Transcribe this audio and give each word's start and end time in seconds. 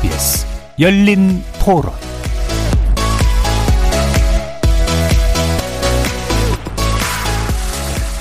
KBS 0.00 0.46
열린 0.78 1.42
토론 1.62 1.92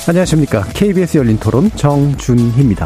안녕하십니까. 0.06 0.64
KBS 0.74 1.20
열린 1.20 1.38
토론 1.38 1.70
정준희입니다. 1.72 2.86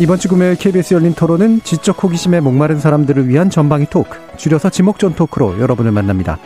이번 0.00 0.18
주 0.18 0.28
금요일 0.28 0.56
KBS 0.56 0.94
열린 0.94 1.14
토론은 1.14 1.60
지적 1.62 2.02
호기심에 2.02 2.40
목마른 2.40 2.80
사람들을 2.80 3.28
위한 3.28 3.48
전방위 3.48 3.86
토크, 3.88 4.18
줄여서 4.36 4.70
지목전 4.70 5.14
토크로 5.14 5.60
여러분을 5.60 5.92
만납니다. 5.92 6.38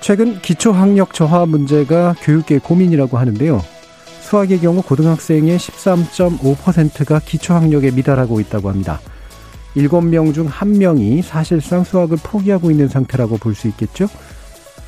최근 0.00 0.40
기초학력 0.40 1.14
저하 1.14 1.46
문제가 1.46 2.16
교육계 2.22 2.58
고민이라고 2.58 3.18
하는데요. 3.18 3.75
수학의 4.26 4.58
경우 4.58 4.82
고등학생의 4.82 5.56
13.5%가 5.56 7.20
기초학력에 7.20 7.92
미달하고 7.92 8.40
있다고 8.40 8.68
합니다. 8.70 8.98
7명 9.76 10.34
중 10.34 10.48
1명이 10.48 11.22
사실상 11.22 11.84
수학을 11.84 12.16
포기하고 12.24 12.72
있는 12.72 12.88
상태라고 12.88 13.36
볼 13.38 13.54
수 13.54 13.68
있겠죠? 13.68 14.08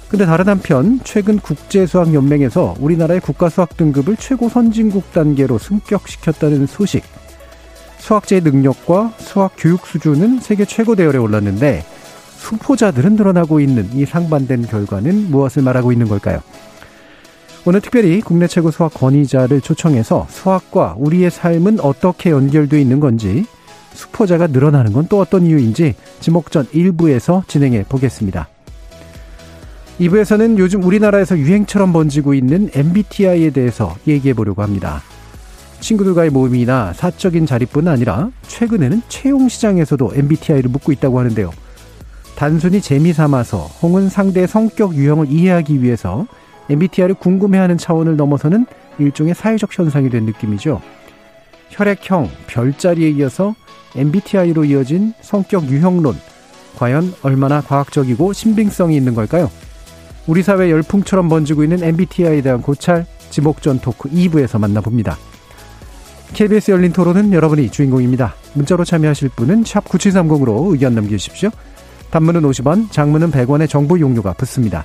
근데 0.09 0.27
다른 0.27 0.49
한편 0.49 0.99
최근 1.05 1.39
국제수학연맹에서 1.39 2.77
우리나라의 2.81 3.21
국가수학 3.21 3.77
등급을 3.77 4.17
최고 4.17 4.49
선진국 4.49 5.13
단계로 5.13 5.59
승격시켰다는 5.59 6.67
소식. 6.67 7.05
수학자의 7.99 8.41
능력과 8.43 9.13
수학 9.19 9.53
교육 9.57 9.87
수준은 9.87 10.41
세계 10.41 10.65
최고 10.65 10.97
대열에 10.97 11.19
올랐는데 11.19 11.85
수포자들은 12.39 13.15
늘어나고 13.15 13.61
있는 13.61 13.89
이 13.93 14.05
상반된 14.05 14.67
결과는 14.67 15.31
무엇을 15.31 15.63
말하고 15.63 15.93
있는 15.93 16.09
걸까요? 16.09 16.41
오늘 17.65 17.81
특별히 17.81 18.21
국내 18.21 18.47
최고 18.47 18.71
수학 18.71 18.95
권위자를 18.95 19.61
초청해서 19.61 20.27
수학과 20.31 20.95
우리의 20.99 21.31
삶은 21.31 21.81
어떻게 21.81 22.31
연결되어 22.31 22.79
있는 22.79 23.01
건지 23.01 23.45
수포자가 23.93 24.47
늘어나는 24.47 24.93
건 24.93 25.07
또 25.09 25.21
어떤 25.21 25.45
이유인지 25.45 25.95
지목전 26.21 26.67
1부에서 26.67 27.47
진행해 27.49 27.85
보겠습니다. 27.89 28.49
2부에서는 30.01 30.59
요즘 30.59 30.83
우리나라에서 30.85 31.37
유행처럼 31.37 31.93
번지고 31.93 32.35
있는 32.35 32.71
MBTI에 32.73 33.51
대해서 33.51 33.97
얘기해 34.07 34.35
보려고 34.35 34.63
합니다. 34.63 35.03
친구들과의 35.81 36.31
모임이나 36.31 36.93
사적인 36.93 37.47
자리뿐 37.47 37.89
아니라 37.89 38.31
최근에는 38.47 39.03
채용 39.09 39.49
시장에서도 39.49 40.13
MBTI를 40.15 40.71
묻고 40.71 40.93
있다고 40.93 41.19
하는데요. 41.19 41.51
단순히 42.37 42.81
재미 42.81 43.13
삼아서 43.13 43.59
혹은 43.83 44.09
상대의 44.09 44.47
성격 44.47 44.95
유형을 44.95 45.31
이해하기 45.31 45.83
위해서 45.83 46.27
MBTI를 46.71 47.15
궁금해하는 47.15 47.79
차원을 47.79 48.17
넘어서는 48.17 48.67
일종의 48.99 49.35
사회적 49.35 49.77
현상이 49.77 50.11
된 50.11 50.25
느낌이죠. 50.25 50.81
혈액형, 51.71 52.31
별자리에 52.47 53.11
이어서 53.11 53.55
MBTI로 53.97 54.65
이어진 54.65 55.13
성격 55.21 55.65
유형론, 55.69 56.17
과연 56.77 57.15
얼마나 57.23 57.61
과학적이고 57.61 58.33
신빙성이 58.33 58.97
있는 58.97 59.15
걸까요? 59.15 59.51
우리 60.27 60.43
사회 60.43 60.71
열풍처럼 60.71 61.29
번지고 61.29 61.65
있는 61.65 61.83
MBTI에 61.83 62.43
대한 62.43 62.61
고찰, 62.61 63.07
지목전 63.31 63.81
토크 63.81 64.09
2부에서 64.11 64.59
만나봅니다. 64.59 65.17
KBS 66.35 66.71
열린 66.73 66.93
토론은 66.93 67.33
여러분이 67.33 67.71
주인공입니다. 67.71 68.35
문자로 68.53 68.85
참여하실 68.85 69.31
분은 69.31 69.65
9730으로 69.65 70.71
의견 70.71 70.95
남겨주십시오. 70.95 71.51
단문은 72.11 72.43
50원, 72.43 72.91
장문은 72.91 73.31
100원의 73.31 73.69
정보 73.69 73.99
용료가 73.99 74.35
붙습니다. 74.35 74.85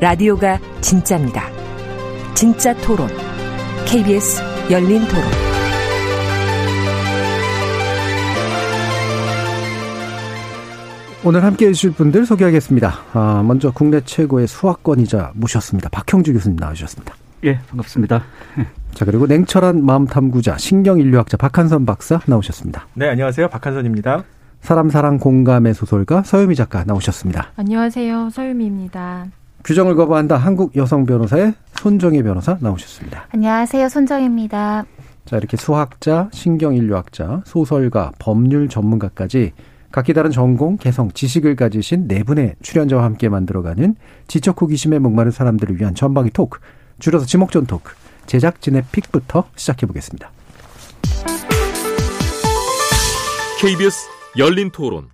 라디오가 0.00 0.58
진짜입니다. 0.80 1.42
진짜 2.34 2.74
토론, 2.78 3.06
KBS 3.86 4.42
열린 4.70 5.02
토론. 5.06 5.22
오늘 11.22 11.44
함께 11.44 11.66
해주실 11.66 11.90
분들 11.90 12.24
소개하겠습니다. 12.24 12.94
아, 13.12 13.42
먼저 13.46 13.70
국내 13.70 14.00
최고의 14.00 14.46
수학권이자 14.46 15.32
모셨습니다. 15.34 15.90
박형주 15.90 16.32
교수님 16.32 16.56
나와주셨습니다. 16.56 17.14
예, 17.44 17.58
반갑습니다. 17.68 18.22
자, 18.94 19.04
그리고 19.04 19.26
냉철한 19.26 19.84
마음 19.84 20.06
탐구자, 20.06 20.56
신경인류학자 20.56 21.36
박한선 21.36 21.84
박사 21.84 22.20
나오셨습니다. 22.24 22.86
네, 22.94 23.06
안녕하세요. 23.06 23.48
박한선입니다. 23.48 24.24
사람 24.62 24.88
사랑 24.88 25.18
공감의 25.18 25.74
소설가 25.74 26.22
서유미 26.22 26.54
작가 26.54 26.84
나오셨습니다. 26.84 27.52
안녕하세요. 27.56 28.30
서유미입니다. 28.30 29.26
규정을 29.64 29.94
거부한다 29.94 30.36
한국 30.36 30.76
여성 30.76 31.04
변호사의 31.06 31.54
손정혜 31.74 32.22
변호사 32.22 32.56
나오셨습니다. 32.60 33.26
안녕하세요. 33.30 33.88
손정혜입니다. 33.88 34.84
자, 35.24 35.36
이렇게 35.36 35.56
수학자, 35.56 36.28
신경인류학자, 36.32 37.42
소설가, 37.46 38.12
법률 38.18 38.68
전문가까지 38.68 39.52
각기 39.92 40.14
다른 40.14 40.30
전공, 40.30 40.76
개성, 40.76 41.10
지식을 41.10 41.56
가지신 41.56 42.06
네 42.08 42.22
분의 42.22 42.56
출연자와 42.62 43.04
함께 43.04 43.28
만들어가는 43.28 43.96
지적 44.28 44.60
호기심에 44.60 44.98
목마른 44.98 45.30
사람들을 45.30 45.78
위한 45.80 45.94
전방위 45.94 46.30
토크, 46.30 46.60
줄여서 47.00 47.26
지목전 47.26 47.66
토크, 47.66 47.94
제작진의 48.26 48.84
픽부터 48.92 49.44
시작해 49.56 49.86
보겠습니다. 49.86 50.30
KBS 53.60 54.08
열린 54.38 54.70
토론. 54.70 55.08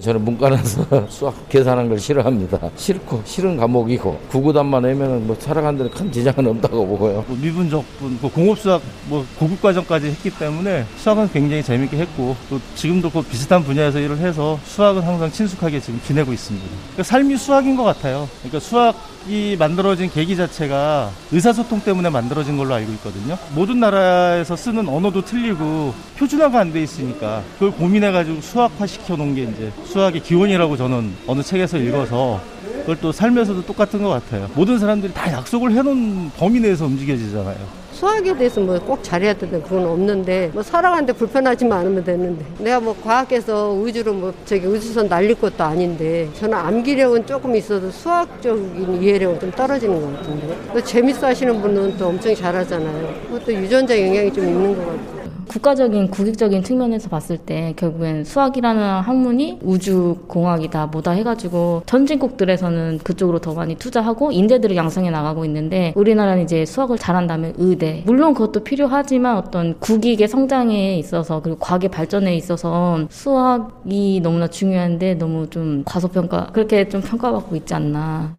저는 0.00 0.24
문과라서 0.24 0.86
수학 1.10 1.48
계산하는 1.48 1.88
걸 1.90 1.98
싫어합니다. 1.98 2.70
싫고 2.76 3.22
싫은 3.24 3.56
과목이고 3.56 4.20
구구단만 4.30 4.84
외면은 4.84 5.26
뭐 5.26 5.36
살아가는 5.38 5.76
데는 5.76 5.90
큰 5.90 6.12
지장은 6.12 6.46
없다고 6.46 6.86
보고요. 6.86 7.24
뭐 7.26 7.36
미분적, 7.36 7.84
뭐 8.20 8.30
공업수학, 8.30 8.80
뭐 9.08 9.26
고급 9.38 9.60
과정까지 9.60 10.06
했기 10.06 10.30
때문에 10.30 10.84
수학은 10.98 11.30
굉장히 11.32 11.64
재밌게 11.64 11.96
했고 11.96 12.36
또 12.48 12.60
지금도 12.76 13.10
그 13.10 13.22
비슷한 13.22 13.64
분야에서 13.64 13.98
일을 13.98 14.18
해서 14.18 14.58
수학은 14.64 15.02
항상 15.02 15.32
친숙하게 15.32 15.80
지금 15.80 16.00
지내고 16.06 16.32
있습니다. 16.32 16.66
그러니까 16.92 17.02
삶이 17.02 17.36
수학인 17.36 17.76
것 17.76 17.82
같아요. 17.82 18.28
그러니까 18.42 18.60
수학이 18.60 19.56
만들어진 19.58 20.08
계기 20.10 20.36
자체가 20.36 21.10
의사소통 21.32 21.80
때문에 21.80 22.08
만들어진 22.08 22.56
걸로 22.56 22.74
알고 22.74 22.92
있거든요. 22.92 23.36
모든 23.52 23.80
나라에서 23.80 24.54
쓰는 24.54 24.88
언어도 24.88 25.24
틀리고 25.24 25.92
표준화가 26.18 26.60
안 26.60 26.68
돼 26.68 26.82
있으니까 26.82 27.42
그걸 27.54 27.72
고민해가지고 27.72 28.40
수학화 28.42 28.86
시켜 28.86 29.16
놓은 29.16 29.34
게 29.34 29.42
이제 29.42 29.72
수학의 29.88 30.22
기원이라고 30.22 30.76
저는 30.76 31.12
어느 31.26 31.42
책에서 31.42 31.78
읽어서 31.78 32.40
그걸 32.80 32.96
또 33.00 33.10
삶에서도 33.12 33.64
똑같은 33.64 34.02
것 34.02 34.10
같아요. 34.10 34.48
모든 34.54 34.78
사람들이 34.78 35.12
다 35.12 35.32
약속을 35.32 35.72
해놓은 35.72 36.30
범위 36.36 36.60
내에서 36.60 36.84
움직여지잖아요. 36.86 37.78
수학에 37.92 38.36
대해서 38.36 38.60
뭐 38.60 38.78
꼭 38.78 39.02
잘해야 39.02 39.34
되는 39.34 39.60
그건 39.62 39.86
없는데 39.86 40.50
뭐 40.54 40.62
살아가는데 40.62 41.12
불편하지만 41.14 41.80
않으면 41.80 42.04
되는데 42.04 42.44
내가 42.58 42.78
뭐 42.78 42.94
과학에서 43.02 43.72
우주로 43.72 44.12
뭐 44.14 44.32
저기 44.44 44.66
우주선 44.66 45.08
날릴 45.08 45.34
것도 45.34 45.64
아닌데 45.64 46.28
저는 46.38 46.56
암기력은 46.56 47.26
조금 47.26 47.56
있어도 47.56 47.90
수학적인 47.90 49.02
이해력은 49.02 49.40
좀 49.40 49.50
떨어지는 49.50 50.00
것 50.00 50.16
같은데 50.16 50.56
또 50.72 50.80
재밌어 50.84 51.26
하시는 51.26 51.60
분은 51.60 51.96
또 51.98 52.06
엄청 52.08 52.32
잘하잖아요. 52.34 53.14
그것도 53.30 53.52
유전자 53.54 54.00
영향이 54.00 54.32
좀 54.32 54.44
있는 54.46 54.76
것 54.76 54.86
같아요. 54.86 55.17
국가적인 55.48 56.10
국익적인 56.10 56.62
측면에서 56.62 57.08
봤을 57.08 57.38
때 57.38 57.74
결국엔 57.76 58.24
수학이라는 58.24 59.00
학문이 59.00 59.58
우주공학이다 59.62 60.86
뭐다 60.86 61.12
해가지고 61.12 61.82
전진국들에서는 61.86 62.98
그쪽으로 63.02 63.40
더 63.40 63.54
많이 63.54 63.74
투자하고 63.76 64.32
인재들을 64.32 64.76
양성해 64.76 65.10
나가고 65.10 65.44
있는데 65.46 65.92
우리나라는 65.96 66.44
이제 66.44 66.64
수학을 66.64 66.98
잘한다면 66.98 67.54
의대. 67.58 68.02
물론 68.06 68.34
그것도 68.34 68.64
필요하지만 68.64 69.36
어떤 69.36 69.78
국익의 69.80 70.28
성장에 70.28 70.96
있어서 70.98 71.40
그리고 71.42 71.58
과학의 71.58 71.90
발전에 71.90 72.36
있어서 72.36 73.06
수학이 73.10 74.20
너무나 74.22 74.46
중요한데 74.46 75.14
너무 75.14 75.48
좀 75.50 75.82
과소평가 75.84 76.50
그렇게 76.52 76.88
좀 76.88 77.00
평가받고 77.00 77.56
있지 77.56 77.74
않나 77.74 78.37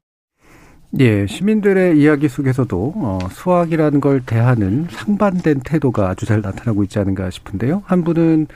예, 0.97 1.27
시민들의 1.27 1.99
이야기 1.99 2.27
속에서도 2.27 2.93
어, 2.95 3.19
수학이라는 3.31 4.01
걸 4.01 4.21
대하는 4.25 4.87
상반된 4.89 5.61
태도가 5.63 6.09
아주 6.09 6.25
잘 6.25 6.41
나타나고 6.41 6.83
있지 6.83 6.97
않은가 6.97 7.29
싶은데요. 7.29 7.83
한 7.85 8.03
분은 8.03 8.47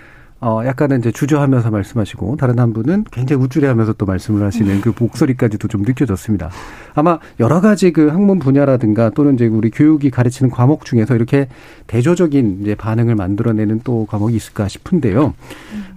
어, 0.45 0.61
약간은 0.65 0.99
이제 0.99 1.09
주저하면서 1.09 1.71
말씀하시고, 1.71 2.35
다른 2.35 2.59
한 2.59 2.73
분은 2.73 3.05
굉장히 3.11 3.41
우쭐해 3.41 3.65
하면서 3.65 3.93
또 3.93 4.05
말씀을 4.05 4.45
하시는 4.45 4.81
그 4.81 4.91
목소리까지도 4.99 5.69
좀 5.69 5.83
느껴졌습니다. 5.83 6.49
아마 6.95 7.19
여러 7.39 7.61
가지 7.61 7.93
그 7.93 8.09
학문 8.09 8.39
분야라든가 8.39 9.11
또는 9.11 9.35
이제 9.35 9.47
우리 9.47 9.69
교육이 9.69 10.11
가르치는 10.11 10.49
과목 10.49 10.83
중에서 10.83 11.15
이렇게 11.15 11.47
대조적인 11.87 12.59
이제 12.61 12.75
반응을 12.75 13.15
만들어내는 13.15 13.81
또 13.85 14.05
과목이 14.05 14.35
있을까 14.35 14.67
싶은데요. 14.67 15.33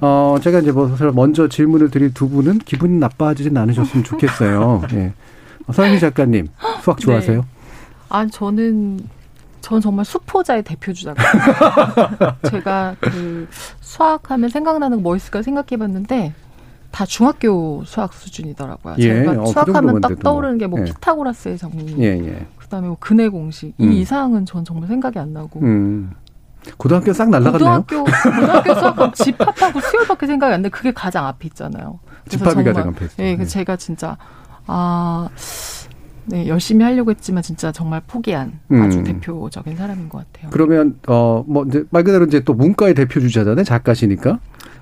어, 0.00 0.36
제가 0.40 0.60
이제 0.60 0.70
뭐 0.70 0.96
먼저 1.12 1.48
질문을 1.48 1.90
드릴 1.90 2.14
두 2.14 2.28
분은 2.28 2.58
기분이 2.58 3.00
나빠지진 3.00 3.56
않으셨으면 3.56 4.04
좋겠어요. 4.04 4.82
예. 4.92 5.12
어, 5.66 5.72
서영희 5.72 5.98
작가님, 6.00 6.48
수학 6.82 6.98
좋아하세요? 6.98 7.40
네. 7.40 7.46
아, 8.08 8.26
저는 8.26 9.00
전 9.60 9.80
정말 9.80 10.04
수포자의 10.04 10.62
대표 10.62 10.92
주자거든요. 10.92 12.32
제가 12.50 12.94
그 13.00 13.48
수학하면 13.80 14.48
생각나는 14.48 14.98
거 14.98 15.02
뭐 15.02 15.16
있을까 15.16 15.42
생각해봤는데 15.42 16.32
다 16.92 17.04
중학교 17.04 17.82
수학 17.84 18.12
수준이더라고요. 18.14 18.94
예, 18.98 19.02
제가 19.24 19.32
어, 19.32 19.44
그 19.44 19.46
수학하면 19.50 19.72
딱 20.00 20.08
정도만 20.08 20.08
돼도. 20.10 20.22
떠오르는 20.22 20.58
게뭐 20.58 20.80
예. 20.80 20.84
피타고라스의 20.84 21.58
정리, 21.58 21.96
예, 21.98 22.16
예. 22.18 22.46
그다음에 22.58 22.86
뭐 22.88 22.96
근해 23.00 23.28
공식 23.28 23.74
음. 23.80 23.92
이 23.92 24.00
이상은 24.00 24.46
전 24.46 24.64
정말 24.64 24.88
생각이 24.88 25.18
안 25.18 25.32
나고. 25.32 25.60
음. 25.60 26.12
고등학교 26.78 27.12
싹 27.12 27.28
날라갔네요. 27.30 27.84
고등학교 27.86 28.04
고등학교 28.04 28.74
수학은 28.74 29.12
집합하고 29.14 29.80
수열밖에 29.80 30.26
생각이 30.26 30.54
안 30.54 30.62
나. 30.62 30.68
그게 30.68 30.92
가장 30.92 31.26
앞에 31.26 31.46
있잖아요. 31.48 31.98
집합이 32.28 32.54
정말- 32.54 32.72
가장 32.74 32.88
앞에 32.90 33.04
있어요. 33.04 33.16
네, 33.18 33.24
네. 33.32 33.36
그 33.36 33.46
제가 33.46 33.76
진짜 33.76 34.16
아 34.66 35.28
네, 36.28 36.48
열심히 36.48 36.84
하려고 36.84 37.10
했지만 37.12 37.42
진짜 37.42 37.70
정말 37.70 38.02
포기한 38.06 38.58
아주 38.70 38.98
음. 38.98 39.04
대표적인 39.04 39.76
사람인 39.76 40.08
것 40.08 40.24
같아요. 40.32 40.50
그러면 40.50 40.96
어 41.06 41.44
뭐 41.46 41.64
이제 41.68 41.84
말 41.90 42.02
그대로 42.02 42.24
이제 42.24 42.40
또 42.40 42.52
문과의 42.54 42.94
대표 42.94 43.20
주자잖아요. 43.20 43.64
작가시니까. 43.64 44.38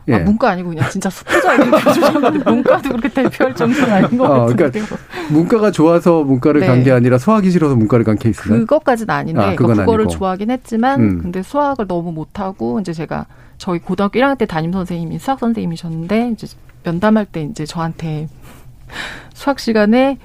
예. 0.09 0.15
아, 0.17 0.19
문과 0.19 0.51
아니고 0.51 0.69
그냥 0.71 0.89
진짜 0.91 1.09
대표주자인데 1.09 2.45
문과도 2.51 2.89
그렇게 2.91 3.09
대표할 3.09 3.55
정도는 3.55 3.91
아닌 3.91 4.19
것 4.19 4.25
어, 4.25 4.41
같은데요. 4.47 4.71
그러니까 4.85 4.97
문과가 5.31 5.71
좋아서 5.71 6.23
문과를 6.23 6.61
네. 6.61 6.67
간게 6.67 6.93
아니라 6.93 7.17
수학이 7.17 7.51
싫어서 7.51 7.75
문과를 7.77 8.05
간 8.05 8.17
케이스가. 8.17 8.55
그것까지는 8.55 9.11
아닌데 9.15 9.41
아, 9.41 9.55
그건 9.55 9.77
그거를 9.79 10.05
아니고. 10.05 10.19
좋아하긴 10.19 10.51
했지만 10.51 11.01
음. 11.01 11.19
근데 11.23 11.43
수학을 11.43 11.87
너무 11.87 12.13
못하고 12.13 12.81
이제 12.81 12.93
제가 12.93 13.25
저희 13.57 13.79
고등학교 13.79 14.19
1학년 14.21 14.37
때 14.37 14.45
담임 14.45 14.73
선생님이 14.73 15.19
수학 15.19 15.39
선생님이셨는데 15.41 16.31
이제 16.33 16.47
면담할 16.85 17.25
때 17.27 17.43
이제 17.45 17.65
저한테 17.65 18.29
수학 19.35 19.59
시간에 19.61 20.19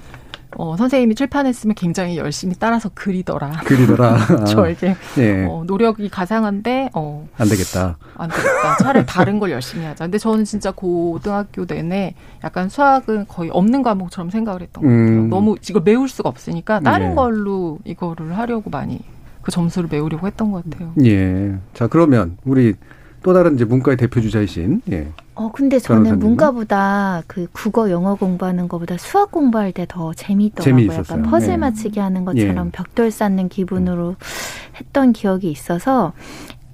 어, 0.58 0.76
선생님이 0.76 1.16
칠판했으면 1.16 1.76
굉장히 1.76 2.18
열심히 2.18 2.56
따라서 2.58 2.90
그리더라. 2.94 3.62
그리더라. 3.66 4.46
저에게 4.46 4.96
예. 5.20 5.46
어, 5.46 5.64
노력이 5.66 6.10
가상한데 6.10 6.90
어, 6.94 7.28
안 7.38 7.48
되겠다. 7.48 7.98
안 8.18 8.30
되겠다. 8.30 8.78
차라리 8.78 9.06
다른 9.06 9.40
걸 9.40 9.52
열심히 9.52 9.86
하자. 9.86 10.06
근데 10.06 10.18
저는 10.18 10.46
진짜 10.46 10.72
고등학교 10.72 11.66
내내 11.66 12.16
약간 12.44 12.68
수학은 12.68 13.28
거의 13.28 13.52
없는 13.52 13.84
과목처럼 13.84 14.32
생각을 14.32 14.62
했던 14.62 14.84
것 14.84 14.90
같아요. 14.90 15.06
음. 15.06 15.30
너무 15.30 15.56
이걸 15.70 15.84
메울 15.84 16.10
수가 16.10 16.30
없으니까 16.30 16.80
다른 16.80 17.12
예. 17.12 17.16
걸로 17.16 17.78
이거를 17.86 18.38
하려고 18.38 18.70
많이 18.72 19.00
그 19.44 19.52
점수를 19.52 19.88
메우려고 19.92 20.26
했던 20.26 20.52
것 20.52 20.64
같아요. 20.70 20.94
예. 21.06 21.56
자, 21.74 21.88
그러면 21.88 22.38
우리 22.44 22.74
또 23.24 23.34
다른 23.34 23.56
이제 23.56 23.66
문과의 23.66 23.98
대표 23.98 24.22
주자이신 24.22 24.82
예. 24.92 25.08
어, 25.36 25.52
근데 25.52 25.80
저는 25.80 26.04
변호사님은? 26.04 26.28
문과보다 26.28 27.24
그 27.28 27.48
국어, 27.52 27.90
영어 27.92 28.16
공부하는 28.16 28.68
것보다 28.68 28.98
수학 28.98 29.32
공부할 29.32 29.72
때 29.72 29.86
더 29.88 30.14
재미있더라고요. 30.14 30.64
재미있었어요. 30.64 31.20
약간 31.20 31.32
퍼즐 31.32 31.50
예. 31.54 31.58
맞히기 31.58 32.00
하는 32.00 32.26
것처럼 32.26 32.68
예. 32.68 32.72
벽돌 32.72 33.12
쌓는 33.12 33.50
기분으로 33.50 34.16
했던 34.76 35.14
기억이 35.14 35.50
있어서 35.52 36.14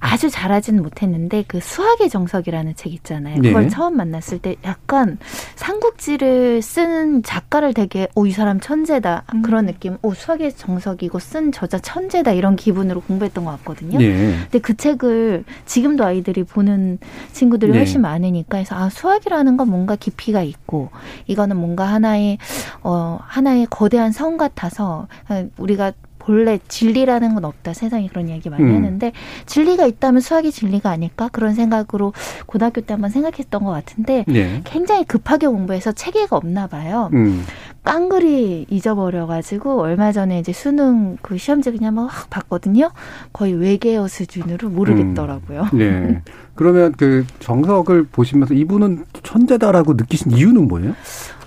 아주 0.06 0.30
잘하지는 0.30 0.84
못했는데 0.84 1.44
그 1.48 1.60
수학의 1.60 2.10
정석이라는 2.10 2.76
책 2.76 2.94
있잖아요. 2.94 3.40
네. 3.42 3.50
그걸 3.50 3.70
처음 3.70 3.98
만났을 3.98 4.40
때 4.40 4.56
약간 4.64 5.18
삼국지를 5.56 6.62
쓰는 6.62 7.24
작가를 7.24 7.74
되게 7.74 8.08
오 8.14 8.26
이 8.26 8.32
사람 8.32 8.60
천재다 8.60 9.24
음. 9.36 9.42
그런 9.44 9.66
느낌. 9.68 9.98
오 10.02 10.14
수학의 10.14 10.54
정석이고 10.54 11.20
쓴 11.20 11.52
저자 11.52 11.78
천재다 11.78 12.32
이런 12.32 12.56
기분으로 12.56 13.02
공부했던 13.02 13.46
것 13.46 13.52
같거든요. 13.58 14.00
예. 14.02 14.12
근데 14.42 14.60
그 14.60 14.76
책을 14.76 15.44
지금도 15.66 16.04
아이들이 16.04 16.44
보는 16.44 16.98
친구들이 17.34 17.72
네. 17.72 17.78
훨씬 17.80 18.02
많으니까 18.02 18.58
해서 18.58 18.76
아 18.76 18.90
수학이라는 18.90 19.58
건 19.58 19.70
뭔가 19.70 19.96
깊이가 19.96 20.42
있고 20.42 20.90
이거는 21.28 21.56
뭔가 21.58 21.86
하나의 21.86 22.38
어 22.82 23.20
하나의 23.22 23.68
거대한 23.70 24.12
성 24.12 24.38
같아서 24.38 25.08
아, 25.28 25.44
우리가 25.58 25.92
본래 26.26 26.60
진리라는 26.68 27.36
건 27.36 27.46
없다 27.46 27.74
세상에 27.74 28.08
그런 28.08 28.30
이야기 28.30 28.50
많이 28.50 28.64
음. 28.64 28.76
하는데 28.76 29.12
진리가 29.46 29.86
있다면 29.86 30.22
수학이 30.22 30.52
진리가 30.52 30.90
아닐까 30.90 31.30
그런 31.32 31.54
생각으로 31.54 32.14
고등학교 32.48 32.82
때 32.82 32.94
한번 32.94 33.12
생각했던 33.12 33.64
것 33.64 33.70
같은데 33.70 34.26
예. 34.30 34.62
굉장히 34.64 35.04
급하게 35.04 35.48
공부해서 35.48 35.92
체계가 35.92 36.36
없나 36.36 36.66
봐요. 36.66 37.12
음. 37.14 37.44
깡그리 37.84 38.66
잊어버려가지고 38.72 39.80
얼마 39.80 40.12
전에 40.12 40.40
이제 40.40 40.52
수능 40.52 41.18
그 41.22 41.38
시험지 41.38 41.72
그냥 41.72 41.94
막확 41.94 42.32
봤거든요. 42.32 42.90
거의 43.32 43.54
외계어 43.54 44.08
수준으로 44.08 44.70
모르겠더라고요. 44.70 45.68
예. 45.76 46.22
그러면 46.56 46.94
그 46.98 47.26
정석을 47.40 48.06
보시면서 48.06 48.56
이분은 48.56 49.06
천재다라고 49.22 49.94
느끼신 49.94 50.32
이유는 50.32 50.68
뭐예요? 50.68 50.96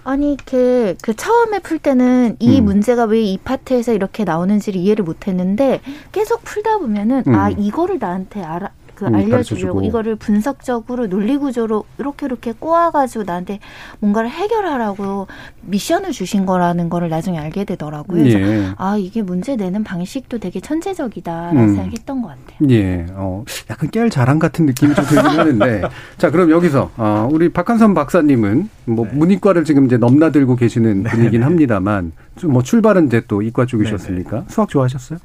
아니 0.09 0.33
이렇게 0.33 0.97
그 1.03 1.15
처음에 1.15 1.59
풀 1.59 1.79
때는 1.79 2.37
이 2.39 2.61
음. 2.61 2.65
문제가 2.65 3.05
왜 3.05 3.21
이 3.21 3.37
파트에서 3.37 3.93
이렇게 3.93 4.25
나오는지를 4.25 4.81
이해를 4.81 5.05
못했는데 5.05 5.81
계속 6.13 6.43
풀다 6.45 6.79
보면은 6.79 7.25
음. 7.27 7.35
아 7.35 7.51
이거를 7.51 7.99
나한테 7.99 8.43
알아. 8.43 8.71
그 8.99 9.07
음, 9.07 9.15
알려주려고. 9.15 9.83
이거를 9.83 10.17
분석적으로 10.17 11.07
논리구조로 11.07 11.85
이렇게 11.99 12.27
이렇게 12.27 12.53
꼬아가지고 12.53 13.23
나한테 13.23 13.61
뭔가를 14.01 14.29
해결하라고 14.29 15.29
미션을 15.61 16.11
주신 16.11 16.47
거라는 16.47 16.89
거를 16.89 17.09
나중에 17.09 17.39
알게 17.39 17.65
되더라고요. 17.65 18.25
그래서 18.25 18.41
예. 18.41 18.73
아 18.77 18.97
이게 18.97 19.23
문제 19.23 19.55
내는 19.55 19.85
방식도 19.85 20.39
되게 20.39 20.59
천재적이다라는 20.59 21.63
음. 21.63 21.75
생각했던 21.77 22.23
것 22.23 22.29
같아요. 22.29 22.71
예, 22.71 23.07
어, 23.13 23.45
약간 23.71 23.89
깨알 23.91 24.11
자랑 24.11 24.41
같은 24.41 24.67
느낌이 24.67 24.97
좀 24.97 25.05
들긴 25.05 25.27
하는데. 25.31 25.83
자, 26.17 26.33
그럼 26.33 26.51
여기서, 26.51 26.91
어, 26.97 27.29
우리 27.31 27.51
박한선 27.51 27.95
박사님은 27.95 28.69
뭐 28.87 29.07
네. 29.07 29.13
문이과를 29.15 29.65
지금 29.65 29.87
이제 29.87 29.97
넘나들고 29.97 30.57
계시는 30.57 31.05
분이긴 31.05 31.45
합니다만, 31.45 32.11
좀뭐 32.37 32.65
출발은 32.65 33.07
이제 33.07 33.23
또 33.29 33.43
이과 33.43 33.67
쪽이셨으니까. 33.67 34.47
수학 34.49 34.69
좋아하셨어요? 34.69 35.21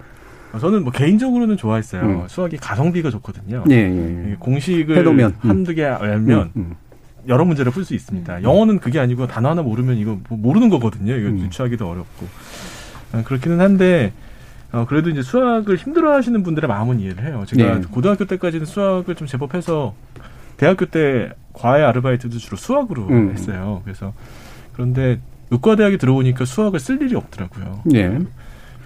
어, 0.53 0.59
저는 0.59 0.83
뭐 0.83 0.91
개인적으로는 0.93 1.57
좋아했어요. 1.57 2.01
음. 2.03 2.23
수학이 2.27 2.57
가성비가 2.57 3.09
좋거든요. 3.09 3.63
예, 3.71 3.75
예. 3.75 4.31
이 4.31 4.35
공식을 4.35 4.97
해놓으면, 4.97 5.35
음. 5.43 5.49
한두 5.49 5.73
개 5.73 5.83
알면 5.83 6.39
음, 6.39 6.51
음. 6.55 6.75
여러 7.27 7.43
문제를 7.43 7.71
풀 7.71 7.83
수 7.83 7.95
있습니다. 7.95 8.43
영어는 8.43 8.79
그게 8.79 8.99
아니고 8.99 9.27
단어 9.27 9.49
하나 9.49 9.63
모르면 9.63 9.97
이거 9.97 10.19
뭐 10.29 10.37
모르는 10.37 10.69
거거든요. 10.69 11.15
이거 11.15 11.29
음. 11.29 11.39
유추하기도 11.39 11.89
어렵고. 11.89 12.27
아, 13.13 13.23
그렇기는 13.23 13.59
한데 13.59 14.13
어, 14.71 14.85
그래도 14.87 15.09
이제 15.09 15.21
수학을 15.21 15.75
힘들어하시는 15.77 16.43
분들의 16.43 16.67
마음은 16.67 16.99
이해를 16.99 17.25
해요. 17.25 17.43
제가 17.47 17.79
네. 17.79 17.81
고등학교 17.89 18.25
때까지는 18.25 18.65
수학을 18.65 19.15
좀 19.15 19.27
제법 19.27 19.55
해서 19.55 19.93
대학교 20.57 20.85
때 20.85 21.31
과외 21.53 21.83
아르바이트도 21.83 22.37
주로 22.37 22.57
수학으로 22.57 23.07
음. 23.07 23.31
했어요. 23.31 23.81
그래서 23.83 24.13
그런데 24.73 25.19
의과대학에 25.51 25.97
들어오니까 25.97 26.45
수학을 26.45 26.79
쓸 26.79 27.01
일이 27.01 27.15
없더라고요. 27.15 27.83
예. 27.93 28.19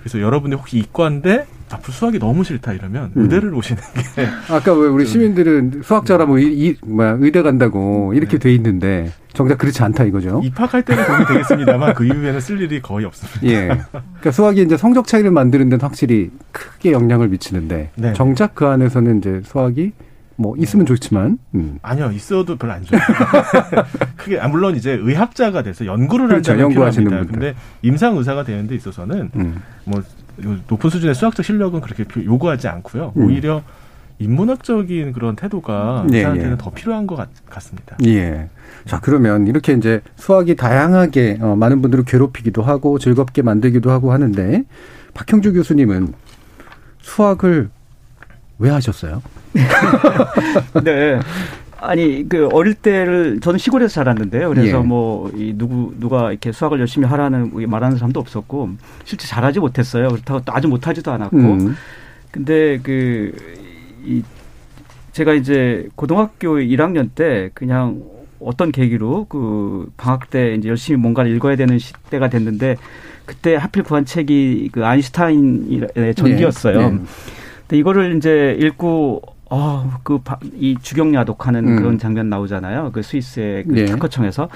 그래서 0.07 0.21
여러분이 0.21 0.55
혹시 0.55 0.77
이과인데 0.77 1.45
앞으로 1.69 1.91
수학이 1.91 2.17
너무 2.17 2.45
싫다 2.45 2.71
이러면 2.71 3.11
음. 3.17 3.23
의대를 3.23 3.53
오시는 3.53 3.81
게 4.15 4.25
아까 4.49 4.73
왜 4.73 4.87
우리 4.87 5.05
시민들은 5.05 5.81
수학자라면 5.83 6.39
이, 6.39 6.43
이, 6.45 6.75
뭐야, 6.85 7.17
의대 7.19 7.41
간다고 7.41 8.13
이렇게 8.13 8.37
네. 8.37 8.39
돼 8.39 8.53
있는데, 8.55 9.11
정작 9.33 9.57
그렇지 9.57 9.83
않다 9.83 10.05
이거죠? 10.05 10.41
입학할 10.45 10.83
때는 10.83 11.05
도움이 11.05 11.25
되겠습니다만 11.25 11.93
그 11.93 12.05
이후에는 12.05 12.39
쓸 12.39 12.61
일이 12.61 12.81
거의 12.81 13.05
없습니다. 13.05 13.41
예. 13.43 13.67
그러니까 13.91 14.31
수학이 14.31 14.61
이제 14.61 14.77
성적 14.77 15.07
차이를 15.07 15.29
만드는 15.29 15.67
데는 15.67 15.81
확실히 15.81 16.31
크게 16.53 16.93
영향을 16.93 17.27
미치는데, 17.27 17.91
네. 17.95 18.13
정작 18.13 18.55
그 18.55 18.65
안에서는 18.65 19.17
이제 19.17 19.41
수학이 19.43 19.91
뭐 20.39 20.55
있으면 20.57 20.85
좋지만, 20.85 21.39
음. 21.55 21.79
아니요, 21.81 22.11
있어도 22.13 22.55
별로 22.57 22.73
안 22.73 22.83
좋아요. 22.83 23.01
크게 24.15 24.39
아, 24.39 24.47
물론 24.47 24.75
이제 24.75 24.91
의학자가 24.91 25.63
돼서 25.63 25.85
연구를 25.85 26.27
그렇죠, 26.27 26.51
한다면 26.51 26.71
연구하시는 26.71 27.05
필요합니다. 27.07 27.31
분들. 27.33 27.53
근데 27.53 27.59
임상 27.81 28.15
의사가 28.17 28.43
되는 28.43 28.67
데 28.67 28.75
있어서는 28.75 29.31
음. 29.35 29.61
뭐 29.85 30.01
높은 30.69 30.89
수준의 30.91 31.15
수학적 31.15 31.43
실력은 31.43 31.81
그렇게 31.81 32.03
피- 32.03 32.23
요구하지 32.25 32.67
않고요. 32.67 33.13
음. 33.17 33.25
오히려 33.25 33.63
인문학적인 34.19 35.11
그런 35.13 35.35
태도가 35.35 36.05
예, 36.11 36.17
의사한테는 36.17 36.51
예. 36.53 36.57
더 36.57 36.71
필요한 36.71 37.05
것 37.07 37.15
같, 37.15 37.29
같습니다. 37.49 37.97
예. 38.05 38.49
자, 38.85 38.99
그러면 38.99 39.45
이렇게 39.47 39.73
이제 39.73 40.01
수학이 40.15 40.55
다양하게 40.55 41.37
어, 41.41 41.55
많은 41.55 41.81
분들을 41.81 42.03
괴롭히기도 42.05 42.61
하고 42.63 42.97
즐겁게 42.99 43.41
만들기도 43.43 43.91
하고 43.91 44.11
하는데 44.11 44.63
박형주 45.13 45.53
교수님은 45.53 46.13
수학을 47.01 47.69
왜 48.59 48.69
하셨어요? 48.69 49.21
네. 50.83 51.19
아니 51.79 52.27
그 52.27 52.47
어릴 52.51 52.73
때를 52.73 53.39
저는 53.39 53.59
시골에서 53.59 53.93
자랐는데요. 53.93 54.49
그래서 54.49 54.79
예. 54.79 54.81
뭐이 54.81 55.53
누구 55.57 55.93
누가 55.99 56.31
이렇게 56.31 56.51
수학을 56.51 56.79
열심히 56.79 57.07
하라는 57.07 57.51
말하는 57.69 57.97
사람도 57.97 58.19
없었고 58.19 58.71
실제 59.03 59.27
잘하지 59.27 59.59
못했어요. 59.59 60.09
그렇다고 60.09 60.41
또 60.41 60.53
아주 60.53 60.67
못하지도 60.67 61.11
않았고. 61.11 61.37
음. 61.37 61.75
근데 62.31 62.79
그이 62.79 64.23
제가 65.11 65.33
이제 65.33 65.87
고등학교 65.95 66.57
1학년 66.57 67.09
때 67.13 67.51
그냥 67.53 68.01
어떤 68.39 68.71
계기로 68.71 69.25
그 69.29 69.91
방학 69.97 70.29
때 70.29 70.55
이제 70.55 70.69
열심히 70.69 70.99
뭔가를 70.99 71.35
읽어야 71.35 71.55
되는 71.55 71.77
시대가 71.79 72.29
됐는데 72.29 72.77
그때 73.25 73.55
하필 73.55 73.83
구한 73.83 74.05
책이 74.05 74.69
그 74.71 74.85
아인슈타인의 74.85 76.15
전기였어요. 76.15 76.79
네. 76.79 76.89
네. 76.91 76.99
근데 77.67 77.79
이거를 77.79 78.15
이제 78.15 78.57
읽고 78.59 79.21
어, 79.49 79.99
그, 80.03 80.19
이 80.55 80.75
주경 80.81 81.13
야독하는 81.13 81.67
음. 81.67 81.75
그런 81.77 81.97
장면 81.97 82.29
나오잖아요. 82.29 82.91
그 82.93 83.01
스위스의 83.01 83.63
그 83.63 83.73
네. 83.73 83.85
특허청에서. 83.85 84.49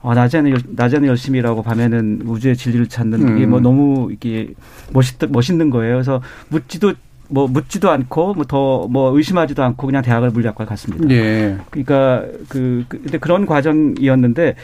어, 0.00 0.14
낮에는, 0.14 0.56
낮에는 0.70 1.08
열심히 1.08 1.38
일하고 1.38 1.62
밤에는 1.62 2.22
우주의 2.26 2.56
진리를 2.56 2.88
찾는 2.88 3.22
음. 3.22 3.36
이게 3.36 3.46
뭐 3.46 3.60
너무 3.60 4.10
이게 4.10 4.52
멋있, 4.92 5.16
멋있는 5.28 5.70
거예요. 5.70 5.94
그래서 5.94 6.20
묻지도 6.48 6.94
뭐 7.28 7.46
묻지도 7.46 7.88
않고 7.90 8.34
뭐 8.34 8.44
더뭐 8.44 8.88
뭐 8.88 9.16
의심하지도 9.16 9.62
않고 9.62 9.86
그냥 9.86 10.02
대학을 10.02 10.30
물리학과 10.30 10.64
갔습니다. 10.64 11.08
예. 11.10 11.56
그러니까 11.70 12.24
그, 12.48 12.84
그 12.88 13.00
근데 13.00 13.18
그런 13.18 13.46
과정이었는데 13.46 14.56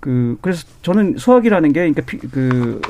그 0.00 0.36
그래서 0.40 0.64
저는 0.82 1.16
수학이라는 1.18 1.72
게 1.72 1.80
그러니까 1.80 2.02
피, 2.02 2.18
그 2.18 2.80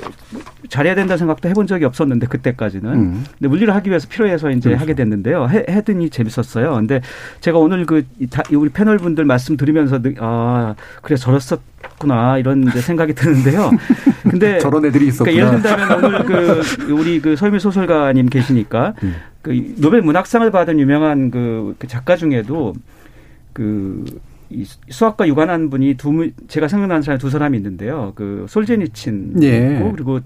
잘해야 0.69 0.95
된다 0.95 1.17
생각도 1.17 1.49
해본 1.49 1.67
적이 1.67 1.87
없었는데 1.87 2.27
그때까지는 2.27 2.93
음. 2.93 3.25
근데 3.39 3.49
물리를 3.49 3.75
하기 3.75 3.89
위해서 3.89 4.07
필요해서 4.09 4.51
이제 4.51 4.71
그렇죠. 4.71 4.83
하게 4.83 4.95
됐는데요 4.95 5.49
해, 5.49 5.65
해더니 5.69 6.11
재밌었어요 6.11 6.75
근데 6.75 7.01
제가 7.41 7.59
오늘 7.59 7.87
그 7.87 8.05
다, 8.31 8.43
우리 8.53 8.69
패널 8.69 8.99
분들 8.99 9.25
말씀 9.25 9.57
들으면서 9.57 10.01
아 10.19 10.75
그래 11.01 11.17
저랬었구나 11.17 12.39
이런 12.39 12.67
생각이 12.69 13.15
드는데요 13.15 13.71
근데 14.29 14.59
저런 14.59 14.85
애들이 14.85 15.07
있었구나 15.07 15.33
그러니까 15.33 15.47
예를 15.47 15.63
든다면 15.63 16.05
오늘 16.05 16.25
그 16.25 16.93
우리 16.93 17.21
그 17.23 17.37
서유미 17.37 17.59
소설가님 17.59 18.29
계시니까 18.29 18.95
음. 19.03 19.15
그 19.41 19.75
노벨 19.79 20.03
문학상을 20.03 20.51
받은 20.51 20.79
유명한 20.79 21.31
그, 21.31 21.75
그 21.79 21.87
작가 21.87 22.17
중에도 22.17 22.75
그 23.55 24.05
이 24.51 24.65
수학과 24.89 25.29
유관한 25.29 25.69
분이 25.69 25.95
두 25.95 26.31
제가 26.49 26.69
생각나는 26.69 27.03
사람이 27.03 27.21
두 27.21 27.31
사람이 27.31 27.57
있는데요. 27.59 28.13
그 28.15 28.47
솔제니친 28.49 29.43
예. 29.43 29.83
그리고 29.95 30.21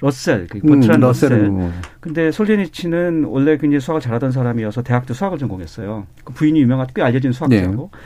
러셀, 0.00 0.46
그 0.48 0.60
버트란 0.60 0.96
음, 0.96 1.00
러셀. 1.00 1.48
뭐. 1.48 1.72
근데 2.00 2.30
솔제니친은 2.30 3.24
원래 3.24 3.56
굉장히 3.56 3.80
수학을 3.80 4.00
잘하던 4.00 4.32
사람이어서 4.32 4.82
대학도 4.82 5.14
수학을 5.14 5.38
전공했어요. 5.38 6.06
그 6.24 6.32
부인이 6.32 6.60
유명한 6.60 6.86
꽤 6.94 7.02
알려진 7.02 7.32
수학자고. 7.32 7.90
네. 7.92 7.98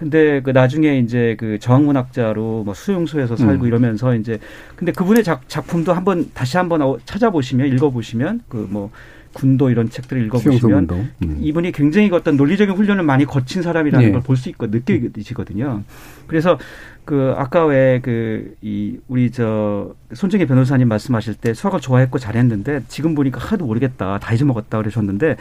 근데 0.00 0.40
그 0.40 0.50
나중에 0.50 0.98
이제 0.98 1.36
그 1.38 1.58
저항문학자로 1.58 2.62
뭐 2.64 2.72
수용소에서 2.72 3.36
살고 3.36 3.64
음. 3.64 3.68
이러면서 3.68 4.14
이제 4.14 4.38
근데 4.74 4.92
그분의 4.92 5.22
작, 5.22 5.46
작품도 5.46 5.92
한번 5.92 6.30
다시 6.32 6.56
한번 6.56 6.98
찾아보시면 7.04 7.66
읽어보시면 7.66 8.40
그뭐 8.48 8.90
군도 9.32 9.70
이런 9.70 9.88
책들을 9.88 10.24
읽어보시면 10.26 10.88
음. 11.22 11.38
이분이 11.40 11.72
굉장히 11.72 12.10
어떤 12.12 12.36
논리적인 12.36 12.74
훈련을 12.74 13.04
많이 13.04 13.24
거친 13.24 13.62
사람이라는 13.62 14.06
네. 14.06 14.12
걸볼 14.12 14.36
수 14.36 14.48
있고 14.48 14.66
느껴지거든요. 14.66 15.82
그래서 16.26 16.58
그 17.04 17.34
아까 17.36 17.64
왜 17.66 18.00
그 18.02 18.54
이 18.62 18.98
우리 19.08 19.30
저 19.30 19.94
손정혜 20.12 20.46
변호사님 20.46 20.88
말씀하실 20.88 21.34
때 21.34 21.54
수학을 21.54 21.80
좋아했고 21.80 22.18
잘했는데 22.18 22.82
지금 22.88 23.14
보니까 23.14 23.40
하도 23.40 23.66
모르겠다 23.66 24.18
다 24.18 24.34
잊어먹었다 24.34 24.78
그러셨는데 24.78 25.36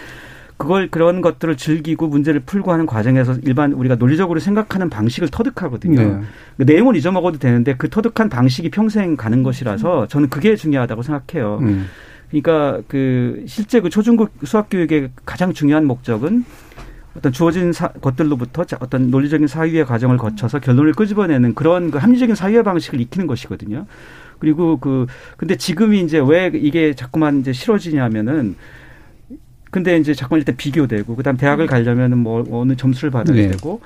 그걸 0.58 0.90
그런 0.90 1.22
것들을 1.22 1.56
즐기고 1.56 2.08
문제를 2.10 2.42
풀고 2.42 2.72
하는 2.74 2.86
과정에서 2.86 3.36
일반 3.44 3.72
우리가 3.72 3.96
논리적으로 3.96 4.40
생각하는 4.42 4.90
방식을 4.90 5.30
터득하거든요. 5.30 6.02
네. 6.02 6.22
그 6.58 6.64
내용을 6.64 6.98
잊어먹어도 6.98 7.40
되는데 7.40 7.76
그 7.78 7.90
터득한 7.90 8.28
방식이 8.28 8.70
평생 8.70 9.16
가는 9.16 9.42
것이라서 9.42 10.08
저는 10.08 10.30
그게 10.30 10.56
중요하다고 10.58 11.02
생각해요. 11.02 11.60
음. 11.62 11.88
그러니까 12.30 12.82
그 12.88 13.44
실제 13.48 13.82
그 13.82 13.90
초중급 13.90 14.32
수학 14.44 14.70
교육의 14.70 15.10
가장 15.26 15.54
중요한 15.54 15.86
목적은 15.86 16.46
어떤 17.16 17.32
주어진 17.32 17.74
사, 17.74 17.88
것들로부터 17.90 18.66
어떤 18.80 19.10
논리적인 19.10 19.48
사유의 19.48 19.86
과정을 19.86 20.18
거쳐서 20.18 20.60
결론을 20.60 20.94
끄집어내는 20.94 21.56
그런 21.56 21.92
그 21.92 21.98
합리적인 21.98 22.36
사유의 22.36 22.64
방식을 22.64 23.02
익히는 23.02 23.28
것이거든요. 23.28 23.88
그리고 24.38 24.78
그 24.78 25.08
근데 25.36 25.56
지금이 25.56 26.02
이제 26.02 26.20
왜 26.20 26.52
이게 26.54 26.94
자꾸만 26.94 27.42
이제 27.42 27.52
싫어지냐면은 27.52 28.56
근데 29.72 29.98
이제 29.98 30.14
자꾸만 30.14 30.40
일단 30.40 30.56
비교되고 30.56 31.16
그다음 31.16 31.38
대학을 31.38 31.68
가려면은 31.68 32.20
뭐 32.20 32.46
어느 32.52 32.76
점수를 32.76 33.12
받아야 33.12 33.36
네. 33.36 33.50
되고 33.50 33.82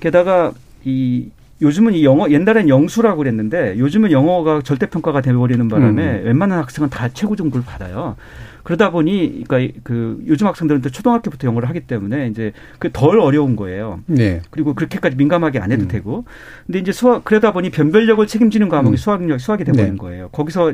게다가 0.00 0.52
이 0.84 1.30
요즘은 1.62 1.94
이 1.94 2.04
영어 2.04 2.28
옛날엔 2.28 2.68
영수라고 2.68 3.18
그랬는데 3.18 3.78
요즘은 3.78 4.10
영어가 4.10 4.62
절대 4.62 4.86
평가가 4.86 5.20
돼버리는 5.20 5.68
바람에 5.68 6.20
음. 6.20 6.24
웬만한 6.24 6.58
학생은 6.58 6.90
다 6.90 7.08
최고 7.08 7.36
정도를 7.36 7.64
받아요. 7.64 8.16
그러다 8.64 8.90
보니 8.90 9.44
그러니까 9.46 9.80
그 9.84 10.22
요즘 10.26 10.46
학생들은 10.46 10.80
또 10.80 10.90
초등학교부터 10.90 11.46
영어를 11.46 11.68
하기 11.68 11.80
때문에 11.80 12.28
이제 12.28 12.52
그 12.78 12.90
덜 12.90 13.20
어려운 13.20 13.56
거예요. 13.56 14.00
네. 14.06 14.40
그리고 14.50 14.74
그렇게까지 14.74 15.16
민감하게 15.16 15.58
안 15.60 15.70
해도 15.70 15.84
음. 15.84 15.88
되고. 15.88 16.24
근데 16.66 16.78
이제 16.78 16.90
수학 16.90 17.24
그러다 17.24 17.52
보니 17.52 17.70
변별력을 17.70 18.26
책임지는 18.26 18.68
과목이 18.68 18.94
음. 18.94 18.96
수학력 18.96 19.40
수학이 19.40 19.64
돼버린 19.64 19.92
네. 19.92 19.96
거예요. 19.96 20.28
거기서 20.30 20.72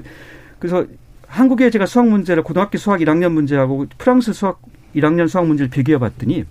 그래서 0.58 0.86
한국에 1.26 1.70
제가 1.70 1.86
수학 1.86 2.08
문제를 2.08 2.42
고등학교 2.42 2.78
수학 2.78 3.00
1학년 3.00 3.32
문제하고 3.32 3.86
프랑스 3.98 4.32
수학 4.32 4.60
1학년 4.94 5.28
수학 5.28 5.46
문제를 5.46 5.68
비교해 5.70 5.98
봤더니 5.98 6.44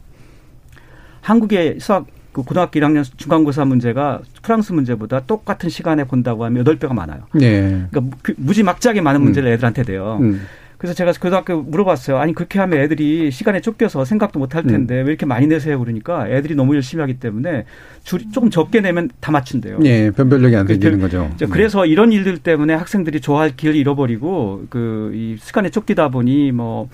한국의 1.22 1.80
수학 1.80 2.06
그 2.32 2.44
고등학교 2.44 2.80
1학년 2.80 3.04
중간고사 3.18 3.66
문제가 3.66 4.22
프랑스 4.44 4.72
문제보다 4.74 5.22
똑같은 5.22 5.70
시간에 5.70 6.04
본다고 6.04 6.46
하면 6.46 6.64
8배가 6.64 6.94
많아요. 6.94 7.24
네. 7.34 7.86
그러니까 7.90 8.18
그 8.22 8.34
무지막지하게 8.38 9.02
많은 9.02 9.22
문제를 9.22 9.50
음. 9.50 9.54
애들한테 9.54 9.84
돼요. 9.84 10.20
음. 10.22 10.42
그래서 10.78 10.94
제가 10.94 11.12
고등학교 11.20 11.62
물어봤어요. 11.62 12.18
아니 12.20 12.34
그렇게 12.34 12.58
하면 12.58 12.80
애들이 12.80 13.32
시간에 13.32 13.60
쫓겨서 13.60 14.06
생각도 14.06 14.40
못 14.40 14.56
할 14.56 14.64
텐데 14.64 15.02
음. 15.02 15.06
왜 15.08 15.10
이렇게 15.12 15.26
많이 15.26 15.46
내세요? 15.46 15.78
그러니까 15.78 16.30
애들이 16.30 16.56
너무 16.56 16.74
열심히 16.74 17.02
하기 17.02 17.16
때문에 17.16 17.66
줄 18.06 18.32
조금 18.32 18.50
적게 18.50 18.80
내면 18.80 19.10
다 19.20 19.30
맞춘대요. 19.34 19.80
네, 19.80 20.10
변별력이 20.12 20.56
안 20.56 20.66
생기는 20.66 21.02
거죠. 21.02 21.30
그래서 21.52 21.86
이런 21.86 22.14
일들 22.14 22.38
때문에 22.38 22.74
학생들이 22.76 23.20
좋아할 23.20 23.58
길을 23.58 23.76
잃어버리고 23.76 24.68
그 24.70 25.12
이 25.14 25.36
시간에 25.42 25.70
쫓기다 25.70 26.10
보니 26.10 26.54
뭐 26.54 26.88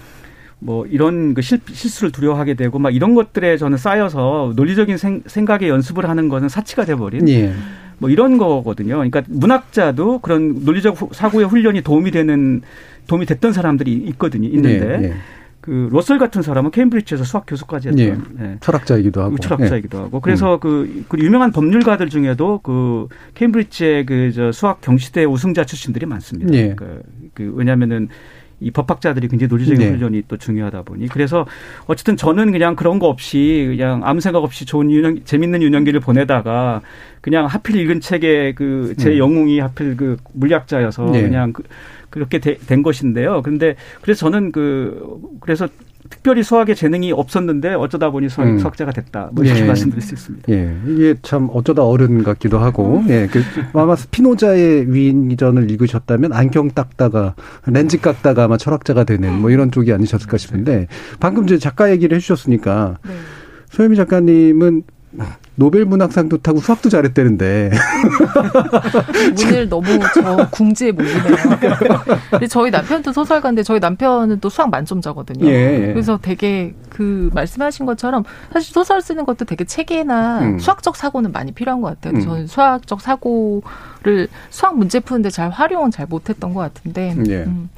뭐 0.59 0.85
이런 0.85 1.33
그 1.33 1.41
실, 1.41 1.59
실수를 1.71 2.11
두려워하게 2.11 2.55
되고 2.55 2.79
막 2.79 2.93
이런 2.95 3.13
것들에 3.13 3.57
저는 3.57 3.77
쌓여서 3.77 4.53
논리적인 4.55 4.97
생, 4.97 5.45
각에 5.45 5.69
연습을 5.69 6.07
하는 6.09 6.29
것은 6.29 6.49
사치가 6.49 6.85
돼버린 6.85 7.27
예. 7.29 7.53
뭐 7.97 8.09
이런 8.09 8.37
거거든요. 8.37 8.95
그러니까 8.95 9.21
문학자도 9.27 10.19
그런 10.19 10.63
논리적 10.65 11.13
사고의 11.13 11.47
훈련이 11.47 11.81
도움이 11.81 12.11
되는 12.11 12.61
도움이 13.07 13.25
됐던 13.25 13.53
사람들이 13.53 13.93
있거든요. 13.93 14.47
있는데 14.47 14.99
예, 15.01 15.03
예. 15.09 15.13
그 15.61 15.89
로셀 15.91 16.19
같은 16.19 16.43
사람은 16.43 16.69
케임브리지에서 16.71 17.23
수학 17.23 17.45
교수까지 17.47 17.89
했던 17.89 18.05
예. 18.39 18.45
예. 18.45 18.57
철학자이기도 18.59 19.21
하고 19.21 19.37
철학자이기도 19.37 19.97
하고 19.97 20.19
그래서 20.19 20.55
음. 20.55 20.59
그, 20.59 21.05
그 21.09 21.17
유명한 21.19 21.51
법률가들 21.51 22.09
중에도 22.09 22.59
그 22.61 23.07
케임브리지의 23.33 24.05
그 24.05 24.31
저 24.33 24.51
수학 24.51 24.81
경시대 24.81 25.23
우승자 25.25 25.65
출신들이 25.65 26.05
많습니다. 26.05 26.53
예. 26.53 26.75
그, 26.75 27.01
그 27.33 27.51
왜냐하면은 27.55 28.09
이 28.59 28.71
법학자들이 28.71 29.27
굉장히 29.27 29.49
논리적인 29.49 29.79
네. 29.79 29.89
훈련이 29.91 30.23
또 30.27 30.37
중요하다 30.37 30.83
보니 30.83 31.09
그래서 31.09 31.45
어쨌든 31.87 32.15
저는 32.15 32.51
그냥 32.51 32.75
그런 32.75 32.99
거 32.99 33.07
없이 33.07 33.65
그냥 33.67 34.01
아무 34.03 34.21
생각 34.21 34.43
없이 34.43 34.65
좋은 34.65 34.89
유년 34.89 35.21
재밌는 35.25 35.61
유년기를 35.61 35.99
보내다가 35.99 36.81
그냥 37.21 37.45
하필 37.47 37.75
읽은 37.75 37.99
책에 37.99 38.53
그제 38.53 39.11
음. 39.11 39.17
영웅이 39.17 39.59
하필 39.59 39.97
그 39.97 40.17
물리학자여서 40.33 41.11
네. 41.11 41.21
그냥 41.21 41.53
그, 41.53 41.63
그렇게 42.09 42.39
되, 42.39 42.55
된 42.55 42.81
것인데요. 42.81 43.41
그런데 43.41 43.75
그래서 44.01 44.19
저는 44.19 44.51
그 44.51 45.19
그래서 45.41 45.67
특별히 46.09 46.43
수학에 46.43 46.75
재능이 46.75 47.11
없었는데 47.11 47.73
어쩌다 47.73 48.11
보니 48.11 48.29
수학, 48.29 48.47
음. 48.47 48.59
수학자가 48.59 48.91
됐다. 48.91 49.29
뭐 49.31 49.43
이렇게 49.43 49.61
예. 49.61 49.65
말씀드릴 49.65 50.01
수 50.01 50.13
있습니다. 50.13 50.51
예. 50.51 50.75
이게 50.87 51.15
참 51.21 51.49
어쩌다 51.51 51.83
어른 51.83 52.23
같기도 52.23 52.59
하고, 52.59 53.03
예. 53.07 53.27
그, 53.31 53.41
아마 53.73 53.95
스피노자의 53.95 54.93
위인전을 54.93 55.69
읽으셨다면 55.71 56.33
안경 56.33 56.69
닦다가 56.69 57.35
렌즈 57.65 57.99
깎다가 57.99 58.43
아마 58.43 58.57
철학자가 58.57 59.03
되는 59.03 59.39
뭐 59.39 59.49
이런 59.49 59.71
쪽이 59.71 59.91
아니셨을까 59.93 60.37
싶은데 60.37 60.87
방금 61.19 61.43
이제 61.45 61.57
작가 61.57 61.91
얘기를 61.91 62.15
해주셨으니까 62.15 62.97
네. 63.05 63.13
소혜미 63.69 63.95
작가님은 63.95 64.83
노벨 65.55 65.85
문학상도 65.85 66.39
타고 66.39 66.59
수학도 66.59 66.89
잘했대는데. 66.89 67.71
오늘 69.47 69.69
너무 69.69 69.87
저 70.13 70.49
궁지에 70.51 70.91
몰리네요. 70.91 71.35
근데 72.29 72.47
저희 72.47 72.71
남편도 72.71 73.13
소설가인데 73.13 73.63
저희 73.63 73.79
남편은 73.79 74.41
또 74.41 74.49
수학 74.49 74.69
만점자거든요. 74.69 75.47
예, 75.47 75.87
예. 75.87 75.93
그래서 75.93 76.19
되게 76.21 76.73
그 76.89 77.29
말씀하신 77.33 77.85
것처럼 77.85 78.25
사실 78.51 78.73
소설 78.73 79.01
쓰는 79.01 79.25
것도 79.25 79.45
되게 79.45 79.63
체계나 79.63 80.39
음. 80.41 80.59
수학적 80.59 80.97
사고는 80.97 81.31
많이 81.31 81.53
필요한 81.53 81.81
것 81.81 81.87
같아요. 81.87 82.19
음. 82.19 82.21
저는 82.21 82.47
수학적 82.47 82.99
사고를 82.99 84.27
수학 84.49 84.77
문제 84.77 84.99
푸는데 84.99 85.29
잘 85.29 85.49
활용은 85.49 85.91
잘 85.91 86.05
못했던 86.05 86.53
것 86.53 86.59
같은데. 86.59 87.15
예. 87.27 87.43
음. 87.43 87.69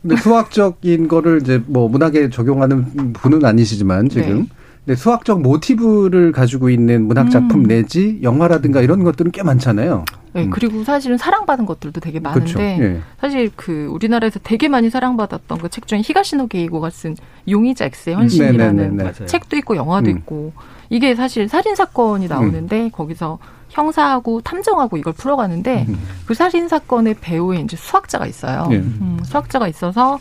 근데 0.00 0.16
수학적인 0.16 1.08
거를 1.08 1.40
이제 1.42 1.62
뭐 1.66 1.88
문학에 1.88 2.30
적용하는 2.30 3.12
분은 3.14 3.44
아니시지만 3.44 4.08
지금. 4.08 4.42
네. 4.42 4.59
네, 4.86 4.96
수학적 4.96 5.42
모티브를 5.42 6.32
가지고 6.32 6.70
있는 6.70 7.06
문학 7.06 7.30
작품 7.30 7.60
음. 7.60 7.66
내지 7.66 8.18
영화라든가 8.22 8.80
이런 8.80 9.04
것들은 9.04 9.30
꽤 9.30 9.42
많잖아요. 9.42 10.04
네, 10.32 10.44
음. 10.44 10.50
그리고 10.50 10.82
사실은 10.84 11.18
사랑받은 11.18 11.66
것들도 11.66 12.00
되게 12.00 12.18
많은데 12.20 12.52
그렇죠. 12.52 12.82
예. 12.82 13.00
사실 13.20 13.50
그 13.56 13.86
우리나라에서 13.90 14.40
되게 14.42 14.68
많이 14.68 14.88
사랑받았던 14.90 15.58
그 15.58 15.68
책 15.68 15.86
중에 15.86 16.00
히가시노 16.00 16.46
게이고가 16.48 16.90
쓴 16.90 17.16
용의자 17.48 17.86
X의 17.86 18.14
헌신이라는 18.14 18.76
네네네네. 18.76 19.02
맞아요. 19.02 19.26
책도 19.26 19.56
있고 19.58 19.76
영화도 19.76 20.10
음. 20.10 20.16
있고 20.18 20.52
이게 20.88 21.14
사실 21.14 21.48
살인 21.48 21.74
사건이 21.74 22.26
나오는데 22.28 22.90
거기서 22.90 23.38
형사하고 23.68 24.40
탐정하고 24.40 24.96
이걸 24.96 25.12
풀어가는데 25.12 25.86
음. 25.88 25.98
그 26.26 26.34
살인 26.34 26.68
사건의 26.68 27.14
배우에 27.20 27.60
이제 27.60 27.76
수학자가 27.76 28.26
있어요. 28.26 28.68
예. 28.72 28.76
음, 28.76 29.18
수학자가 29.24 29.68
있어서 29.68 30.18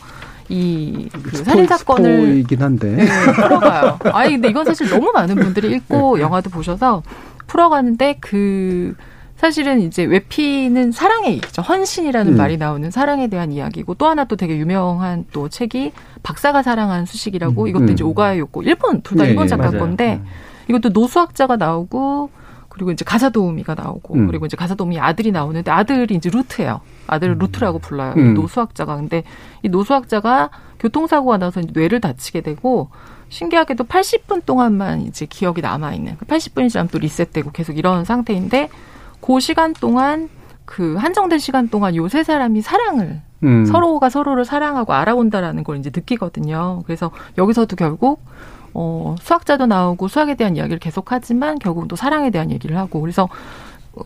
이그 0.50 1.30
스포- 1.38 1.44
살인 1.44 1.68
사건을 1.68 2.22
스포이긴 2.22 2.62
한데. 2.62 2.90
네, 2.96 3.06
풀어가요. 3.34 4.00
아니 4.14 4.32
근데 4.32 4.50
이건 4.50 4.66
사실 4.66 4.90
너무 4.90 5.12
많은 5.14 5.36
분들이 5.36 5.72
읽고 5.76 6.20
영화도 6.20 6.50
보셔서 6.50 7.04
풀어가는데 7.48 8.18
그 8.20 8.96
사실은 9.38 9.80
이제 9.80 10.04
외피는 10.04 10.92
사랑의 10.92 11.34
얘기죠. 11.34 11.62
헌신이라는 11.62 12.34
음. 12.34 12.38
말이 12.38 12.58
나오는 12.58 12.92
사랑에 12.92 13.28
대한 13.28 13.52
이야기고 13.54 13.94
또 13.94 14.08
하나 14.08 14.26
또 14.26 14.36
되게 14.36 14.58
유명한 14.58 15.24
또 15.32 15.48
책이 15.48 15.94
박사가 16.24 16.62
사랑한 16.62 17.06
수식이라고 17.06 17.68
이것도 17.68 17.86
음. 17.86 17.90
이제 17.92 18.04
오가에 18.04 18.38
요고 18.40 18.64
일본 18.64 19.02
둘다 19.02 19.26
예, 19.26 19.30
일본 19.30 19.46
예, 19.46 19.48
작가. 19.48 19.72
건데 19.72 20.20
이것도 20.68 20.90
노수학자가 20.90 21.56
나오고 21.56 22.32
그리고 22.80 22.92
이제 22.92 23.04
가사도우미가 23.04 23.76
나오고 23.76 24.14
음. 24.16 24.28
그리고 24.28 24.46
이제 24.46 24.56
가사도우미 24.56 25.00
아들이 25.00 25.34
나오는데 25.34 25.70
아들이 25.70 26.16
이제 26.16 26.30
루트예요. 26.30 26.80
아들을 27.08 27.38
루트라고 27.38 27.80
불러요. 27.80 28.14
이 28.16 28.20
음. 28.22 28.34
노수학자가 28.36 28.96
근데 28.96 29.24
이 29.64 29.68
노수학자가 29.68 30.50
교통사고가 30.80 31.38
나서 31.38 31.62
뇌를 31.74 32.00
다치게 32.00 32.40
되고 32.42 32.90
신기하게도 33.28 33.84
80분 33.84 34.46
동안만 34.46 35.02
이제 35.02 35.26
기억이 35.26 35.62
남아 35.62 35.94
있는 35.94 36.16
80분이 36.26 36.70
지나면 36.70 36.88
또 36.90 37.00
리셋되고 37.00 37.52
계속 37.52 37.78
이런 37.78 38.06
상태인데 38.06 38.70
그 39.20 39.40
시간 39.42 39.74
동안 39.74 40.30
그 40.66 40.96
한정된 40.96 41.40
시간 41.40 41.68
동안 41.68 41.96
요 41.96 42.08
세 42.08 42.24
사람이 42.24 42.62
사랑을 42.62 43.22
음. 43.44 43.66
서로가 43.66 44.10
서로를 44.10 44.46
사랑하고 44.46 44.94
알아온다라는 44.94 45.64
걸 45.66 45.78
이제 45.78 45.92
느끼거든요. 45.94 46.84
그래서 46.86 47.12
여기서도 47.38 47.76
결국 47.76 48.22
어, 48.74 49.16
수학자도 49.22 49.66
나오고 49.66 50.08
수학에 50.08 50.36
대한 50.36 50.56
이야기를 50.56 50.80
계속하지만 50.80 51.60
결국은 51.60 51.88
또 51.88 51.96
사랑에 51.96 52.30
대한 52.30 52.52
얘기를 52.52 52.78
하고 52.78 53.02
그래서 53.02 53.30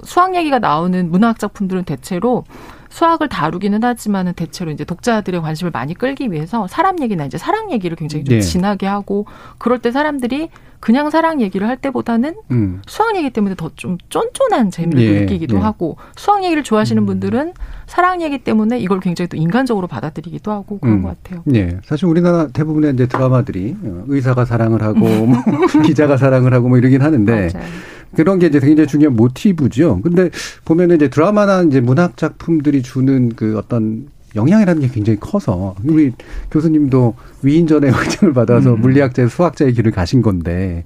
수학 0.03 0.35
얘기가 0.35 0.59
나오는 0.59 1.11
문학 1.11 1.39
작품들은 1.39 1.83
대체로 1.83 2.43
수학을 2.89 3.27
다루기는 3.27 3.83
하지만은 3.83 4.33
대체로 4.33 4.71
이제 4.71 4.85
독자들의 4.85 5.41
관심을 5.41 5.71
많이 5.71 5.95
끌기 5.95 6.31
위해서 6.31 6.67
사람 6.67 7.01
얘기나 7.01 7.25
이제 7.25 7.37
사랑 7.37 7.71
얘기를 7.71 7.97
굉장히 7.97 8.23
좀 8.23 8.35
네. 8.35 8.41
진하게 8.41 8.85
하고 8.85 9.25
그럴 9.57 9.79
때 9.79 9.91
사람들이 9.91 10.49
그냥 10.83 11.09
사랑 11.09 11.39
얘기를 11.39 11.65
할 11.65 11.77
때보다는 11.77 12.35
음. 12.51 12.81
수학 12.87 13.15
얘기 13.15 13.29
때문에 13.29 13.55
더 13.55 13.71
좀 13.77 13.97
쫀쫀한 14.09 14.69
재미를 14.69 15.01
예, 15.01 15.19
느끼기도 15.21 15.55
예. 15.55 15.61
하고 15.61 15.95
수학 16.17 16.43
얘기를 16.43 16.61
좋아하시는 16.61 17.05
분들은 17.05 17.53
사랑 17.87 18.21
얘기 18.21 18.37
때문에 18.37 18.79
이걸 18.79 18.99
굉장히 18.99 19.29
또 19.29 19.37
인간적으로 19.37 19.87
받아들이기도 19.87 20.51
하고 20.51 20.79
그런 20.79 20.97
음. 20.97 21.03
것 21.03 21.23
같아요. 21.23 21.41
예. 21.55 21.77
사실 21.85 22.05
우리나라 22.05 22.47
대부분의 22.47 22.93
이제 22.95 23.07
드라마들이 23.07 23.77
어, 23.81 24.03
의사가 24.07 24.43
사랑을 24.43 24.81
하고 24.83 24.99
뭐 25.25 25.37
기자가 25.85 26.17
사랑을 26.17 26.53
하고 26.53 26.67
뭐 26.67 26.77
이러긴 26.77 27.01
하는데 27.01 27.31
맞아요. 27.31 27.65
그런 28.13 28.39
게 28.39 28.47
이제 28.47 28.59
굉장히 28.59 28.85
중요한 28.87 29.15
모티브죠. 29.15 30.01
근데 30.03 30.29
보면은 30.65 30.97
이제 30.97 31.07
드라마나 31.09 31.61
이제 31.61 31.79
문학 31.79 32.17
작품들이 32.17 32.83
주는 32.83 33.29
그 33.29 33.57
어떤 33.57 34.07
영향이라는 34.35 34.81
게 34.81 34.87
굉장히 34.89 35.19
커서 35.19 35.75
우리 35.83 36.11
교수님도 36.51 37.15
위인전의 37.41 37.89
확장을 37.91 38.33
받아서 38.33 38.73
음. 38.73 38.81
물리학자, 38.81 39.27
수학자의 39.27 39.73
길을 39.73 39.91
가신 39.91 40.21
건데 40.21 40.83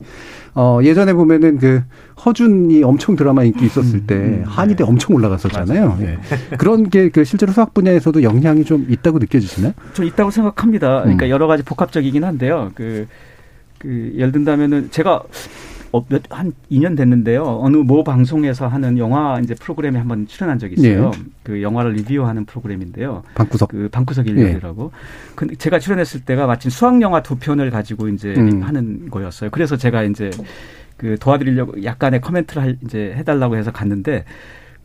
어 0.56 0.80
예전에 0.82 1.14
보면은 1.14 1.60
그 1.60 1.84
허준이 2.26 2.84
엄청 2.84 3.16
드라마 3.16 3.44
인기 3.44 3.66
있었을 3.66 4.08
때 4.08 4.16
음, 4.16 4.44
한의대 4.46 4.84
엄청 4.84 5.16
올라갔었잖아요. 5.16 5.98
예. 6.02 6.18
그런 6.58 6.90
게 6.90 7.08
그 7.18 7.24
실제로 7.24 7.52
수학 7.52 7.74
분야에서도 7.74 8.22
영향이 8.22 8.64
좀 8.64 8.86
있다고 8.90 9.18
느껴지시나요? 9.20 9.74
저 9.94 10.04
있다고 10.04 10.30
생각합니다. 10.30 11.02
그러니까 11.02 11.26
음. 11.26 11.30
여러 11.30 11.48
가지 11.48 11.64
복합적이긴 11.64 12.24
한데요. 12.24 12.72
그, 12.76 13.08
그 13.80 14.14
예를 14.16 14.32
든다면은 14.32 14.90
제가 14.92 15.24
어, 15.92 16.06
몇, 16.08 16.22
한 16.30 16.54
2년 16.72 16.98
됐는데요. 16.98 17.60
어느 17.62 17.78
모 17.78 18.04
방송에서 18.04 18.68
하는 18.68 18.98
영화 18.98 19.40
이제 19.40 19.56
프로그램에 19.56 20.00
한번 20.00 20.28
출연한 20.28 20.60
적이 20.60 20.76
있어요. 20.78 21.12
네. 21.12 21.20
그 21.44 21.62
영화를 21.62 21.94
리뷰하는 21.94 22.46
프로그램인데요. 22.46 23.24
방구석. 23.36 23.70
그 23.70 23.90
방구석 23.92 24.28
예. 24.28 24.32
일년이라고. 24.32 24.92
근데 25.36 25.56
제가 25.56 25.80
출연했을 25.80 26.22
때가 26.22 26.48
마침 26.48 26.70
수학 26.70 27.02
영화 27.02 27.22
두 27.22 27.38
편을 27.38 27.70
가지고 27.70 28.10
이제 28.10 28.34
음. 28.38 28.62
하는 28.62 29.10
거였어요. 29.10 29.50
그래서 29.52 29.78
제가 29.78 30.04
이제 30.04 30.30
그 30.98 31.18
도와드리려고 31.20 31.84
약간의 31.84 32.22
코멘트를 32.22 32.62
할, 32.62 32.78
이제 32.84 33.14
해달라고 33.16 33.56
해서 33.56 33.72
갔는데 33.72 34.26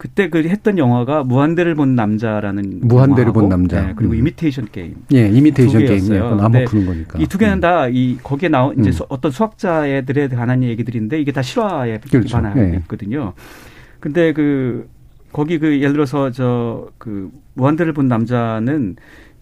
그때 0.02 0.28
그 0.28 0.42
했던 0.42 0.78
영화가 0.78 1.22
무한대를 1.22 1.76
본 1.76 1.94
남자라는 1.94 2.80
무한대를 2.82 3.28
영화하고, 3.28 3.32
본 3.40 3.48
남자. 3.48 3.86
네, 3.86 3.92
그리고 3.94 4.14
음. 4.14 4.18
이미테이션 4.18 4.66
게임 4.72 4.96
예, 5.14 5.28
이미테이션 5.28 5.72
두 5.74 5.78
게임. 5.78 5.88
개였어요. 5.90 6.16
예, 6.16 6.20
그건 6.22 6.40
암호 6.40 6.50
근데 6.50 6.64
푸는 6.64 6.86
거니까. 6.86 7.18
이 7.20 7.26
두 7.26 7.38
개는 7.38 7.58
음. 7.58 7.60
다이 7.60 8.18
거기에 8.20 8.48
나온 8.48 8.76
이제 8.80 8.90
음. 8.90 8.92
수- 8.92 9.06
어떤 9.08 9.30
수학자애들에 9.30 10.26
관한 10.30 10.64
얘기들인데 10.64 11.20
이게 11.20 11.30
다 11.30 11.40
실화에 11.40 11.98
그렇죠. 12.00 12.26
기반하고 12.26 12.60
예. 12.60 12.76
있거든요. 12.78 13.34
근데 14.00 14.32
그 14.32 14.88
거기 15.32 15.60
그 15.60 15.78
예를 15.78 15.92
들어서 15.92 16.32
저 16.32 16.88
그 16.98 17.30
무한대를 17.54 17.92
본 17.92 18.08
남자는 18.08 18.96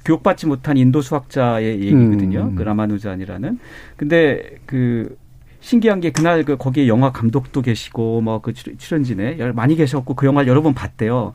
교육받지 0.05 0.47
못한 0.47 0.77
인도 0.77 1.01
수학자의 1.01 1.81
얘기거든요. 1.81 2.51
음. 2.51 2.55
그 2.55 2.63
라마누잔이라는. 2.65 3.59
근데 3.97 4.57
그 4.67 5.17
신기한 5.61 6.01
게 6.01 6.11
그날 6.11 6.43
그 6.45 6.57
거기에 6.57 6.89
영화 6.89 7.13
감독도 7.13 7.63
계시고 7.63 8.21
뭐 8.23 8.41
그 8.41 8.53
출연진에 8.55 9.37
많이 9.53 9.77
계셨고 9.77 10.15
그 10.15 10.27
영화를 10.27 10.49
여러 10.49 10.63
번 10.63 10.75
봤대요. 10.75 11.33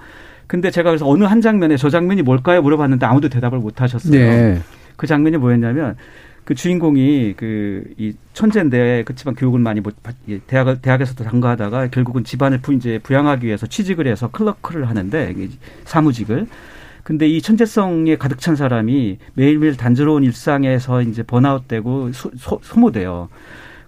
근데 0.47 0.71
제가 0.71 0.89
그래서 0.91 1.07
어느 1.07 1.23
한 1.23 1.41
장면에 1.41 1.77
저 1.77 1.89
장면이 1.89 2.21
뭘까요 2.21 2.61
물어봤는데 2.61 3.05
아무도 3.05 3.29
대답을 3.29 3.59
못 3.59 3.81
하셨어요. 3.81 4.11
네. 4.11 4.59
그 4.95 5.07
장면이 5.07 5.37
뭐였냐면 5.37 5.95
그 6.43 6.53
주인공이 6.53 7.33
그 7.37 7.83
이 7.97 8.13
천재인데 8.33 9.03
그렇지만 9.05 9.35
교육을 9.35 9.59
많이 9.59 9.79
못 9.81 9.95
대학을 10.47 10.81
대학에서도 10.81 11.23
장가하다가 11.23 11.87
결국은 11.87 12.23
집안을 12.23 12.59
부, 12.59 12.73
이제 12.73 12.99
부양하기 13.01 13.45
위해서 13.47 13.65
취직을 13.67 14.07
해서 14.07 14.29
클러크를 14.29 14.87
하는데 14.89 15.33
사무직을 15.85 16.47
근데 17.03 17.27
이 17.27 17.41
천재성에 17.41 18.17
가득 18.17 18.39
찬 18.39 18.55
사람이 18.55 19.17
매일매일 19.35 19.77
단조로운 19.77 20.23
일상에서 20.23 21.01
이제 21.03 21.21
번아웃되고 21.23 22.11
소, 22.13 22.31
소, 22.37 22.59
소모돼요. 22.63 23.29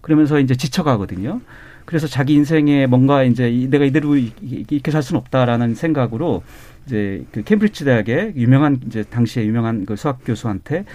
그러면서 0.07 0.39
이제 0.39 0.55
지쳐가거든요. 0.55 1.41
그래서 1.83 2.07
자기 2.07 2.33
인생에 2.33 2.87
뭔가 2.87 3.23
이제 3.23 3.49
이- 3.51 3.69
내가 3.69 3.83
이대로 3.83 4.15
이렇게 4.15 4.89
살 4.89 5.03
수는 5.03 5.19
없다라는 5.19 5.75
생각으로 5.75 6.43
이제 6.85 7.25
그 7.33 7.43
캠브리지 7.43 7.83
대학의 7.83 8.33
유명한 8.37 8.79
이제 8.87 9.03
당시에 9.03 9.45
유명한 9.45 9.85
그 9.85 9.97
수학 9.97 10.19
교수한테 10.25 10.85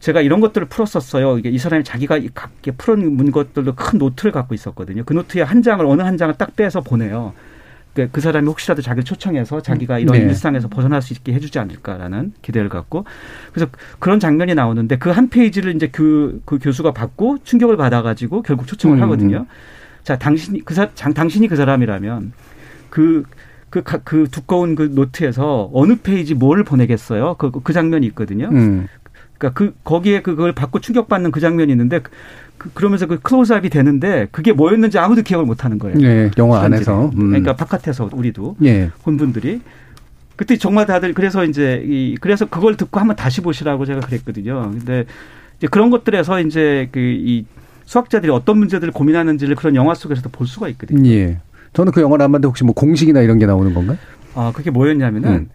제가 0.00 0.20
이런 0.20 0.40
것들을 0.40 0.68
풀었었어요. 0.68 1.38
이게 1.38 1.48
이 1.48 1.56
사람이 1.56 1.82
자기가 1.82 2.20
풀은 2.76 3.16
문 3.16 3.30
것들도 3.32 3.74
큰 3.74 3.98
노트를 3.98 4.32
갖고 4.32 4.54
있었거든요. 4.54 5.02
그 5.04 5.14
노트에 5.14 5.40
한 5.42 5.62
장을 5.62 5.84
어느 5.86 6.02
한 6.02 6.18
장을 6.18 6.34
딱 6.36 6.54
빼서 6.54 6.82
보내요. 6.82 7.32
그, 8.06 8.08
그 8.12 8.20
사람이 8.20 8.46
혹시라도 8.46 8.80
자기를 8.80 9.02
초청해서 9.04 9.60
자기가 9.60 9.98
이런 9.98 10.12
네. 10.16 10.24
일상에서 10.24 10.68
벗어날 10.68 11.02
수 11.02 11.12
있게 11.14 11.32
해주지 11.34 11.58
않을까라는 11.58 12.32
기대를 12.42 12.68
갖고 12.68 13.04
그래서 13.52 13.70
그런 13.98 14.20
장면이 14.20 14.54
나오는데 14.54 14.98
그 14.98 15.08
한 15.18 15.28
페이지를 15.30 15.74
이제 15.74 15.88
그, 15.88 16.40
그 16.44 16.58
교수가 16.60 16.92
받고 16.92 17.38
충격을 17.42 17.76
받아가지고 17.76 18.42
결국 18.42 18.68
초청을 18.68 18.98
음. 18.98 19.02
하거든요. 19.02 19.46
자, 20.04 20.16
당신이 20.16 20.64
그 20.64 20.74
사, 20.74 20.94
장, 20.94 21.12
당신이 21.12 21.48
그 21.48 21.56
사람이라면 21.56 22.32
그, 22.88 23.24
그, 23.68 23.82
가- 23.82 23.98
그 24.04 24.28
두꺼운 24.30 24.76
그 24.76 24.82
노트에서 24.94 25.70
어느 25.72 25.96
페이지 25.96 26.34
뭘 26.34 26.62
보내겠어요? 26.62 27.34
그, 27.38 27.50
그 27.50 27.72
장면이 27.72 28.06
있거든요. 28.08 28.48
음. 28.52 28.86
그러니까 29.38 29.58
그 29.58 29.74
거기에 29.82 30.22
그걸 30.22 30.52
받고 30.52 30.78
충격받는 30.80 31.32
그 31.32 31.40
장면이 31.40 31.72
있는데 31.72 32.00
그, 32.58 32.68
그- 32.68 32.70
그러면서 32.74 33.06
그 33.06 33.18
클로즈업이 33.20 33.70
되는데 33.70 34.26
그게 34.30 34.52
뭐였는지 34.52 34.98
아무도 34.98 35.22
기억을 35.22 35.46
못 35.46 35.64
하는 35.64 35.78
거예요. 35.78 35.96
예, 36.02 36.30
영화. 36.38 36.60
안에서. 36.62 37.06
음. 37.14 37.28
그러니까 37.28 37.56
바깥에서 37.56 38.10
우리도 38.12 38.56
예. 38.64 38.90
본 39.02 39.16
분들이 39.16 39.60
그때 40.36 40.56
정말 40.56 40.86
다들 40.86 41.14
그래서 41.14 41.44
이제 41.44 41.82
이 41.86 42.16
그래서 42.20 42.46
그걸 42.46 42.76
듣고 42.76 43.00
한번 43.00 43.16
다시 43.16 43.40
보시라고 43.40 43.86
제가 43.86 44.00
그랬거든요. 44.00 44.70
근데 44.72 45.04
이제 45.58 45.66
그런 45.68 45.90
것들에서 45.90 46.40
이제 46.40 46.88
그 46.92 46.98
이 47.00 47.44
수학자들이 47.86 48.30
어떤 48.30 48.58
문제들을 48.58 48.92
고민하는지를 48.92 49.56
그런 49.56 49.74
영화 49.74 49.94
속에서도 49.94 50.28
볼 50.28 50.46
수가 50.46 50.68
있거든요. 50.68 51.08
예. 51.10 51.38
저는 51.72 51.90
그 51.90 52.02
영화를 52.02 52.22
안 52.22 52.32
봤는데 52.32 52.46
혹시 52.48 52.62
뭐 52.62 52.74
공식이나 52.74 53.22
이런 53.22 53.38
게 53.38 53.46
나오는 53.46 53.72
건가요? 53.72 53.96
아 54.34 54.52
그게 54.54 54.70
뭐였냐면은 54.70 55.30
음. 55.30 55.48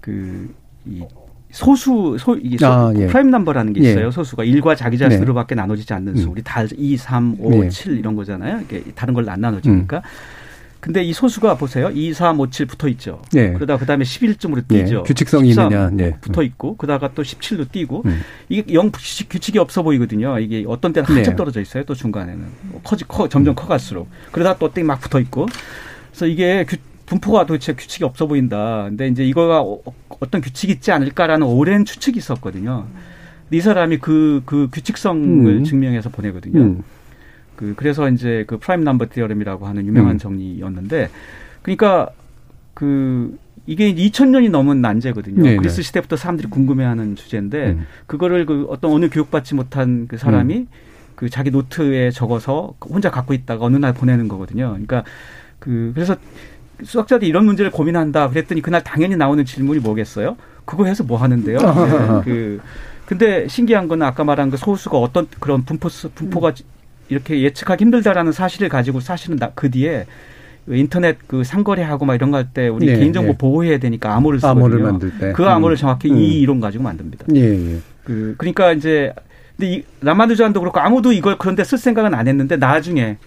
그이 0.00 1.04
소수 1.52 2.16
소 2.18 2.34
이게 2.36 2.56
소, 2.58 2.66
아, 2.66 2.92
예. 2.96 3.06
prime 3.06 3.30
number라는 3.30 3.72
게 3.74 3.84
예. 3.84 3.90
있어요. 3.90 4.10
소수가 4.10 4.42
1과 4.44 4.76
자기 4.76 4.96
네. 4.96 5.08
자수로밖에 5.08 5.54
나눠지지 5.54 5.92
않는 5.94 6.16
수. 6.16 6.24
음. 6.26 6.32
우리 6.32 6.42
달 6.42 6.66
2, 6.76 6.96
3, 6.96 7.36
5, 7.38 7.64
예. 7.64 7.68
7 7.68 7.98
이런 7.98 8.16
거잖아요. 8.16 8.62
이게 8.62 8.82
다른 8.94 9.14
걸 9.14 9.28
안 9.28 9.40
나눠지니까. 9.40 10.02
근데 10.80 11.04
이 11.04 11.12
소수가 11.12 11.58
보세요. 11.58 11.90
2, 11.94 12.12
3, 12.12 12.40
5, 12.40 12.50
7 12.50 12.66
붙어 12.66 12.88
있죠. 12.88 13.22
예. 13.36 13.52
그러다 13.52 13.76
그다음에 13.76 14.04
11점으로 14.04 14.66
뛰죠. 14.66 14.96
예, 14.98 15.02
규칙성이 15.02 15.52
13 15.52 15.70
있느냐, 15.72 15.90
예. 16.00 16.16
붙어 16.20 16.42
있고 16.42 16.76
그다가 16.76 17.10
또 17.14 17.22
17도 17.22 17.70
뛰고 17.70 18.02
음. 18.06 18.20
이게 18.48 18.74
영 18.74 18.90
규칙, 18.90 19.28
규칙이 19.28 19.58
없어 19.60 19.82
보이거든요. 19.84 20.38
이게 20.40 20.64
어떤 20.66 20.92
때는 20.92 21.06
한참 21.08 21.34
네. 21.34 21.36
떨어져 21.36 21.60
있어요. 21.60 21.84
또 21.84 21.94
중간에는 21.94 22.44
커지 22.82 23.04
커 23.06 23.28
점점 23.28 23.54
커갈수록 23.54 24.08
그러다 24.32 24.58
또 24.58 24.72
땡 24.72 24.84
막 24.86 25.00
붙어 25.00 25.20
있고 25.20 25.46
그래서 26.10 26.26
이게 26.26 26.64
규, 26.68 26.76
분포가 27.06 27.46
도대체 27.46 27.74
규칙이 27.74 28.04
없어 28.04 28.26
보인다. 28.26 28.84
근데 28.84 29.08
이제 29.08 29.24
이거가 29.24 29.60
어, 29.62 29.80
어떤 30.20 30.40
규칙이 30.40 30.72
있지 30.72 30.92
않을까라는 30.92 31.46
오랜 31.46 31.84
추측이 31.84 32.18
있었거든요. 32.18 32.86
이 33.50 33.60
사람이 33.60 33.98
그, 33.98 34.42
그 34.46 34.68
규칙성을 34.72 35.46
음. 35.46 35.64
증명해서 35.64 36.08
보내거든요. 36.08 36.60
음. 36.60 36.82
그 37.56 37.74
그래서 37.76 38.08
이제 38.08 38.44
그 38.46 38.58
prime 38.58 38.82
number 38.82 39.06
theorem이라고 39.10 39.66
하는 39.66 39.86
유명한 39.86 40.16
음. 40.16 40.18
정리였는데 40.18 41.10
그러니까 41.62 42.08
그 42.74 43.36
이게 43.66 43.94
2000년이 43.94 44.50
넘은 44.50 44.80
난제거든요. 44.80 45.42
네네. 45.42 45.56
그리스 45.56 45.82
시대부터 45.82 46.16
사람들이 46.16 46.48
궁금해하는 46.48 47.14
주제인데 47.14 47.72
음. 47.72 47.86
그거를 48.06 48.46
그 48.46 48.66
어떤 48.68 48.92
어느 48.92 49.08
교육받지 49.08 49.54
못한 49.54 50.08
그 50.08 50.16
사람이 50.16 50.66
그 51.14 51.30
자기 51.30 51.50
노트에 51.50 52.10
적어서 52.10 52.74
혼자 52.80 53.10
갖고 53.10 53.34
있다가 53.34 53.64
어느 53.64 53.76
날 53.76 53.92
보내는 53.92 54.26
거거든요. 54.26 54.70
그러니까 54.70 55.04
그 55.60 55.92
그래서 55.94 56.16
수학자들이 56.82 57.28
이런 57.28 57.44
문제를 57.44 57.70
고민한다 57.70 58.28
그랬더니 58.28 58.60
그날 58.62 58.82
당연히 58.82 59.16
나오는 59.16 59.44
질문이 59.44 59.80
뭐겠어요? 59.80 60.36
그거 60.64 60.84
해서 60.86 61.04
뭐 61.04 61.18
하는데요? 61.18 61.58
네, 61.58 61.64
그 62.24 62.60
근데 63.06 63.46
신기한 63.48 63.88
거는 63.88 64.06
아까 64.06 64.24
말한 64.24 64.50
그 64.50 64.56
소수가 64.56 64.96
어떤 64.98 65.26
그런 65.40 65.64
분포 65.64 65.88
분포가 66.14 66.52
이렇게 67.08 67.42
예측하기 67.42 67.84
힘들다라는 67.84 68.32
사실을 68.32 68.68
가지고 68.68 69.00
사실은 69.00 69.36
나- 69.36 69.50
그 69.54 69.70
뒤에 69.70 70.06
인터넷 70.68 71.18
그 71.26 71.42
상거래하고 71.44 72.04
막 72.04 72.14
이런 72.14 72.30
거 72.30 72.36
할 72.38 72.46
때 72.54 72.68
우리 72.68 72.86
네, 72.86 72.96
개인정보 72.96 73.32
네. 73.32 73.38
보호해야 73.38 73.78
되니까 73.78 74.14
암호를 74.16 74.38
쓰거든요. 74.40 74.64
암호를 74.64 74.82
만들 74.84 75.18
때. 75.18 75.32
그 75.32 75.44
암호를 75.44 75.74
음. 75.74 75.78
정확히 75.78 76.10
음. 76.10 76.16
이 76.18 76.40
이론 76.40 76.60
가지고 76.60 76.84
만듭니다. 76.84 77.26
예, 77.34 77.40
예. 77.74 77.78
그 78.04 78.34
그러니까 78.38 78.72
이제 78.72 79.12
근데 79.56 79.72
이 79.72 79.84
라마누잔도 80.00 80.60
그렇고 80.60 80.78
아무도 80.80 81.12
이걸 81.12 81.36
그런데 81.38 81.64
쓸 81.64 81.78
생각은 81.78 82.14
안 82.14 82.28
했는데 82.28 82.56
나중에 82.56 83.18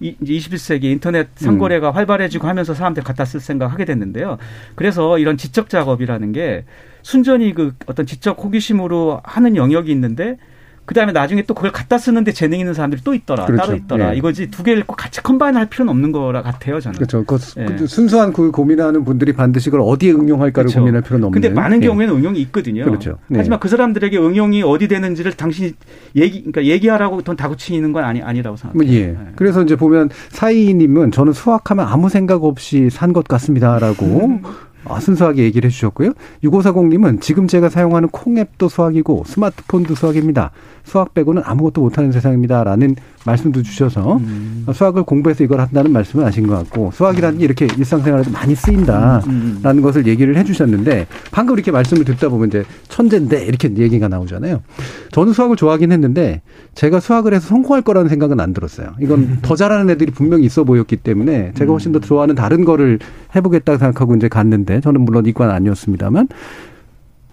이, 0.00 0.14
이제 0.20 0.32
21세기 0.34 0.84
인터넷 0.84 1.28
상거래가 1.34 1.90
활발해지고 1.90 2.46
하면서 2.46 2.74
사람들 2.74 3.02
갖다 3.02 3.24
쓸 3.24 3.40
생각 3.40 3.72
하게 3.72 3.84
됐는데요. 3.84 4.38
그래서 4.74 5.18
이런 5.18 5.36
지적 5.36 5.68
작업이라는 5.68 6.32
게 6.32 6.64
순전히 7.02 7.52
그 7.54 7.74
어떤 7.86 8.06
지적 8.06 8.42
호기심으로 8.42 9.20
하는 9.24 9.56
영역이 9.56 9.90
있는데 9.90 10.36
그 10.88 10.94
다음에 10.94 11.12
나중에 11.12 11.42
또 11.42 11.52
그걸 11.52 11.70
갖다 11.70 11.98
쓰는데 11.98 12.32
재능 12.32 12.60
있는 12.60 12.72
사람들이 12.72 13.02
또 13.04 13.12
있더라. 13.12 13.44
그렇죠. 13.44 13.62
따로 13.62 13.76
있더라. 13.76 14.14
예. 14.14 14.16
이거지 14.16 14.50
두 14.50 14.62
개를 14.62 14.84
꼭 14.86 14.94
같이 14.96 15.22
컴바인 15.22 15.54
할 15.54 15.66
필요는 15.66 15.90
없는 15.90 16.12
거라 16.12 16.40
같아요, 16.40 16.80
저는. 16.80 16.96
그렇죠. 16.96 17.24
그 17.26 17.36
수- 17.36 17.60
예. 17.60 17.66
그 17.66 17.86
순수한 17.86 18.32
그 18.32 18.50
고민하는 18.50 19.04
분들이 19.04 19.34
반드시 19.34 19.68
그걸 19.68 19.82
어디에 19.86 20.12
응용할까를 20.12 20.68
그렇죠. 20.68 20.80
고민할 20.80 21.02
필요는 21.02 21.26
없는. 21.26 21.42
근데 21.42 21.54
많은 21.54 21.82
예. 21.82 21.86
경우에는 21.88 22.14
응용이 22.16 22.40
있거든요. 22.40 22.84
그렇죠. 22.86 23.18
네. 23.26 23.36
하지만 23.38 23.60
그 23.60 23.68
사람들에게 23.68 24.16
응용이 24.16 24.62
어디 24.62 24.88
되는지를 24.88 25.32
당신이 25.34 25.72
얘기, 26.16 26.38
그러니까 26.44 26.64
얘기하라고 26.64 27.20
돈 27.20 27.36
다구치는 27.36 27.92
건 27.92 28.04
아니, 28.04 28.22
아니라고 28.22 28.56
생각해요. 28.56 28.90
예. 28.90 29.16
그래서 29.36 29.62
이제 29.62 29.76
보면 29.76 30.08
사이님은 30.30 31.10
저는 31.12 31.34
수학하면 31.34 31.86
아무 31.86 32.08
생각 32.08 32.44
없이 32.44 32.88
산 32.90 33.12
것 33.12 33.28
같습니다라고 33.28 34.40
아, 34.44 34.50
순수하게 35.00 35.44
얘기를 35.44 35.68
해주셨고요. 35.68 36.12
6540님은 36.44 37.20
지금 37.20 37.46
제가 37.46 37.68
사용하는 37.68 38.08
콩앱도 38.08 38.68
수학이고 38.68 39.24
스마트폰도 39.26 39.94
수학입니다. 39.94 40.50
수학 40.84 41.12
빼고는 41.14 41.42
아무것도 41.44 41.82
못하는 41.82 42.10
세상입니다 42.12 42.64
라는 42.64 42.96
말씀도 43.26 43.62
주셔서 43.62 44.16
음. 44.16 44.66
수학을 44.72 45.02
공부해서 45.02 45.44
이걸 45.44 45.60
한다는 45.60 45.92
말씀은 45.92 46.24
하신 46.24 46.46
것 46.46 46.54
같고 46.56 46.92
수학이라는 46.94 47.38
게 47.38 47.44
이렇게 47.44 47.66
일상생활에도 47.76 48.30
많이 48.30 48.54
쓰인다라는 48.54 49.82
것을 49.82 50.06
얘기를 50.06 50.36
해주셨는데 50.36 51.06
방금 51.30 51.54
이렇게 51.54 51.70
말씀을 51.70 52.04
듣다 52.04 52.30
보면 52.30 52.48
이제 52.48 52.64
천재인데 52.88 53.44
이렇게 53.44 53.70
얘기가 53.76 54.08
나오잖아요. 54.08 54.62
저는 55.12 55.34
수학을 55.34 55.56
좋아하긴 55.56 55.92
했는데 55.92 56.40
제가 56.74 57.00
수학을 57.00 57.34
해서 57.34 57.48
성공할 57.48 57.82
거라는 57.82 58.08
생각은 58.08 58.40
안 58.40 58.54
들었어요. 58.54 58.94
이건 59.00 59.38
더 59.42 59.54
잘하는 59.56 59.90
애들이 59.90 60.10
분명히 60.10 60.46
있어 60.46 60.64
보였기 60.64 60.96
때문에 60.96 61.52
제가 61.54 61.72
훨씬 61.72 61.92
더 61.92 62.00
좋아하는 62.00 62.34
다른 62.34 62.64
거를 62.64 62.98
해보겠다 63.34 63.76
생각하고 63.78 64.14
이제 64.16 64.28
갔는데 64.28 64.80
저는 64.80 65.02
물론 65.02 65.26
이과는 65.26 65.54
아니었습니다만 65.54 66.28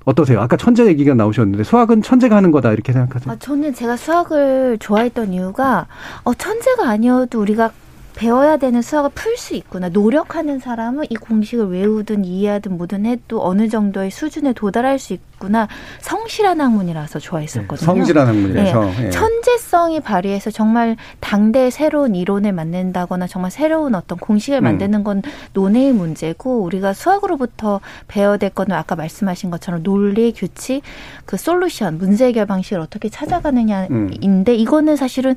어떠세요? 0.05 0.39
아까 0.39 0.55
천재 0.55 0.85
얘기가 0.85 1.15
나오셨는데 1.15 1.63
수학은 1.63 2.03
천재가 2.03 2.35
하는 2.35 2.51
거다 2.51 2.71
이렇게 2.71 2.93
생각하세요? 2.93 3.33
아, 3.33 3.37
저는 3.37 3.73
제가 3.73 3.97
수학을 3.97 4.77
좋아했던 4.79 5.33
이유가 5.33 5.87
어, 6.23 6.33
천재가 6.33 6.87
아니어도 6.87 7.41
우리가 7.41 7.71
배워야 8.15 8.57
되는 8.57 8.81
수학을 8.81 9.11
풀 9.13 9.35
수 9.37 9.55
있구나. 9.55 9.89
노력하는 9.89 10.59
사람은 10.59 11.05
이 11.09 11.15
공식을 11.15 11.67
외우든 11.67 12.23
이해하든 12.23 12.77
뭐든 12.77 13.05
해도 13.05 13.45
어느 13.45 13.67
정도의 13.67 14.09
수준에 14.09 14.53
도달할 14.53 14.97
수 14.97 15.13
있구나. 15.13 15.67
성실한 15.99 16.61
학문이라서 16.61 17.19
좋아했었거든요. 17.19 17.85
성질한 17.85 18.27
학문이라서. 18.27 18.81
네. 18.81 19.05
예. 19.07 19.09
천재성이 19.09 19.99
발휘해서 19.99 20.49
정말 20.51 20.95
당대의 21.19 21.71
새로운 21.71 22.15
이론을 22.15 22.53
만든다거나 22.53 23.27
정말 23.27 23.51
새로운 23.51 23.93
어떤 23.93 24.17
공식을 24.17 24.59
음. 24.59 24.63
만드는 24.63 25.03
건 25.03 25.21
논의의 25.51 25.91
문제고 25.91 26.61
우리가 26.61 26.93
수학으로부터 26.93 27.81
배워야 28.07 28.37
될 28.37 28.49
거는 28.49 28.75
아까 28.75 28.95
말씀하신 28.95 29.51
것처럼 29.51 29.83
논리, 29.83 30.31
규칙, 30.31 30.81
그 31.25 31.35
솔루션, 31.35 31.97
문제 31.97 32.27
해결 32.27 32.45
방식을 32.45 32.79
어떻게 32.79 33.09
음. 33.09 33.11
찾아가느냐인데 33.11 34.55
이거는 34.55 34.95
사실은 34.95 35.35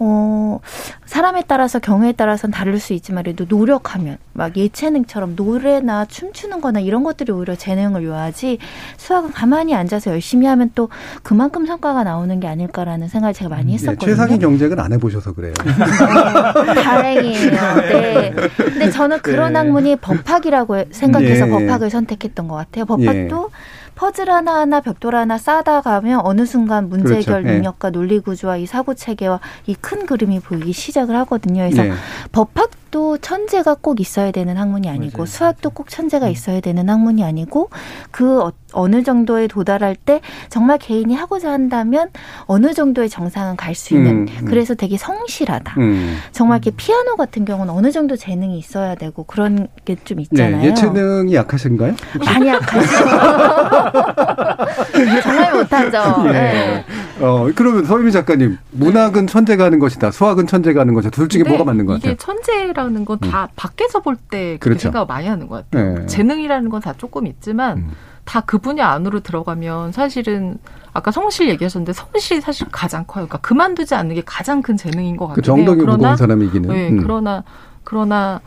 어, 0.00 0.60
사람에 1.06 1.42
따라서 1.46 1.78
경우에 1.78 2.12
따라서는 2.12 2.52
다를 2.52 2.78
수 2.78 2.92
있지만 2.92 3.24
그래도 3.24 3.44
노력하면 3.48 4.18
막 4.32 4.56
예체능처럼 4.56 5.34
노래나 5.34 6.04
춤추는 6.04 6.60
거나 6.60 6.80
이런 6.80 7.02
것들이 7.02 7.32
오히려 7.32 7.56
재능을 7.56 8.04
요하지 8.04 8.58
수학은 8.96 9.32
가만히 9.32 9.74
앉아서 9.74 10.12
열심히 10.12 10.46
하면 10.46 10.70
또 10.74 10.88
그만큼 11.22 11.66
성과가 11.66 12.04
나오는 12.04 12.38
게 12.38 12.46
아닐까라는 12.46 13.08
생각을 13.08 13.34
제가 13.34 13.48
많이 13.48 13.72
예, 13.72 13.74
했었거든요. 13.74 14.10
최상위 14.10 14.38
경쟁을 14.38 14.78
안 14.80 14.92
해보셔서 14.92 15.32
그래요. 15.32 15.54
다행이에요. 16.84 17.74
네. 17.90 18.32
근데 18.56 18.90
저는 18.90 19.18
그런 19.20 19.54
네. 19.54 19.58
학문이 19.58 19.96
법학이라고 19.96 20.84
생각해서 20.92 21.46
예. 21.46 21.50
법학을 21.50 21.90
선택했던 21.90 22.46
것 22.46 22.54
같아요. 22.54 22.84
법학도 22.84 23.50
퍼즐 23.98 24.30
하나하나 24.30 24.80
벽돌 24.80 25.16
하나 25.16 25.38
쌓다 25.38 25.80
가면 25.80 26.20
어느 26.22 26.46
순간 26.46 26.88
문제 26.88 27.14
그렇죠. 27.14 27.32
해결 27.32 27.46
예. 27.48 27.54
능력과 27.56 27.90
논리 27.90 28.20
구조와 28.20 28.56
이 28.56 28.64
사고 28.66 28.94
체계와 28.94 29.40
이 29.66 29.74
큰 29.80 30.06
그림이 30.06 30.38
보이기 30.40 30.72
시작을 30.72 31.16
하거든요. 31.16 31.64
그래서 31.68 31.84
예. 31.84 31.92
법학 32.30 32.70
도 32.90 33.18
천재가 33.18 33.76
꼭 33.82 34.00
있어야 34.00 34.30
되는 34.30 34.56
학문이 34.56 34.88
아니고 34.88 35.26
수학도 35.26 35.68
꼭 35.70 35.90
천재가 35.90 36.28
있어야 36.28 36.60
되는 36.60 36.88
학문이 36.88 37.22
아니고 37.22 37.68
그 38.10 38.40
어, 38.42 38.52
어느 38.72 39.02
정도에 39.02 39.46
도달할 39.46 39.94
때 39.94 40.22
정말 40.48 40.78
개인이 40.78 41.14
하고자 41.14 41.50
한다면 41.52 42.08
어느 42.46 42.72
정도의 42.72 43.10
정상은 43.10 43.56
갈 43.56 43.74
수 43.74 43.94
있는 43.94 44.22
음, 44.22 44.26
음. 44.40 44.44
그래서 44.46 44.74
되게 44.74 44.96
성실하다. 44.96 45.74
음. 45.78 46.16
정말 46.32 46.58
이렇게 46.64 46.74
피아노 46.76 47.16
같은 47.16 47.44
경우는 47.44 47.72
어느 47.74 47.92
정도 47.92 48.16
재능이 48.16 48.58
있어야 48.58 48.94
되고 48.94 49.22
그런 49.24 49.68
게 49.84 49.98
좀 50.04 50.20
있잖아요. 50.20 50.58
네, 50.58 50.68
예체능이 50.68 51.34
약하신가요? 51.34 51.94
많이 52.24 52.46
약하죠. 52.48 52.88
정말 55.22 55.52
못하죠. 55.54 56.24
예. 56.28 56.32
네. 56.32 56.84
어, 57.20 57.48
그러면 57.54 57.84
서유미 57.84 58.12
작가님, 58.12 58.56
문학은 58.70 59.26
천재가 59.26 59.64
하는 59.64 59.78
것이다. 59.80 60.10
수학은 60.10 60.46
천재가 60.46 60.80
하는 60.80 60.94
것이다. 60.94 61.10
둘 61.10 61.28
중에 61.28 61.42
뭐가 61.42 61.64
맞는 61.64 61.84
것 61.86 61.98
이게 61.98 62.14
같아요? 62.14 62.16
천재 62.16 62.64
라는 62.82 63.04
건다 63.04 63.48
밖에서 63.56 64.00
볼 64.00 64.16
때 64.30 64.56
그렇게 64.58 64.58
그렇죠. 64.58 64.80
생각을 64.84 65.06
많이 65.06 65.26
하는 65.26 65.48
것 65.48 65.68
같아요. 65.70 65.94
네. 65.94 66.00
음. 66.02 66.06
재능이라는 66.06 66.68
건 66.70 66.80
다 66.80 66.92
조금 66.96 67.26
있지만 67.26 67.90
다그 68.24 68.58
분야 68.58 68.88
안으로 68.88 69.20
들어가면 69.20 69.90
사실은 69.92 70.58
아까 70.92 71.10
성실 71.10 71.48
얘기하셨는데 71.48 71.92
성실이 71.92 72.40
사실 72.40 72.66
가장 72.70 73.04
커요. 73.06 73.26
그러니까 73.26 73.38
그만두지 73.38 73.94
않는 73.94 74.14
게 74.14 74.22
가장 74.24 74.62
큰 74.62 74.76
재능인 74.76 75.16
것그 75.16 75.36
같아요. 75.40 75.42
정덕이 75.56 75.80
무거운 75.84 76.16
사람이 76.16 76.46
이기는. 76.46 76.68
네, 76.70 76.88
음. 76.90 77.02
그러나 77.02 77.42
그러나 77.84 78.40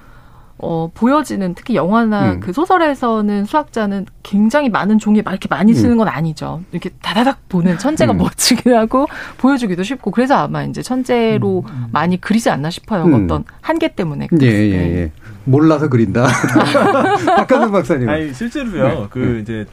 어 0.63 0.91
보여지는 0.93 1.55
특히 1.55 1.75
영화나 1.75 2.33
음. 2.33 2.39
그 2.39 2.53
소설에서는 2.53 3.45
수학자는 3.45 4.05
굉장히 4.21 4.69
많은 4.69 4.99
종이 4.99 5.21
막 5.23 5.31
이렇게 5.31 5.47
많이 5.49 5.73
쓰는 5.73 5.97
건 5.97 6.07
아니죠. 6.07 6.61
이렇게 6.71 6.89
다다닥 7.01 7.49
보는 7.49 7.79
천재가 7.79 8.13
음. 8.13 8.17
멋지긴 8.19 8.73
하고 8.75 9.07
보여주기도 9.37 9.81
쉽고 9.83 10.11
그래서 10.11 10.35
아마 10.35 10.63
이제 10.63 10.81
천재로 10.83 11.65
많이 11.91 12.21
그리지 12.21 12.49
않나 12.51 12.69
싶어요. 12.69 13.05
음. 13.05 13.23
어떤 13.25 13.43
한계 13.61 13.87
때문에. 13.87 14.27
예, 14.41 14.45
예, 14.47 14.73
예. 14.97 15.11
몰라서 15.45 15.89
그린다. 15.89 16.27
박한근 17.25 17.71
박사님. 17.71 18.07
아니 18.09 18.33
실제로요. 18.33 18.87
네. 18.87 19.07
그 19.09 19.39
이제 19.41 19.65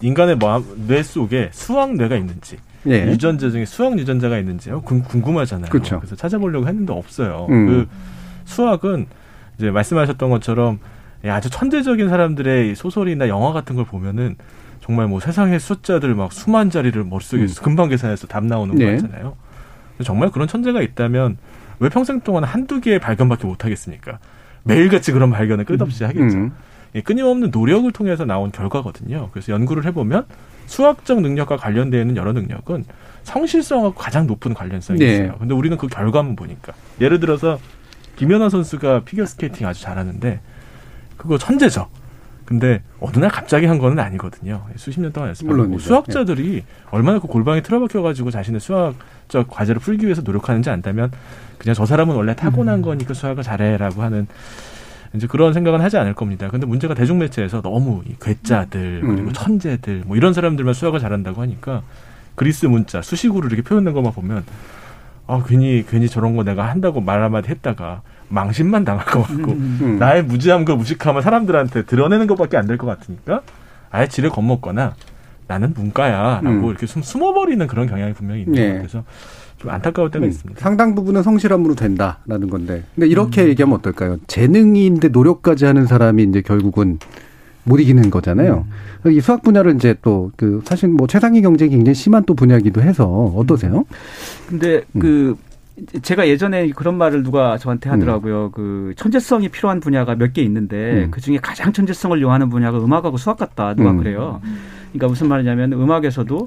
인간의 0.00 0.38
마음, 0.38 0.64
뇌 0.88 1.02
속에 1.02 1.50
수학 1.52 1.94
뇌가 1.94 2.16
있는지 2.16 2.56
예. 2.88 3.06
유전자 3.06 3.48
중에 3.50 3.64
수학 3.64 3.96
유전자가 3.98 4.38
있는지 4.38 4.70
궁- 4.84 5.02
궁금하잖아요. 5.02 5.70
그렇죠. 5.70 6.00
래서 6.02 6.16
찾아보려고 6.16 6.66
했는데 6.66 6.92
없어요. 6.92 7.46
음. 7.50 7.66
그 7.68 7.88
수학은 8.44 9.06
이제 9.58 9.70
말씀하셨던 9.70 10.30
것처럼 10.30 10.78
예, 11.24 11.30
아주 11.30 11.50
천재적인 11.50 12.08
사람들의 12.08 12.72
이 12.72 12.74
소설이나 12.74 13.28
영화 13.28 13.52
같은 13.52 13.76
걸 13.76 13.84
보면은 13.84 14.36
정말 14.80 15.06
뭐 15.06 15.20
세상의 15.20 15.60
숫자들 15.60 16.14
막 16.14 16.32
수만 16.32 16.68
자리를 16.70 17.02
머릿속에 17.04 17.46
금방 17.62 17.88
계산해서 17.88 18.26
답 18.26 18.44
나오는 18.44 18.74
거 18.74 18.84
네. 18.84 18.96
같잖아요. 18.96 19.36
정말 20.04 20.30
그런 20.30 20.48
천재가 20.48 20.82
있다면 20.82 21.36
왜 21.78 21.88
평생 21.88 22.20
동안 22.20 22.44
한두 22.44 22.80
개의 22.80 22.98
발견밖에 22.98 23.46
못 23.46 23.64
하겠습니까? 23.64 24.18
매일같이 24.64 25.12
그런 25.12 25.30
발견을 25.30 25.64
끝없이 25.64 26.04
하겠죠. 26.04 26.36
음. 26.36 26.52
예, 26.94 27.00
끊임없는 27.00 27.50
노력을 27.52 27.90
통해서 27.92 28.24
나온 28.24 28.50
결과거든요. 28.50 29.30
그래서 29.32 29.52
연구를 29.52 29.84
해보면 29.86 30.26
수학적 30.66 31.20
능력과 31.20 31.56
관련되어 31.56 32.00
있는 32.00 32.16
여러 32.16 32.32
능력은 32.32 32.84
성실성하고 33.22 33.94
가장 33.94 34.26
높은 34.26 34.52
관련성이 34.52 34.98
네. 34.98 35.12
있어요. 35.12 35.36
근데 35.38 35.54
우리는 35.54 35.76
그 35.76 35.86
결과만 35.86 36.36
보니까 36.36 36.72
예를 37.00 37.20
들어서 37.20 37.58
김연아 38.16 38.48
선수가 38.48 39.04
피겨 39.04 39.26
스케이팅 39.26 39.66
아주 39.66 39.82
잘하는데 39.82 40.40
그거 41.16 41.38
천재죠. 41.38 41.88
근데 42.44 42.82
어느 43.00 43.18
날 43.18 43.30
갑자기 43.30 43.66
한 43.66 43.78
거는 43.78 43.98
아니거든요. 44.00 44.66
수십 44.76 45.00
년 45.00 45.12
동안 45.12 45.28
연습하고. 45.28 45.54
수학자들이 45.78 46.64
얼마나 46.90 47.18
그 47.18 47.26
골방에 47.28 47.62
틀어박혀 47.62 48.02
가지고 48.02 48.30
자신의 48.30 48.60
수학적 48.60 49.48
과제를 49.48 49.80
풀기 49.80 50.04
위해서 50.04 50.22
노력하는지 50.22 50.68
안다면 50.68 51.12
그냥 51.58 51.74
저 51.74 51.86
사람은 51.86 52.14
원래 52.14 52.34
타고난 52.34 52.82
거니까 52.82 53.14
수학을 53.14 53.42
잘해라고 53.42 54.02
하는 54.02 54.26
이제 55.14 55.26
그런 55.26 55.52
생각은 55.52 55.80
하지 55.80 55.96
않을 55.98 56.14
겁니다. 56.14 56.48
근데 56.50 56.66
문제가 56.66 56.94
대중매체에서 56.94 57.62
너무 57.62 58.02
이 58.06 58.16
괴짜들 58.20 59.00
그리고 59.02 59.28
음. 59.28 59.32
천재들 59.32 60.02
뭐 60.06 60.16
이런 60.16 60.32
사람들만 60.32 60.74
수학을 60.74 61.00
잘한다고 61.00 61.40
하니까 61.42 61.82
그리스 62.34 62.66
문자 62.66 63.02
수식으로 63.02 63.46
이렇게 63.46 63.62
표현된 63.62 63.94
것만 63.94 64.12
보면 64.12 64.44
아 65.26 65.42
괜히 65.46 65.84
괜히 65.88 66.08
저런 66.08 66.36
거 66.36 66.42
내가 66.44 66.68
한다고 66.68 67.00
말 67.00 67.22
한마디 67.22 67.48
했다가 67.48 68.02
망신만 68.28 68.84
당할 68.84 69.04
것 69.06 69.22
같고 69.22 69.52
음. 69.52 69.96
나의 69.98 70.24
무지함과 70.24 70.74
무식함을 70.76 71.22
사람들한테 71.22 71.82
드러내는 71.84 72.26
것밖에 72.26 72.56
안 72.56 72.66
될 72.66 72.76
것 72.78 72.86
같으니까 72.86 73.42
아예 73.90 74.08
지를 74.08 74.30
겁먹거나 74.30 74.94
나는 75.48 75.74
문과야라고 75.74 76.48
음. 76.48 76.64
이렇게 76.68 76.86
숨, 76.86 77.02
숨어버리는 77.02 77.64
그런 77.66 77.86
경향이 77.86 78.14
분명히 78.14 78.40
있는 78.42 78.54
네. 78.54 78.68
것 78.70 78.76
같아서 78.78 79.04
좀 79.58 79.70
안타까울 79.70 80.10
때가 80.10 80.24
음, 80.24 80.30
있습니다. 80.30 80.60
상당 80.60 80.94
부분은 80.94 81.22
성실함으로 81.22 81.74
된다라는 81.74 82.48
건데. 82.50 82.82
근데 82.94 83.06
음. 83.06 83.10
이렇게 83.10 83.46
얘기하면 83.48 83.76
어떨까요? 83.78 84.16
재능인데 84.26 85.08
노력까지 85.08 85.66
하는 85.66 85.86
사람이 85.86 86.22
이제 86.24 86.40
결국은 86.40 86.98
못 87.64 87.78
이기는 87.80 88.10
거잖아요. 88.10 88.66
음. 89.06 89.12
이 89.12 89.20
수학 89.20 89.42
분야를 89.42 89.74
이제 89.76 89.94
또 90.02 90.30
그 90.36 90.60
사실 90.64 90.88
뭐 90.88 91.06
최상위 91.06 91.42
경쟁이 91.42 91.70
굉장히 91.70 91.94
심한 91.94 92.24
또 92.24 92.34
분야이기도 92.34 92.82
해서 92.82 93.06
어떠세요? 93.36 93.84
근데 94.48 94.82
음. 94.96 95.00
그 95.00 95.36
제가 96.02 96.28
예전에 96.28 96.68
그런 96.70 96.96
말을 96.98 97.22
누가 97.22 97.56
저한테 97.58 97.88
하더라고요. 97.90 98.50
그 98.52 98.92
천재성이 98.96 99.48
필요한 99.48 99.80
분야가 99.80 100.14
몇 100.16 100.32
개 100.32 100.42
있는데 100.42 101.04
음. 101.04 101.10
그 101.10 101.20
중에 101.20 101.38
가장 101.40 101.72
천재성을 101.72 102.20
요하는 102.20 102.48
분야가 102.50 102.78
음악하고 102.78 103.16
수학 103.16 103.38
같다. 103.38 103.74
누가 103.74 103.90
음. 103.90 103.96
그래요. 103.98 104.40
그러니까 104.92 105.08
무슨 105.08 105.28
말이냐면 105.28 105.72
음악에서도 105.72 106.46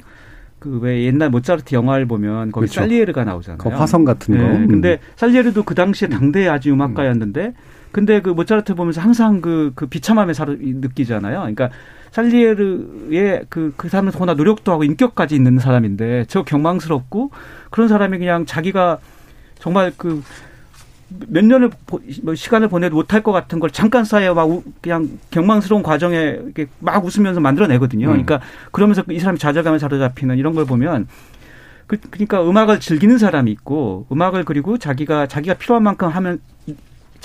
그 0.60 0.80
왜 0.82 1.04
옛날 1.06 1.30
모차르트 1.30 1.75
영화를 1.75 2.08
보면 2.08 2.51
거기 2.51 2.65
그렇죠. 2.65 2.82
살리에르가 2.82 3.23
나오잖아요. 3.23 3.58
그 3.60 3.69
화성 3.69 4.04
같은 4.04 4.38
거. 4.38 4.43
네, 4.43 4.49
음. 4.58 4.67
근데 4.67 4.99
살리에르도 5.15 5.63
그 5.63 5.75
당시에 5.75 6.08
당대의 6.08 6.49
아주 6.49 6.71
음악가였는데 6.71 7.54
근데 7.95 8.21
그 8.21 8.29
모차르트 8.29 8.75
보면서 8.75 8.99
항상 8.99 9.39
그, 9.39 9.71
그 9.73 9.86
비참함에 9.86 10.34
사로 10.34 10.55
느끼잖아요. 10.60 11.39
그러니까 11.39 11.69
살리에르의 12.12 13.45
그, 13.47 13.73
그 13.77 13.88
사람은 13.88 14.12
더구나 14.12 14.34
노력도 14.34 14.69
하고 14.69 14.84
인격까지 14.84 15.34
있는 15.34 15.60
사람인데 15.60 16.25
저 16.27 16.43
경망스럽고 16.43 17.31
그런 17.71 17.88
사람이 17.88 18.17
그냥 18.17 18.45
자기가 18.45 18.99
정말 19.60 19.93
그 19.95 20.21
몇 21.27 21.45
년을 21.45 21.69
보- 21.86 21.99
뭐 22.23 22.36
시간을 22.36 22.67
보내도 22.67 22.95
못할 22.95 23.21
것 23.21 23.31
같은 23.31 23.60
걸 23.60 23.69
잠깐 23.69 24.03
사이에 24.03 24.31
막 24.34 24.49
우- 24.49 24.63
그냥 24.81 25.08
경망스러운 25.31 25.84
과정에 25.84 26.17
이렇게 26.43 26.67
막 26.79 27.03
웃으면서 27.05 27.39
만들어내거든요. 27.39 28.08
음. 28.08 28.12
그러니까 28.12 28.41
그러면서 28.71 29.03
이 29.12 29.19
사람이 29.19 29.38
좌절감에 29.39 29.79
사로잡히는 29.79 30.38
이런 30.38 30.55
걸 30.55 30.65
보면 30.65 31.08
그, 31.88 31.97
그러니까 32.10 32.43
음악을 32.47 32.79
즐기는 32.79 33.17
사람이 33.17 33.51
있고 33.51 34.08
음악을 34.12 34.43
그리고 34.45 34.77
자기가 34.77 35.27
자기가 35.27 35.55
필요한 35.55 35.84
만큼 35.84 36.08
하면 36.10 36.39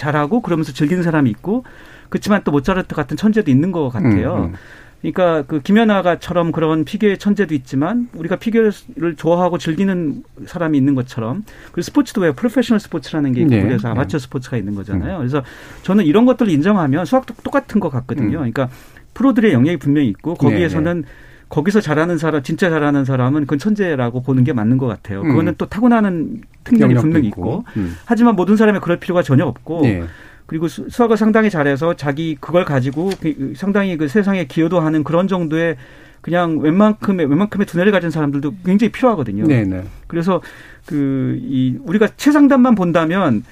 잘하고 0.01 0.41
그러면서 0.41 0.73
즐기는 0.73 1.03
사람이 1.03 1.29
있고 1.31 1.65
그렇지만 2.09 2.43
또 2.43 2.51
모차르트 2.51 2.95
같은 2.95 3.17
천재도 3.17 3.51
있는 3.51 3.71
것 3.71 3.91
같아요. 3.91 4.37
음, 4.37 4.45
음. 4.45 4.55
그러니까 5.01 5.43
그 5.47 5.61
김연아가처럼 5.61 6.53
그런 6.53 6.85
피겨의 6.85 7.17
천재도 7.19 7.55
있지만 7.55 8.09
우리가 8.15 8.37
피겨를 8.37 9.17
좋아하고 9.17 9.57
즐기는 9.57 10.23
사람이 10.45 10.77
있는 10.77 10.95
것처럼 10.95 11.45
그리고 11.73 11.83
스포츠도 11.83 12.21
왜 12.21 12.33
프로페셔널 12.33 12.81
스포츠라는 12.81 13.33
게 13.33 13.41
있고 13.43 13.51
네. 13.51 13.63
그래서 13.63 13.89
아마추어 13.89 14.19
스포츠가 14.19 14.59
있는 14.59 14.75
거잖아요. 14.75 15.19
그래서 15.19 15.43
저는 15.83 16.05
이런 16.05 16.27
것들을 16.27 16.53
인정하면 16.53 17.07
수학도 17.07 17.35
똑같은 17.43 17.81
것 17.81 17.89
같거든요. 17.91 18.39
음. 18.39 18.53
그러니까 18.53 18.69
프로들의 19.15 19.53
영역이 19.53 19.79
분명히 19.79 20.09
있고 20.09 20.35
네, 20.35 20.39
거기에서는 20.39 21.05
거기서 21.51 21.81
잘하는 21.83 22.17
사람, 22.17 22.43
진짜 22.43 22.71
잘하는 22.71 23.05
사람은 23.05 23.43
그건 23.43 23.59
천재라고 23.59 24.23
보는 24.23 24.45
게 24.45 24.53
맞는 24.55 24.79
것 24.79 24.87
같아요. 24.87 25.23
그거는 25.23 25.53
음. 25.53 25.55
또 25.59 25.67
타고나는 25.67 26.41
영역도 26.79 27.03
분명히 27.03 27.27
있고. 27.29 27.65
음. 27.77 27.97
하지만 28.07 28.37
모든 28.37 28.57
사람이 28.57 28.79
그럴 28.81 28.99
필요가 28.99 29.23
전혀 29.23 29.45
없고. 29.45 29.83
네. 29.83 30.05
그리고 30.47 30.67
수- 30.69 30.89
수학을 30.89 31.17
상당히 31.17 31.51
잘해서 31.51 31.95
자기 31.95 32.37
그걸 32.41 32.65
가지고 32.65 33.11
그 33.21 33.53
상당히 33.57 33.97
그 33.97 34.09
세상에 34.09 34.47
기여도 34.47 34.81
하는 34.81 35.05
그런 35.05 35.29
정도의 35.29 35.77
그냥 36.23 36.59
웬만큼의 36.59 37.27
웬만큼의 37.27 37.67
두뇌를 37.67 37.93
가진 37.93 38.11
사람들도 38.11 38.55
굉장히 38.65 38.91
필요하거든요. 38.93 39.45
네, 39.47 39.65
네. 39.65 39.85
그래서 40.07 40.41
그 40.87 41.39
이 41.41 41.77
우리가 41.85 42.09
최상단만 42.17 42.75
본다면 42.75 43.45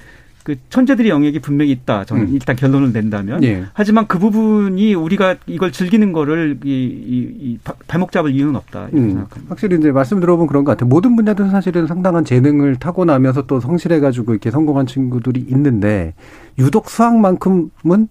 그 0.49 0.55
천재들의 0.69 1.11
영역이 1.11 1.37
분명히 1.41 1.69
있다. 1.69 2.05
저는 2.05 2.23
음. 2.23 2.29
일단 2.33 2.55
결론을 2.55 2.91
낸다면. 2.91 3.43
예. 3.43 3.65
하지만 3.73 4.07
그 4.07 4.17
부분이 4.17 4.95
우리가 4.95 5.35
이걸 5.45 5.71
즐기는 5.71 6.11
거를 6.11 6.57
이, 6.63 6.69
이, 6.71 7.17
이 7.51 7.59
바- 7.63 7.75
발목 7.87 8.11
잡을 8.11 8.31
이유는 8.33 8.55
없다. 8.55 8.85
이렇게 8.85 8.97
음, 8.97 9.09
생각합니다. 9.09 9.41
확실히 9.49 9.77
이제 9.77 9.91
말씀 9.91 10.19
들어보면 10.19 10.47
그런 10.47 10.63
것 10.63 10.71
같아요. 10.71 10.87
모든 10.89 11.15
분야들은 11.15 11.51
사실은 11.51 11.85
상당한 11.85 12.25
재능을 12.25 12.77
타고나면서 12.77 13.45
또 13.45 13.59
성실해가지고 13.59 14.31
이렇게 14.31 14.49
성공한 14.49 14.87
친구들이 14.87 15.45
있는데 15.49 16.15
유독 16.57 16.89
수학만큼은 16.89 18.07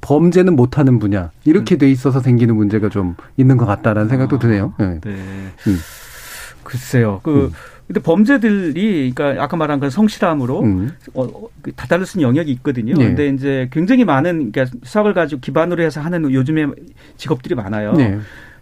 범죄는 0.00 0.56
못하는 0.56 0.98
분야 0.98 1.30
이렇게 1.44 1.76
돼 1.76 1.88
있어서 1.88 2.18
생기는 2.18 2.56
문제가 2.56 2.88
좀 2.88 3.14
있는 3.36 3.56
것 3.56 3.66
같다라는 3.66 4.08
생각도 4.08 4.40
드네요. 4.40 4.74
네. 4.80 4.98
네. 5.00 5.12
음. 5.12 5.76
글쎄요. 6.64 7.20
그 7.22 7.44
음. 7.44 7.50
근데 7.88 8.00
범죄들이 8.02 9.12
그러니까 9.14 9.42
아까 9.42 9.56
말한 9.56 9.80
그 9.80 9.88
성실함으로 9.88 10.60
음. 10.60 10.92
어, 11.14 11.24
어, 11.24 11.48
그 11.62 11.72
다달을 11.72 12.04
쓴 12.04 12.20
영역이 12.20 12.52
있거든요. 12.52 12.94
네. 12.94 13.06
근데 13.06 13.28
이제 13.28 13.68
굉장히 13.72 14.04
많은 14.04 14.52
그러니까 14.52 14.76
수학을 14.82 15.14
가지고 15.14 15.40
기반으로 15.40 15.82
해서 15.82 16.00
하는 16.02 16.30
요즘에 16.30 16.66
직업들이 17.16 17.54
많아요. 17.54 17.94
네. 17.94 18.18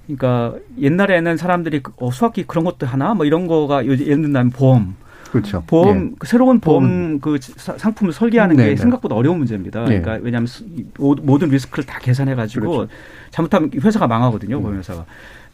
그러니까 0.07 0.55
옛날에는 0.81 1.37
사람들이 1.37 1.83
그, 1.83 1.93
어, 1.97 2.13
수학기 2.13 2.45
그런 2.45 2.65
것도 2.65 2.87
하나 2.87 3.15
뭐 3.15 3.27
이런 3.27 3.49
거가 3.49 3.85
요- 3.87 3.91
예를 3.91 4.23
들면 4.23 4.51
보험, 4.51 4.95
그렇죠. 5.33 5.65
보험 5.67 6.11
예. 6.13 6.15
그 6.21 6.27
새로운 6.29 6.61
보험, 6.61 6.85
보험. 6.85 7.21
그 7.21 7.39
사- 7.41 7.77
상품을 7.77 8.13
설계하는 8.13 8.55
네, 8.55 8.63
게 8.63 8.69
네. 8.71 8.77
생각보다 8.77 9.17
어려운 9.17 9.39
문제입니다. 9.39 9.81
네. 9.87 10.01
그러니까 10.01 10.25
왜냐하면 10.25 10.47
수- 10.47 10.65
모- 10.99 11.17
모든 11.17 11.49
리스크를 11.49 11.85
다 11.85 11.99
계산해 11.99 12.37
가지고 12.37 12.69
그렇죠. 12.71 12.89
잘못하면 13.33 13.71
회사가 13.75 14.07
망하거든요, 14.07 14.59
음. 14.59 14.63
보험회사가. 14.63 15.05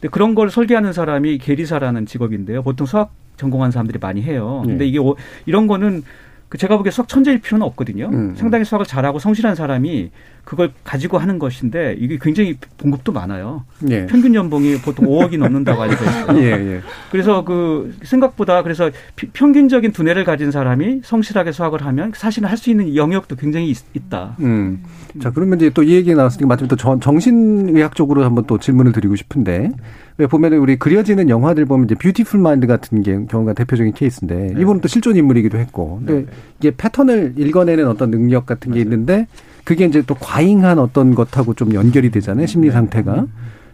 근데 0.03 0.11
그런 0.11 0.35
걸 0.35 0.49
설계하는 0.49 0.91
사람이 0.91 1.37
계리사라는 1.37 2.05
직업인데요. 2.05 2.61
보통 2.61 2.85
수학 2.85 3.13
전공한 3.37 3.71
사람들이 3.71 3.99
많이 3.99 4.21
해요. 4.21 4.61
근데 4.65 4.83
네. 4.83 4.89
이게 4.89 4.97
오- 4.99 5.15
이런 5.45 5.65
거는 5.65 6.03
그 6.53 6.57
제가 6.59 6.77
보기에 6.77 6.91
수학 6.91 7.07
천재일 7.07 7.39
필요는 7.41 7.65
없거든요. 7.65 8.11
음. 8.13 8.35
상당히 8.37 8.63
수학을 8.63 8.85
잘하고 8.85 9.17
성실한 9.17 9.55
사람이 9.55 10.11
그걸 10.43 10.71
가지고 10.83 11.17
하는 11.17 11.39
것인데 11.39 11.95
이게 11.97 12.19
굉장히 12.21 12.57
봉급도 12.77 13.11
많아요. 13.11 13.63
예. 13.89 14.05
평균 14.05 14.35
연봉이 14.35 14.77
보통 14.77 15.07
5억이 15.07 15.39
넘는다고 15.39 15.81
알려져 15.81 16.03
있어요. 16.05 16.37
예, 16.37 16.51
예. 16.75 16.81
그래서 17.11 17.43
그 17.43 17.95
생각보다 18.03 18.61
그래서 18.61 18.91
피- 19.15 19.31
평균적인 19.31 19.93
두뇌를 19.93 20.25
가진 20.25 20.51
사람이 20.51 21.01
성실하게 21.03 21.51
수학을 21.53 21.83
하면 21.87 22.11
사실은 22.15 22.47
할 22.47 22.55
수 22.55 22.69
있는 22.69 22.95
영역도 22.95 23.35
굉장히 23.35 23.71
있, 23.71 24.09
다 24.11 24.35
음. 24.39 24.83
자, 25.19 25.31
그러면 25.31 25.57
이제 25.59 25.71
또 25.71 25.81
이 25.81 25.93
얘기 25.95 26.13
나왔으니까 26.13 26.45
마침 26.47 26.67
또 26.67 26.75
정- 26.75 26.99
정신의학 26.99 27.95
쪽으로 27.95 28.23
한번 28.23 28.45
또 28.45 28.59
질문을 28.59 28.91
드리고 28.91 29.15
싶은데, 29.15 29.71
왜 30.17 30.27
보면은 30.27 30.59
우리 30.59 30.77
그려지는 30.77 31.29
영화들 31.29 31.65
보면 31.65 31.85
이제 31.85 31.95
뷰티풀 31.95 32.39
마인드 32.39 32.67
같은 32.67 33.01
게 33.01 33.25
경우가 33.27 33.53
대표적인 33.53 33.93
케이스인데, 33.93 34.55
이분은 34.59 34.81
또 34.81 34.87
실존 34.87 35.15
인물이기도 35.15 35.57
했고, 35.57 36.01
근데 36.05 36.25
이게 36.59 36.71
패턴을 36.75 37.33
읽어내는 37.37 37.87
어떤 37.87 38.11
능력 38.11 38.45
같은 38.45 38.73
게 38.73 38.79
있는데, 38.81 39.27
그게 39.63 39.85
이제 39.85 40.01
또 40.05 40.15
과잉한 40.15 40.77
어떤 40.79 41.15
것하고 41.15 41.53
좀 41.53 41.73
연결이 41.73 42.11
되잖아요, 42.11 42.45
심리 42.45 42.69
상태가. 42.69 43.25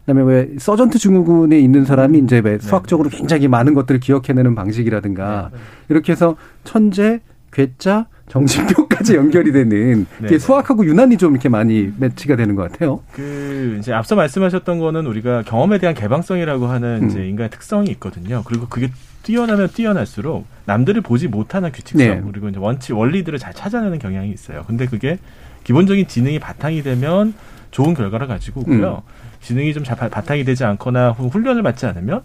그다음에 0.06 0.23
왜 0.23 0.49
서번트 0.58 0.97
증후군에 0.97 1.60
있는 1.60 1.86
사람이 1.86 2.19
이제 2.19 2.41
왜 2.43 2.58
수학적으로 2.60 3.10
굉장히 3.10 3.47
많은 3.47 3.73
것들을 3.73 3.99
기억해내는 3.99 4.56
방식이라든가. 4.56 5.52
이렇게 5.89 6.13
해서 6.13 6.36
천재, 6.63 7.19
괴짜, 7.52 8.08
정신병 8.28 8.88
까지 8.99 9.15
연결이 9.15 9.53
되는 9.53 10.05
네. 10.19 10.38
수학하고 10.38 10.85
유난히 10.85 11.15
좀 11.15 11.31
이렇게 11.31 11.47
많이 11.47 11.89
매치가 11.97 12.35
되는 12.35 12.55
것 12.55 12.69
같아요. 12.69 13.01
그 13.13 13.77
이제 13.79 13.93
앞서 13.93 14.15
말씀하셨던 14.15 14.77
거는 14.77 15.05
우리가 15.05 15.43
경험에 15.43 15.77
대한 15.77 15.95
개방성이라고 15.95 16.67
하는 16.67 17.03
음. 17.03 17.09
이제 17.09 17.25
인간의 17.25 17.49
특성이 17.49 17.89
있거든요. 17.91 18.43
그리고 18.45 18.67
그게 18.67 18.91
뛰어나면 19.23 19.69
뛰어날수록 19.69 20.45
남들이 20.65 20.99
보지 20.99 21.29
못하는 21.29 21.71
규칙성 21.71 21.97
네. 21.97 22.21
그리고 22.29 22.49
이제 22.49 22.59
원칙 22.59 22.97
원리들을 22.97 23.39
잘 23.39 23.53
찾아내는 23.53 23.99
경향이 23.99 24.31
있어요. 24.31 24.65
근데 24.67 24.85
그게 24.85 25.17
기본적인 25.63 26.07
지능이 26.07 26.39
바탕이 26.39 26.83
되면 26.83 27.33
좋은 27.71 27.93
결과를 27.93 28.27
가지고 28.27 28.62
오고요. 28.62 29.03
지능이 29.41 29.73
좀 29.73 29.85
잘 29.85 29.95
바탕이 29.95 30.43
되지 30.43 30.65
않거나 30.65 31.12
훈련을 31.12 31.63
받지 31.63 31.85
않으면 31.85 32.21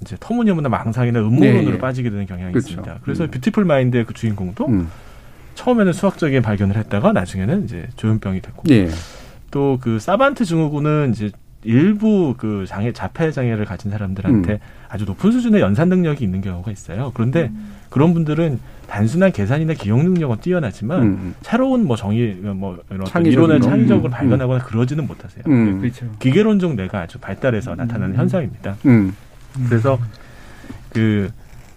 이제 0.00 0.16
터무니없는 0.18 0.70
망상이나 0.70 1.20
음모론으로 1.20 1.62
네, 1.66 1.74
예. 1.74 1.78
빠지게 1.78 2.10
되는 2.10 2.26
경향이 2.26 2.52
그렇죠. 2.52 2.70
있습니다. 2.70 2.98
그래서 3.04 3.24
음. 3.24 3.30
뷰티풀 3.30 3.64
마인드의 3.64 4.06
그 4.06 4.14
주인공도 4.14 4.66
음. 4.66 4.88
처음에는 5.54 5.92
수학적인 5.92 6.42
발견을 6.42 6.76
했다가 6.76 7.12
나중에는 7.12 7.64
이제 7.64 7.88
조현병이 7.96 8.40
됐고 8.40 8.62
예. 8.70 8.88
또그 9.50 9.98
사반트 9.98 10.44
증후군은 10.44 11.12
이제 11.12 11.30
일부 11.62 12.34
그 12.38 12.64
장애 12.66 12.92
자폐 12.92 13.30
장애를 13.30 13.66
가진 13.66 13.90
사람들한테 13.90 14.52
음. 14.54 14.58
아주 14.88 15.04
높은 15.04 15.30
수준의 15.30 15.60
연산 15.60 15.88
능력이 15.88 16.24
있는 16.24 16.40
경우가 16.40 16.70
있어요. 16.70 17.10
그런데 17.14 17.50
그런 17.90 18.14
분들은 18.14 18.58
단순한 18.86 19.32
계산이나 19.32 19.74
기억 19.74 20.02
능력은 20.02 20.38
뛰어나지만 20.40 21.02
음. 21.02 21.34
새로운 21.42 21.86
뭐 21.86 21.96
정의 21.96 22.34
뭐 22.34 22.78
이런 22.90 23.26
이론을 23.26 23.60
거? 23.60 23.68
창의적으로 23.68 24.08
음. 24.08 24.10
발견하거나 24.10 24.64
그러지는 24.64 25.06
못하세요. 25.06 25.44
음. 25.46 25.80
그렇죠. 25.80 26.06
기계론적 26.18 26.74
뇌가 26.76 27.00
아주 27.02 27.18
발달해서 27.18 27.74
나타나는 27.74 28.16
현상입니다. 28.16 28.76
음. 28.86 29.14
그래서 29.68 29.98
그 30.92 31.30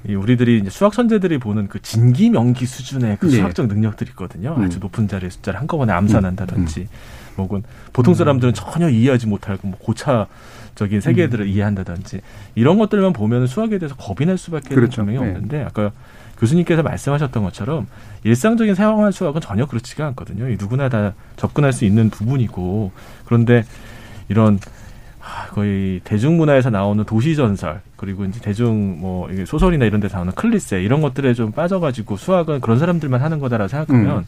이 0.07 0.15
우리들이 0.15 0.65
수학 0.69 0.93
천재들이 0.93 1.37
보는 1.37 1.67
그 1.67 1.81
진기 1.81 2.29
명기 2.29 2.65
수준의 2.65 3.17
그 3.19 3.27
네. 3.27 3.37
수학적 3.37 3.67
능력들이 3.67 4.09
있거든요. 4.11 4.55
음. 4.57 4.63
아주 4.63 4.79
높은 4.79 5.07
자리의 5.07 5.31
숫자를 5.31 5.59
한꺼번에 5.59 5.93
암산한다든지, 5.93 6.87
혹은 7.37 7.63
보통 7.93 8.13
사람들은 8.13 8.53
전혀 8.53 8.89
이해하지 8.89 9.27
못할 9.27 9.57
그뭐 9.57 9.73
고차적인 9.79 11.01
세계들을 11.01 11.47
이해한다든지 11.47 12.21
이런 12.55 12.77
것들만 12.77 13.13
보면 13.13 13.47
수학에 13.47 13.79
대해서 13.79 13.95
겁이 13.95 14.27
날 14.27 14.37
수밖에 14.37 14.75
그렇죠. 14.75 15.03
분명히 15.03 15.25
네. 15.25 15.33
없는데 15.33 15.63
아까 15.63 15.91
교수님께서 16.37 16.83
말씀하셨던 16.83 17.43
것처럼 17.43 17.87
일상적인 18.23 18.75
사용한 18.75 19.11
수학은 19.11 19.41
전혀 19.41 19.65
그렇지가 19.65 20.05
않거든요. 20.07 20.49
이 20.49 20.57
누구나 20.59 20.89
다 20.89 21.13
접근할 21.37 21.71
수 21.71 21.85
있는 21.85 22.09
부분이고 22.09 22.91
그런데 23.25 23.63
이런 24.29 24.55
아, 24.55 24.82
거의 25.51 26.01
대중문화에서 26.03 26.69
나오는 26.69 27.03
도시 27.05 27.36
전설 27.36 27.81
그리고 27.95 28.25
이제 28.25 28.39
대중 28.41 28.99
뭐 28.99 29.29
소설이나 29.45 29.86
이런 29.86 30.01
데서 30.01 30.17
나오는 30.17 30.33
클리세 30.33 30.81
이런 30.81 31.01
것들에 31.01 31.33
좀 31.33 31.51
빠져가지고 31.51 32.17
수학은 32.17 32.59
그런 32.59 32.79
사람들만 32.79 33.21
하는 33.21 33.39
거다라고 33.39 33.67
생각하면 33.67 34.17
음. 34.19 34.25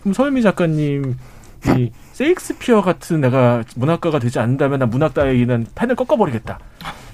그럼 0.00 0.12
서현미 0.12 0.42
작가님 0.42 1.16
이 1.76 1.90
세익스피어 2.12 2.82
같은 2.82 3.20
내가 3.20 3.62
문학가가 3.76 4.18
되지 4.18 4.38
않는다면 4.38 4.78
나 4.78 4.86
문학 4.86 5.14
따위는 5.14 5.66
펜을 5.74 5.94
꺾어버리겠다. 5.94 6.58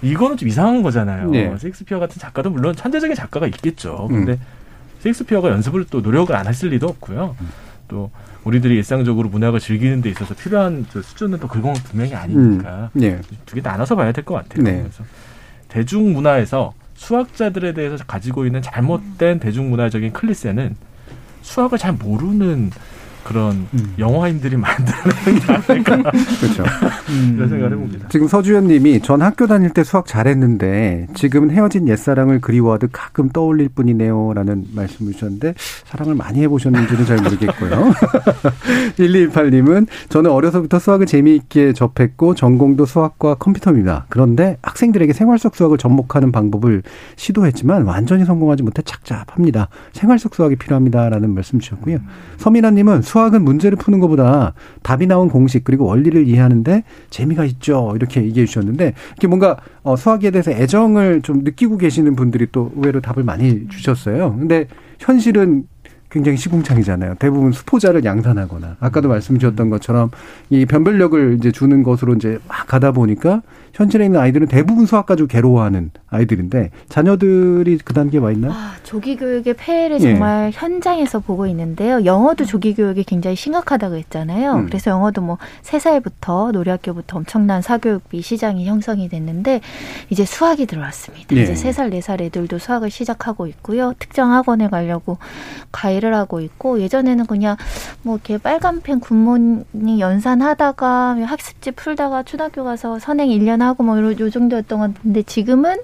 이거는 0.02 0.36
좀 0.36 0.48
이상한 0.48 0.82
거잖아요. 0.82 1.30
네. 1.30 1.56
세익스피어 1.58 1.98
같은 1.98 2.20
작가도 2.20 2.50
물론 2.50 2.74
천재적인 2.74 3.16
작가가 3.16 3.46
있겠죠. 3.46 4.08
음. 4.10 4.24
근데 4.24 4.38
세익스피어가 5.00 5.50
연습을 5.50 5.86
또 5.90 6.00
노력을 6.00 6.34
안 6.34 6.46
했을 6.46 6.70
리도 6.70 6.86
없고요. 6.86 7.36
또 7.88 8.10
우리들이 8.46 8.76
일상적으로 8.76 9.28
문학을 9.28 9.58
즐기는 9.58 10.00
데 10.00 10.08
있어서 10.10 10.32
필요한 10.34 10.86
저 10.92 11.02
수준은 11.02 11.40
또 11.40 11.48
그건 11.48 11.74
분명히 11.74 12.14
아니니까 12.14 12.90
음. 12.94 13.02
예. 13.02 13.20
두개 13.44 13.60
나눠서 13.60 13.96
봐야 13.96 14.12
될 14.12 14.24
것 14.24 14.34
같아요. 14.34 14.62
네. 14.62 14.82
그래서 14.82 15.02
대중문화에서 15.68 16.72
수학자들에 16.94 17.74
대해서 17.74 18.04
가지고 18.04 18.46
있는 18.46 18.62
잘못된 18.62 19.40
대중문화적인 19.40 20.12
클리세는 20.12 20.76
수학을 21.42 21.76
잘 21.78 21.92
모르는 21.92 22.70
그런 23.26 23.66
영화인들이 23.98 24.56
만드는 24.56 25.40
게 25.40 25.52
아닐까 25.52 25.96
그렇죠. 26.40 26.62
이런 27.34 27.48
생각을 27.48 27.72
해봅니다. 27.72 28.08
지금 28.08 28.28
서주현 28.28 28.68
님이 28.68 29.00
전 29.00 29.20
학교 29.20 29.48
다닐 29.48 29.70
때 29.70 29.82
수학 29.82 30.06
잘했는데 30.06 31.08
지금은 31.14 31.50
헤어진 31.50 31.88
옛사랑을 31.88 32.40
그리워하듯 32.40 32.90
가끔 32.92 33.28
떠올릴 33.28 33.68
뿐이네요. 33.68 34.32
라는 34.32 34.66
말씀을 34.72 35.12
주셨는데 35.12 35.54
사랑을 35.86 36.14
많이 36.14 36.40
해보셨는지는 36.42 37.04
잘 37.04 37.16
모르겠고요. 37.20 37.92
1218님은 38.96 39.88
저는 40.08 40.30
어려서부터 40.30 40.78
수학을 40.78 41.06
재미있게 41.06 41.72
접했고 41.72 42.36
전공도 42.36 42.86
수학과 42.86 43.34
컴퓨터입니다. 43.34 44.06
그런데 44.08 44.56
학생들에게 44.62 45.12
생활 45.12 45.40
속 45.40 45.56
수학을 45.56 45.78
접목하는 45.78 46.30
방법을 46.30 46.84
시도했지만 47.16 47.82
완전히 47.82 48.24
성공하지 48.24 48.62
못해 48.62 48.82
착잡합니다. 48.82 49.68
생활 49.92 50.20
속 50.20 50.36
수학이 50.36 50.54
필요합니다. 50.54 51.08
라는 51.08 51.34
말씀 51.34 51.58
주셨고요. 51.58 51.98
서민아 52.36 52.70
님은 52.70 53.02
수학은 53.16 53.42
문제를 53.44 53.78
푸는 53.78 53.98
것보다 54.00 54.52
답이 54.82 55.06
나온 55.06 55.30
공식 55.30 55.64
그리고 55.64 55.86
원리를 55.86 56.28
이해하는데 56.28 56.84
재미가 57.08 57.46
있죠. 57.46 57.94
이렇게 57.96 58.22
얘기해 58.22 58.44
주셨는데 58.44 58.92
이렇게 59.12 59.26
뭔가 59.26 59.56
어, 59.82 59.96
수학에 59.96 60.30
대해서 60.30 60.50
애정을 60.50 61.22
좀 61.22 61.38
느끼고 61.38 61.78
계시는 61.78 62.14
분들이 62.14 62.46
또 62.52 62.70
의외로 62.76 63.00
답을 63.00 63.24
많이 63.24 63.68
주셨어요. 63.68 64.36
근데 64.38 64.66
현실은 64.98 65.64
굉장히 66.10 66.36
시궁창이잖아요. 66.36 67.14
대부분 67.18 67.52
수포자를 67.52 68.04
양산하거나 68.04 68.76
아까도 68.80 69.08
말씀 69.08 69.38
주셨던 69.38 69.70
것처럼 69.70 70.10
이 70.50 70.66
변별력을 70.66 71.36
이제 71.38 71.50
주는 71.52 71.82
것으로 71.82 72.14
이제 72.14 72.38
막 72.46 72.66
가다 72.66 72.92
보니까 72.92 73.40
현실에 73.76 74.06
있는 74.06 74.18
아이들은 74.18 74.48
대부분 74.48 74.86
수학 74.86 75.04
가지고 75.04 75.28
괴로워하는 75.28 75.90
아이들인데 76.08 76.70
자녀들이 76.88 77.78
그 77.84 77.92
단계에 77.92 78.18
와 78.20 78.32
있나요? 78.32 78.52
아, 78.52 78.72
조기 78.82 79.16
교육의 79.16 79.52
폐해를 79.54 79.96
예. 79.96 80.00
정말 80.00 80.50
현장에서 80.54 81.18
보고 81.20 81.46
있는데요. 81.46 82.04
영어도 82.06 82.46
조기 82.46 82.74
교육이 82.74 83.04
굉장히 83.04 83.36
심각하다고 83.36 83.96
했잖아요. 83.96 84.54
음. 84.54 84.66
그래서 84.66 84.90
영어도 84.90 85.20
뭐 85.20 85.36
세 85.62 85.78
살부터 85.78 86.52
노래학교부터 86.52 87.18
엄청난 87.18 87.60
사교육비 87.60 88.22
시장이 88.22 88.66
형성이 88.66 89.08
됐는데 89.08 89.60
이제 90.10 90.24
수학이 90.24 90.64
들어왔습니다. 90.66 91.36
예. 91.36 91.42
이제 91.42 91.54
세 91.54 91.70
살 91.70 91.90
네 91.90 92.00
살 92.00 92.22
애들도 92.22 92.58
수학을 92.58 92.88
시작하고 92.90 93.46
있고요. 93.48 93.92
특정 93.98 94.32
학원에 94.32 94.68
가려고 94.68 95.18
가입을 95.72 96.14
하고 96.14 96.40
있고 96.40 96.80
예전에는 96.80 97.26
그냥 97.26 97.56
뭐 98.02 98.14
이렇게 98.14 98.38
빨간 98.38 98.80
펜 98.80 99.00
굿모닝 99.00 99.98
연산하다가 100.00 101.18
학습지 101.26 101.72
풀다가 101.72 102.22
초등학교 102.22 102.64
가서 102.64 102.98
선행 102.98 103.28
1년 103.28 103.60
하고 103.66 103.82
뭐 103.82 103.98
요, 103.98 104.12
요 104.18 104.30
정도였던 104.30 104.78
건데 104.78 105.22
지금은 105.22 105.76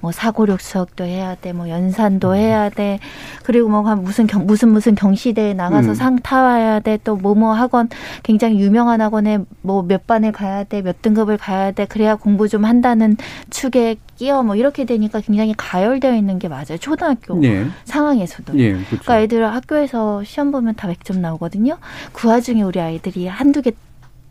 뭐 0.00 0.12
사고력 0.12 0.60
수학도 0.60 1.04
해야 1.04 1.34
돼, 1.34 1.52
뭐 1.52 1.68
연산도 1.68 2.34
해야 2.34 2.68
돼, 2.70 2.98
그리고 3.44 3.68
뭐한 3.68 4.02
무슨 4.02 4.26
경, 4.26 4.46
무슨 4.46 4.70
무슨 4.70 4.94
경시대에 4.94 5.54
나가서 5.54 5.90
음. 5.90 5.94
상 5.94 6.16
타와야 6.20 6.80
돼, 6.80 6.98
또 7.02 7.16
뭐뭐 7.16 7.52
학원 7.52 7.88
굉장히 8.22 8.60
유명한 8.60 9.00
학원에 9.00 9.38
뭐 9.62 9.82
몇 9.82 10.06
반을 10.06 10.32
가야 10.32 10.64
돼, 10.64 10.82
몇 10.82 11.02
등급을 11.02 11.36
가야 11.36 11.72
돼, 11.72 11.86
그래야 11.86 12.14
공부 12.16 12.48
좀 12.48 12.64
한다는 12.64 13.16
축에 13.50 13.96
끼어 14.16 14.42
뭐 14.42 14.56
이렇게 14.56 14.84
되니까 14.84 15.20
굉장히 15.20 15.54
가열되어 15.56 16.14
있는 16.14 16.38
게 16.38 16.48
맞아요. 16.48 16.78
초등학교 16.80 17.42
예. 17.44 17.66
상황에서도. 17.84 18.58
예, 18.58 18.72
그렇죠. 18.72 18.86
그러니까 18.88 19.20
애들 19.20 19.46
학교에서 19.54 20.24
시험 20.24 20.50
보면 20.52 20.74
다 20.74 20.88
100점 20.88 21.18
나오거든요. 21.18 21.78
그 22.12 22.28
와중에 22.28 22.62
우리 22.62 22.80
아이들이 22.80 23.26
한두 23.26 23.62
개 23.62 23.72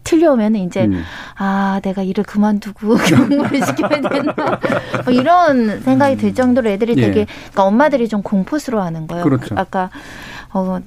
틀려오면 0.05 0.55
이제 0.55 0.85
음. 0.85 1.03
아 1.35 1.81
내가 1.83 2.01
일을 2.03 2.23
그만두고 2.23 2.95
공부를 3.27 3.65
시켜야 3.65 3.99
되나 3.99 4.33
뭐 5.03 5.13
이런 5.13 5.81
생각이 5.81 6.15
들 6.15 6.33
정도로 6.33 6.69
애들이 6.69 6.93
예. 6.95 7.01
되게 7.01 7.25
그러니까 7.25 7.63
엄마들이 7.63 8.07
좀 8.07 8.21
공포스러워하는 8.21 9.07
거예요. 9.07 9.23
그렇죠. 9.25 9.55
아까 9.57 9.89
어 10.53 10.79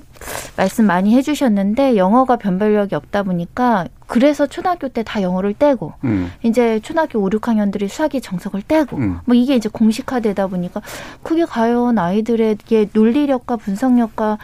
말씀 0.56 0.86
많이 0.86 1.14
해주셨는데 1.16 1.96
영어가 1.96 2.36
변별력이 2.36 2.94
없다 2.94 3.22
보니까 3.24 3.86
그래서 4.06 4.46
초등학교 4.46 4.88
때 4.88 5.02
다 5.08 5.22
영어를 5.22 5.54
떼고 5.54 5.94
음. 6.04 6.30
이제 6.42 6.80
초등학교 6.80 7.18
5, 7.20 7.30
6학년들이 7.30 7.88
수학이 7.88 8.20
정석을 8.20 8.62
떼고 8.68 8.98
음. 8.98 9.20
뭐 9.24 9.34
이게 9.34 9.54
이제 9.54 9.70
공식화되다 9.70 10.48
보니까 10.48 10.82
그게 11.22 11.46
과연 11.46 11.98
아이들에게 11.98 12.90
논리력과 12.92 13.56
분석력과 13.56 14.36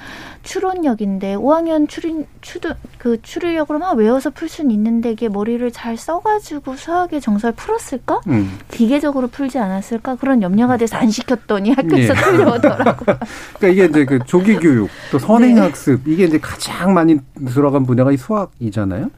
추론력인데 0.43 1.37
5학년 1.37 1.89
추린 1.89 2.27
추도 2.41 2.71
그 2.99 3.21
추리력으로 3.21 3.79
막 3.79 3.97
외워서 3.97 4.31
풀 4.31 4.49
수는 4.49 4.71
있는데 4.71 5.11
이게 5.11 5.29
머리를 5.29 5.71
잘 5.73 5.97
써가지고 5.97 6.77
수학의 6.77 7.21
정서를 7.21 7.55
풀었을까? 7.55 8.21
음. 8.29 8.59
기계적으로 8.71 9.27
풀지 9.27 9.59
않았을까? 9.59 10.17
그런 10.17 10.43
염려가 10.43 10.77
돼서 10.77 10.97
안 10.97 11.11
시켰더니 11.11 11.73
학교에서 11.73 12.15
예. 12.15 12.17
틀려오더라고. 12.21 13.05
그러니까 13.59 13.69
이게 13.69 13.85
이제 13.87 14.05
그 14.05 14.19
조기 14.27 14.57
교육 14.57 14.89
또 15.11 15.19
선행 15.19 15.59
학습 15.65 16.07
이게 16.07 16.25
이제 16.25 16.39
가장 16.39 16.95
많이 16.95 17.19
들어간 17.47 17.85
분야가 17.85 18.13
이 18.13 18.17
수학이잖아요. 18.17 19.11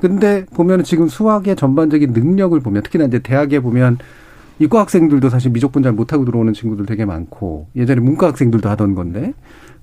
근데 0.00 0.44
보면은 0.46 0.84
지금 0.84 1.08
수학의 1.08 1.54
전반적인 1.56 2.12
능력을 2.12 2.58
보면 2.58 2.82
특히나 2.82 3.04
이제 3.04 3.20
대학에 3.20 3.60
보면 3.60 3.98
이과 4.58 4.80
학생들도 4.80 5.28
사실 5.28 5.50
미적분 5.50 5.82
잘 5.82 5.92
못하고 5.92 6.24
들어오는 6.24 6.52
친구들 6.52 6.86
되게 6.86 7.04
많고 7.04 7.68
예전에 7.76 8.00
문과 8.00 8.28
학생들도 8.28 8.68
하던 8.70 8.94
건데 8.94 9.32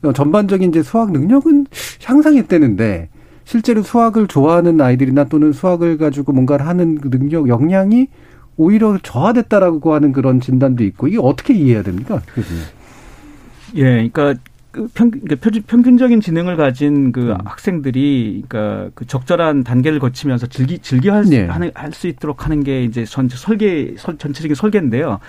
어, 0.01 0.13
전반적인 0.13 0.69
이제 0.69 0.83
수학 0.83 1.11
능력은 1.11 1.67
향상했다는데 2.03 3.09
실제로 3.43 3.81
수학을 3.81 4.27
좋아하는 4.27 4.79
아이들이나 4.79 5.25
또는 5.25 5.51
수학을 5.51 5.97
가지고 5.97 6.33
뭔가를 6.33 6.67
하는 6.67 6.99
그 6.99 7.09
능력 7.09 7.47
역량이 7.47 8.07
오히려 8.57 8.97
저하됐다라고 9.01 9.93
하는 9.93 10.11
그런 10.11 10.39
진단도 10.39 10.83
있고 10.83 11.07
이게 11.07 11.17
어떻게 11.19 11.53
이해해야 11.53 11.81
됩니까? 11.81 12.21
교수님? 12.35 12.61
예, 13.75 14.09
그러니까 14.11 14.35
그 14.71 14.87
평, 14.93 15.09
그러니까 15.09 15.35
표준- 15.37 15.63
평균 15.63 15.97
적인 15.97 16.21
지능을 16.21 16.55
가진 16.55 17.07
음. 17.07 17.11
그 17.11 17.35
학생들이 17.43 18.43
그러니까 18.47 18.91
그 18.93 19.05
적절한 19.07 19.63
단계를 19.63 19.99
거치면서 19.99 20.47
즐기 20.47 20.77
즐겨 20.79 21.13
할수 21.13 21.31
네. 21.31 21.47
하는- 21.47 21.71
할수 21.73 22.07
있도록 22.07 22.45
하는 22.45 22.63
게 22.63 22.83
이제 22.83 23.03
전 23.05 23.27
설계 23.29 23.95
설, 23.97 24.17
전체적인 24.17 24.53
설계인데요. 24.55 25.19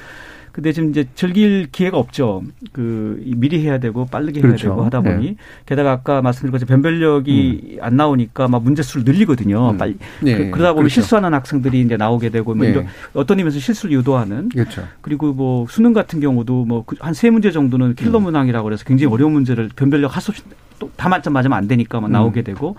근데 0.53 0.73
지금 0.73 0.91
이제 0.91 1.07
즐길 1.15 1.69
기회가 1.71 1.97
없죠. 1.99 2.43
그 2.73 3.23
미리 3.37 3.61
해야 3.63 3.79
되고 3.79 4.05
빠르게 4.07 4.41
그렇죠. 4.41 4.69
해야 4.69 4.75
되고 4.75 4.85
하다 4.85 5.01
보니 5.03 5.27
네. 5.27 5.37
게다가 5.67 5.93
아까 5.93 6.23
말씀드린 6.23 6.53
것처럼 6.53 6.69
변별력이 6.83 7.79
안 7.81 7.97
나오니까 7.97 8.49
막 8.49 8.63
문제 8.63 8.83
수를 8.83 9.05
늘리거든요. 9.05 9.71
음. 9.71 9.79
빨리 9.79 9.97
네. 10.21 10.51
그, 10.51 10.59
러다 10.59 10.73
보면 10.73 10.75
그렇죠. 10.85 10.89
실수하는 10.95 11.33
학생들이 11.35 11.81
이제 11.81 11.97
나오게 11.97 12.31
되고 12.31 12.55
뭐 12.55 12.65
네. 12.65 12.73
이런 12.73 12.87
어떤 13.15 13.39
의미에서 13.39 13.59
실수를 13.59 13.95
유도하는 13.97 14.49
그렇죠. 14.49 14.83
그리고 15.01 15.33
뭐 15.33 15.67
수능 15.69 15.93
같은 15.93 16.21
경우도 16.21 16.65
뭐 16.65 16.85
한 17.01 17.15
세 17.15 17.31
문제 17.31 17.51
정도는 17.51 17.95
킬러 17.95 18.19
음. 18.19 18.25
문항이라고 18.25 18.65
그래서 18.65 18.85
굉장히 18.85 19.13
어려운 19.13 19.33
문제를 19.33 19.69
변별력 19.77 20.15
할수 20.17 20.31
없이 20.33 20.43
또다 20.79 21.09
만점 21.09 21.33
맞으면 21.35 21.57
안 21.57 21.69
되니까 21.69 22.01
막 22.01 22.09
음. 22.09 22.13
나오게 22.13 22.43
되고 22.43 22.77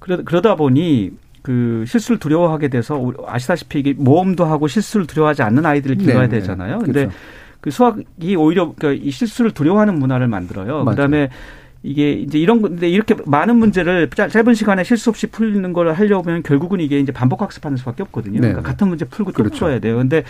그러, 0.00 0.22
그러다 0.24 0.56
보니 0.56 1.10
그 1.46 1.84
실수를 1.86 2.18
두려워하게 2.18 2.66
돼서 2.66 3.00
아시다시피 3.24 3.78
이게 3.78 3.92
모험도 3.96 4.44
하고 4.44 4.66
실수를 4.66 5.06
두려워하지 5.06 5.42
않는 5.44 5.64
아이들을 5.64 5.94
길러야 5.94 6.22
네, 6.22 6.28
네. 6.28 6.40
되잖아요. 6.40 6.78
근데 6.80 7.02
그렇죠. 7.06 7.16
그 7.60 7.70
수학이 7.70 8.34
오히려 8.34 8.72
그러니까 8.76 9.00
이 9.06 9.12
실수를 9.12 9.52
두려워하는 9.52 9.96
문화를 9.96 10.26
만들어요. 10.26 10.78
맞아요. 10.82 10.84
그다음에 10.86 11.28
이게 11.84 12.14
이제 12.14 12.36
이런 12.40 12.62
건데 12.62 12.88
이렇게 12.88 13.14
많은 13.26 13.58
문제를 13.58 14.10
짧- 14.10 14.28
짧은 14.28 14.54
시간에 14.54 14.82
실수 14.82 15.08
없이 15.08 15.28
풀는 15.28 15.72
걸 15.72 15.92
하려면 15.92 16.42
결국은 16.42 16.80
이게 16.80 16.98
이제 16.98 17.12
반복 17.12 17.42
학습하는 17.42 17.76
수밖에 17.76 18.02
없거든요. 18.02 18.34
네, 18.40 18.40
그러니까 18.40 18.62
네. 18.62 18.66
같은 18.68 18.88
문제 18.88 19.04
풀고 19.04 19.30
또 19.30 19.36
그렇죠. 19.44 19.60
풀어야 19.66 19.78
돼요. 19.78 19.98
근데 19.98 20.24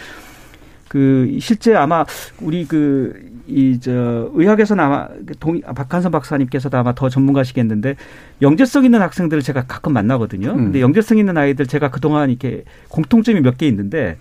그 0.88 1.36
실제 1.40 1.74
아마 1.74 2.04
우리 2.40 2.64
그 2.66 3.36
이 3.48 3.78
저 3.80 4.28
의학에서는 4.34 4.82
아마 4.82 5.06
동 5.38 5.60
박한선 5.60 6.10
박사님께서도 6.10 6.76
아마 6.78 6.94
더 6.96 7.08
전문가시겠는데 7.08 7.94
영재성 8.42 8.84
있는 8.84 9.00
학생들을 9.00 9.40
제가 9.42 9.66
가끔 9.66 9.92
만나거든요. 9.92 10.50
음. 10.50 10.56
근데 10.56 10.80
영재성 10.80 11.18
있는 11.18 11.36
아이들 11.38 11.66
제가 11.66 11.90
그동안 11.90 12.28
이렇게 12.30 12.64
공통점이 12.88 13.40
몇 13.40 13.56
개 13.56 13.68
있는데 13.68 14.18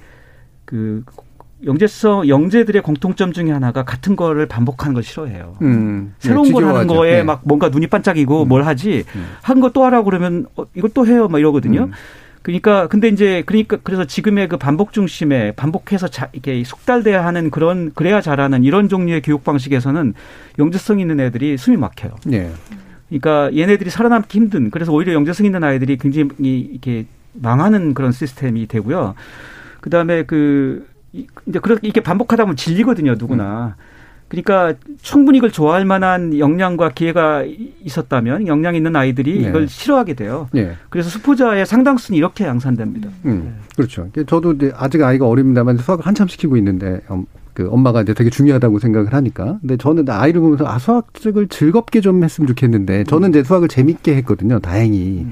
그 0.63 1.03
영재성 1.65 2.27
영재들의 2.27 2.83
공통점 2.83 3.33
중에 3.33 3.49
하나가 3.49 3.83
같은 3.83 4.15
거를 4.15 4.45
반복하는 4.45 4.93
걸 4.93 5.01
싫어해요. 5.01 5.55
음. 5.63 6.13
새로운 6.19 6.47
네, 6.49 6.51
걸 6.53 6.65
하는. 6.65 6.85
거에 6.85 7.17
네. 7.17 7.23
막 7.23 7.41
뭔가 7.45 7.69
눈이 7.69 7.87
반짝이고 7.87 8.43
음. 8.43 8.47
뭘 8.47 8.63
하지 8.63 9.05
음. 9.15 9.25
한거 9.41 9.71
또 9.71 9.83
하라고 9.85 10.05
그러면 10.05 10.45
어, 10.55 10.65
이걸 10.75 10.91
또 10.93 11.07
해요 11.07 11.27
막 11.27 11.39
이러거든요. 11.39 11.89
음. 12.45 12.59
그러니까 12.59 12.87
근데 12.87 13.07
이제 13.07 13.43
그러니까 13.45 13.77
그래서 13.83 14.05
지금의 14.05 14.47
그 14.49 14.57
반복 14.57 14.93
중심에 14.93 15.51
반복해서 15.53 16.07
자, 16.07 16.29
이렇게 16.31 16.63
숙달돼야 16.63 17.25
하는 17.25 17.49
그런 17.49 17.91
그래야 17.93 18.21
잘하는 18.21 18.63
이런 18.63 18.87
종류의 18.89 19.21
교육 19.21 19.43
방식에서는 19.43 20.13
영재성 20.59 20.99
있는 20.99 21.19
애들이 21.19 21.57
숨이 21.57 21.77
막혀요. 21.77 22.11
네. 22.25 22.51
그러니까 23.09 23.55
얘네들이 23.55 23.89
살아남기 23.89 24.37
힘든 24.37 24.69
그래서 24.71 24.91
오히려 24.91 25.13
영재성 25.13 25.45
있는 25.45 25.63
아이들이 25.63 25.97
굉장히 25.97 26.29
이렇게 26.71 27.05
망하는 27.33 27.93
그런 27.93 28.11
시스템이 28.11 28.67
되고요. 28.67 29.15
그다음에 29.81 30.23
그 30.23 30.87
이- 31.13 31.27
이제 31.45 31.59
그렇게 31.59 31.87
이렇게 31.87 32.01
반복하다 32.01 32.43
보면 32.43 32.55
질리거든요, 32.55 33.15
누구나. 33.17 33.75
그러니까 34.27 34.73
충분히 35.01 35.37
이걸 35.37 35.51
좋아할 35.51 35.85
만한 35.85 36.37
역량과 36.37 36.89
기회가 36.89 37.43
이- 37.43 37.73
있었다면 37.83 38.47
역량 38.47 38.75
있는 38.75 38.95
아이들이 38.95 39.39
네. 39.41 39.49
이걸 39.49 39.67
싫어하게 39.67 40.15
돼요. 40.15 40.49
네. 40.51 40.73
그래서 40.89 41.09
수포자의 41.09 41.65
상당수는 41.65 42.17
이렇게 42.17 42.43
양산됩니다. 42.45 43.09
음, 43.25 43.57
그렇죠. 43.75 44.09
저도 44.27 44.55
아직 44.75 45.03
아이가 45.03 45.27
어립니다만 45.27 45.77
수학을 45.77 46.05
한참 46.05 46.27
시키고 46.27 46.57
있는데 46.57 47.01
엄- 47.07 47.27
그 47.53 47.69
엄마가 47.71 48.01
이제 48.01 48.13
되게 48.13 48.29
중요하다고 48.29 48.79
생각을 48.79 49.13
하니까. 49.13 49.59
근데 49.61 49.77
저는 49.77 50.09
아이를 50.09 50.41
보면서 50.41 50.65
아 50.67 50.77
수학을 50.79 51.47
즐겁게 51.47 52.01
좀 52.01 52.21
했으면 52.23 52.47
좋겠는데 52.47 53.05
저는 53.05 53.29
이제 53.29 53.43
수학을 53.43 53.67
재밌게 53.69 54.15
했거든요. 54.17 54.59
다행히. 54.59 55.25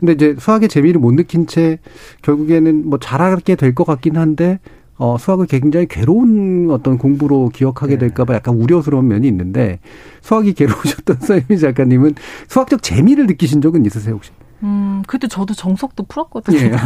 근데 0.00 0.12
이제 0.12 0.36
수학의 0.38 0.68
재미를 0.68 1.00
못 1.00 1.12
느낀 1.14 1.46
채 1.46 1.78
결국에는 2.22 2.88
뭐 2.90 2.98
잘하게 2.98 3.54
될 3.54 3.74
것 3.74 3.84
같긴 3.86 4.16
한데 4.16 4.58
어, 4.96 5.16
수학을 5.18 5.46
굉장히 5.46 5.86
괴로운 5.86 6.68
어떤 6.70 6.98
공부로 6.98 7.48
기억하게 7.48 7.98
될까봐 7.98 8.34
약간 8.34 8.54
우려스러운 8.54 9.08
면이 9.08 9.26
있는데 9.26 9.80
수학이 10.20 10.54
괴로우셨던 10.54 11.18
서유미 11.26 11.58
작가님은 11.58 12.14
수학적 12.48 12.82
재미를 12.82 13.26
느끼신 13.26 13.60
적은 13.60 13.84
있으세요 13.86 14.14
혹시? 14.14 14.30
음, 14.62 15.02
그때 15.06 15.26
저도 15.28 15.52
정석도 15.52 16.04
풀었거든요. 16.04 16.58
예. 16.58 16.70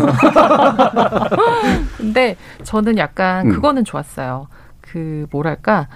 근데 1.97 2.37
저는 2.65 2.97
약간 2.99 3.47
음. 3.47 3.53
그거는 3.53 3.85
좋았어요. 3.85 4.49
그 4.81 5.27
뭐랄까 5.31 5.87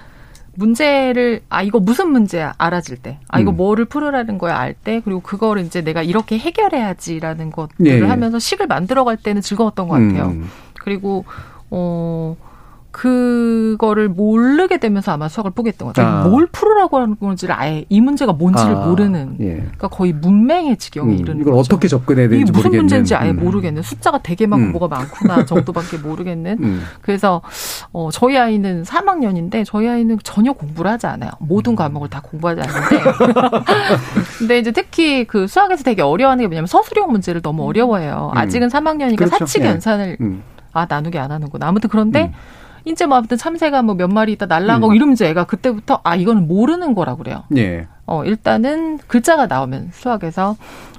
문제를 0.55 1.41
아 1.49 1.63
이거 1.63 1.81
무슨 1.81 2.11
문제야 2.11 2.53
알아질 2.59 2.99
때, 2.99 3.19
아 3.29 3.41
이거 3.41 3.51
음. 3.51 3.57
뭐를 3.57 3.87
풀으라는 3.87 4.37
거야 4.39 4.59
알 4.59 4.75
때, 4.75 5.01
그리고 5.03 5.21
그거를 5.21 5.63
이제 5.65 5.81
내가 5.81 6.03
이렇게 6.03 6.39
해결해야지라는 6.39 7.51
것들을 7.51 7.91
예, 7.91 8.01
예. 8.01 8.07
하면서 8.07 8.39
식을 8.39 8.67
만들어갈 8.67 9.17
때는 9.17 9.41
즐거웠던 9.41 9.89
것 9.89 9.95
같아요. 9.95 10.27
음. 10.27 10.51
그리고 10.79 11.25
어 11.75 12.37
그거를 12.93 14.11
모르게 14.11 14.77
되면서 14.77 15.13
아마 15.13 15.27
수학을 15.27 15.53
포기했던 15.53 15.87
것 15.89 15.95
같아요. 15.95 16.15
아. 16.15 16.29
뭘 16.29 16.47
풀으라고 16.47 16.99
하는 16.99 17.17
건지를 17.19 17.55
아예 17.59 17.87
이 17.89 18.01
문제가 18.03 18.35
뭔지를 18.35 18.77
아, 18.77 18.87
모르는. 18.87 19.37
예. 19.41 19.55
그러니까 19.55 19.89
거의 19.89 20.13
문맹의 20.13 20.77
지경에 20.77 21.15
음, 21.15 21.19
이르는 21.19 21.41
이걸 21.41 21.55
거죠. 21.55 21.61
어떻게 21.75 21.89
접근해야 21.89 22.27
이게 22.27 22.35
되는지 22.35 22.53
무슨 22.53 22.65
모르겠는. 22.65 22.83
문제인지 22.83 23.15
아예 23.15 23.31
음. 23.31 23.37
모르겠는 23.37 23.81
숫자가 23.83 24.19
되게 24.23 24.47
많고 24.47 24.67
음. 24.67 24.73
뭐가 24.73 24.89
많구나 24.89 25.47
정도밖에 25.47 25.97
모르겠는 25.97 26.59
음. 26.61 26.83
그래서 27.01 27.41
어 27.93 28.11
저희 28.13 28.37
아이는 28.37 28.83
3학년인데 28.83 29.65
저희 29.65 29.89
아이는 29.89 30.19
전혀 30.23 30.53
공부를 30.53 30.91
하지 30.91 31.07
않아요 31.07 31.31
음. 31.41 31.47
모든 31.49 31.75
과목을 31.75 32.11
다 32.11 32.21
공부하지 32.21 32.61
않는데 32.61 33.03
근데 34.39 34.59
이제 34.59 34.71
특히 34.71 35.25
그 35.25 35.47
수학에서 35.47 35.83
되게 35.83 36.03
어려워하는 36.03 36.43
게 36.45 36.47
뭐냐면 36.49 36.67
서술형 36.67 37.11
문제를 37.11 37.41
너무 37.41 37.65
어려워해요 37.67 38.33
음. 38.35 38.39
아직은 38.39 38.69
3학년이니까 38.69 39.17
그렇죠. 39.17 39.39
사칙 39.39 39.63
예. 39.63 39.69
연산을 39.69 40.19
음. 40.21 40.43
아 40.73 40.87
나누게 40.89 41.19
안 41.19 41.31
하는구나 41.31 41.69
아무튼 41.69 41.91
그런데 41.91 42.33
이제 42.85 43.07
뭐 43.07 43.17
아무튼 43.19 43.37
참새가 43.37 43.83
뭐 43.83 43.95
몇 43.95 44.09
마리 44.09 44.33
있다 44.33 44.47
날라가고 44.47 44.89
음. 44.89 44.95
이러면서 44.95 45.25
애가 45.25 45.45
그때부터 45.45 46.01
아 46.03 46.17
이거는 46.17 46.49
모르는 46.49 46.95
거라 46.95 47.15
그래요 47.17 47.45
예. 47.57 47.87
어, 48.07 48.25
일단은 48.25 48.99
글자가 49.07 49.47
나오면 49.47 49.91
수학에서 49.93 50.57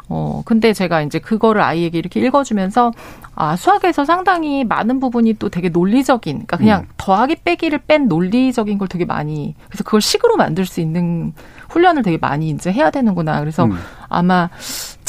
어, 0.10 0.42
근데 0.46 0.74
제가 0.74 1.02
이제 1.02 1.20
그거를 1.20 1.62
아이에게 1.62 1.98
이렇게 1.98 2.20
읽어주면서 2.20 2.92
아, 3.36 3.56
수학에서 3.56 4.06
상당히 4.06 4.64
많은 4.64 5.00
부분이 5.00 5.36
또 5.40 5.50
되게 5.50 5.70
논리적인, 5.70 6.34
그러니까 6.34 6.58
그냥 6.58 6.82
음. 6.82 6.88
더하기 6.98 7.38
빼기를 7.44 7.80
뺀 7.88 8.08
논리적인 8.08 8.78
걸 8.78 8.88
되게 8.88 9.06
많이, 9.06 9.56
그래서 9.70 9.84
그걸 9.84 10.02
식으로 10.02 10.36
만들 10.36 10.68
수 10.68 10.82
있는 10.82 11.34
훈련을 11.70 12.04
되게 12.04 12.18
많이 12.18 12.50
이제 12.50 12.72
해야 12.72 12.92
되는구나. 12.92 13.40
그래서 13.40 13.66
음. 13.66 13.72
아마 14.08 14.50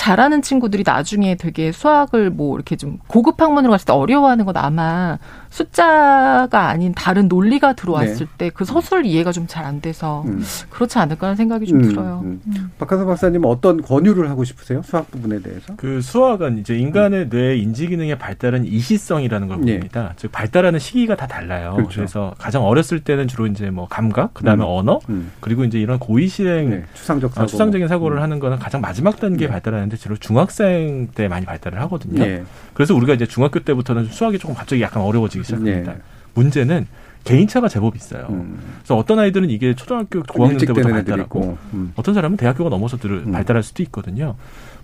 잘하는 0.05 0.42
친구들이 0.42 0.82
나중에 0.84 1.34
되게 1.34 1.72
수학을 1.72 2.28
뭐 2.28 2.57
이렇게 2.57 2.76
좀 2.76 2.98
고급 3.07 3.40
학문으로 3.40 3.70
갔을 3.70 3.86
때 3.86 3.94
어려워하는 3.94 4.44
건 4.44 4.55
아마 4.59 5.18
숫자가 5.48 6.68
아닌 6.68 6.92
다른 6.94 7.26
논리가 7.26 7.72
들어왔을 7.72 8.26
때그 8.36 8.66
서술 8.66 9.07
이해가 9.07 9.32
좀 9.32 9.46
잘 9.46 9.64
안 9.64 9.80
돼서 9.80 10.22
네. 10.26 10.32
음. 10.32 10.42
그렇지 10.68 10.98
않을까 10.98 11.28
하는 11.28 11.36
생각이 11.36 11.66
좀 11.66 11.78
음, 11.78 11.88
들어요. 11.88 12.20
음. 12.22 12.40
박한서 12.78 13.07
박사님 13.07 13.46
어떤 13.46 13.80
권유를 13.80 14.28
하고 14.28 14.44
싶으세요? 14.44 14.82
수학 14.84 15.11
부분에 15.11 15.40
대해서? 15.40 15.72
그 15.76 16.02
수학은 16.02 16.59
이제 16.59 16.76
인간의 16.76 17.30
뇌 17.30 17.57
인지 17.57 17.88
기능의 17.88 18.18
발달은 18.18 18.66
이시성이라는 18.66 19.48
걸 19.48 19.66
예. 19.68 19.74
봅니다. 19.78 20.12
즉 20.16 20.32
발달하는 20.32 20.78
시기가 20.78 21.16
다 21.16 21.26
달라요. 21.26 21.74
그렇죠. 21.76 21.94
그래서 21.94 22.34
가장 22.36 22.62
어렸을 22.62 23.00
때는 23.00 23.26
주로 23.26 23.46
이제 23.46 23.70
뭐 23.70 23.86
감각, 23.88 24.34
그다음에 24.34 24.64
음. 24.64 24.68
언어, 24.68 25.00
음. 25.09 25.32
그리고 25.40 25.64
이제 25.64 25.78
이런 25.78 25.98
고의 25.98 26.28
실행 26.28 26.68
네, 26.68 26.84
추상적 26.92 27.32
사고. 27.32 27.44
아, 27.44 27.46
추상적인 27.46 27.88
사고를 27.88 28.18
음. 28.18 28.22
하는 28.22 28.38
거는 28.38 28.59
가장 28.59 28.82
마지막 28.82 29.18
단계에 29.18 29.48
네. 29.48 29.55
발달하는데 29.95 29.97
주로 29.97 30.16
중학생 30.16 31.09
때 31.14 31.28
많이 31.28 31.47
발달을 31.47 31.80
하거든요. 31.82 32.22
예. 32.24 32.45
그래서 32.74 32.95
우리가 32.95 33.14
이제 33.14 33.26
중학교 33.26 33.61
때부터는 33.61 34.07
수학이 34.07 34.38
조금 34.38 34.55
갑자기 34.55 34.82
약간 34.82 35.03
어려워지기 35.03 35.45
시작합니다. 35.45 35.92
예. 35.92 35.99
문제는 36.34 36.86
개인차가 37.22 37.68
제법 37.68 37.97
있어요. 37.97 38.26
음. 38.30 38.59
그래서 38.80 38.97
어떤 38.97 39.18
아이들은 39.18 39.49
이게 39.49 39.74
초등학교 39.74 40.22
고학년 40.22 40.59
때부터 40.59 40.88
발달하고. 40.88 41.57
음. 41.72 41.92
어떤 41.97 42.14
사람은 42.14 42.36
대학교가 42.36 42.68
넘어서 42.68 42.99
들 42.99 43.12
음. 43.12 43.32
발달할 43.32 43.62
수도 43.62 43.82
있거든요. 43.84 44.34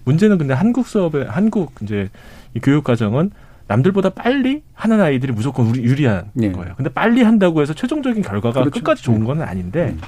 문제는 0.04 0.38
근데 0.38 0.54
한국 0.54 0.86
수업의 0.86 1.26
한국 1.26 1.74
이제 1.82 2.08
이 2.54 2.60
교육 2.60 2.84
과정은 2.84 3.30
남들보다 3.66 4.10
빨리 4.10 4.62
하는 4.74 5.00
아이들이 5.00 5.32
무조건 5.32 5.66
우리 5.66 5.82
유리한 5.82 6.30
예. 6.40 6.50
거예요. 6.50 6.74
근데 6.76 6.90
빨리 6.90 7.22
한다고 7.22 7.60
해서 7.60 7.74
최종적인 7.74 8.22
결과가 8.22 8.60
그렇죠. 8.60 8.70
끝까지 8.70 9.02
좋은 9.02 9.20
음. 9.20 9.26
건 9.26 9.42
아닌데 9.42 9.94
음. 9.94 10.00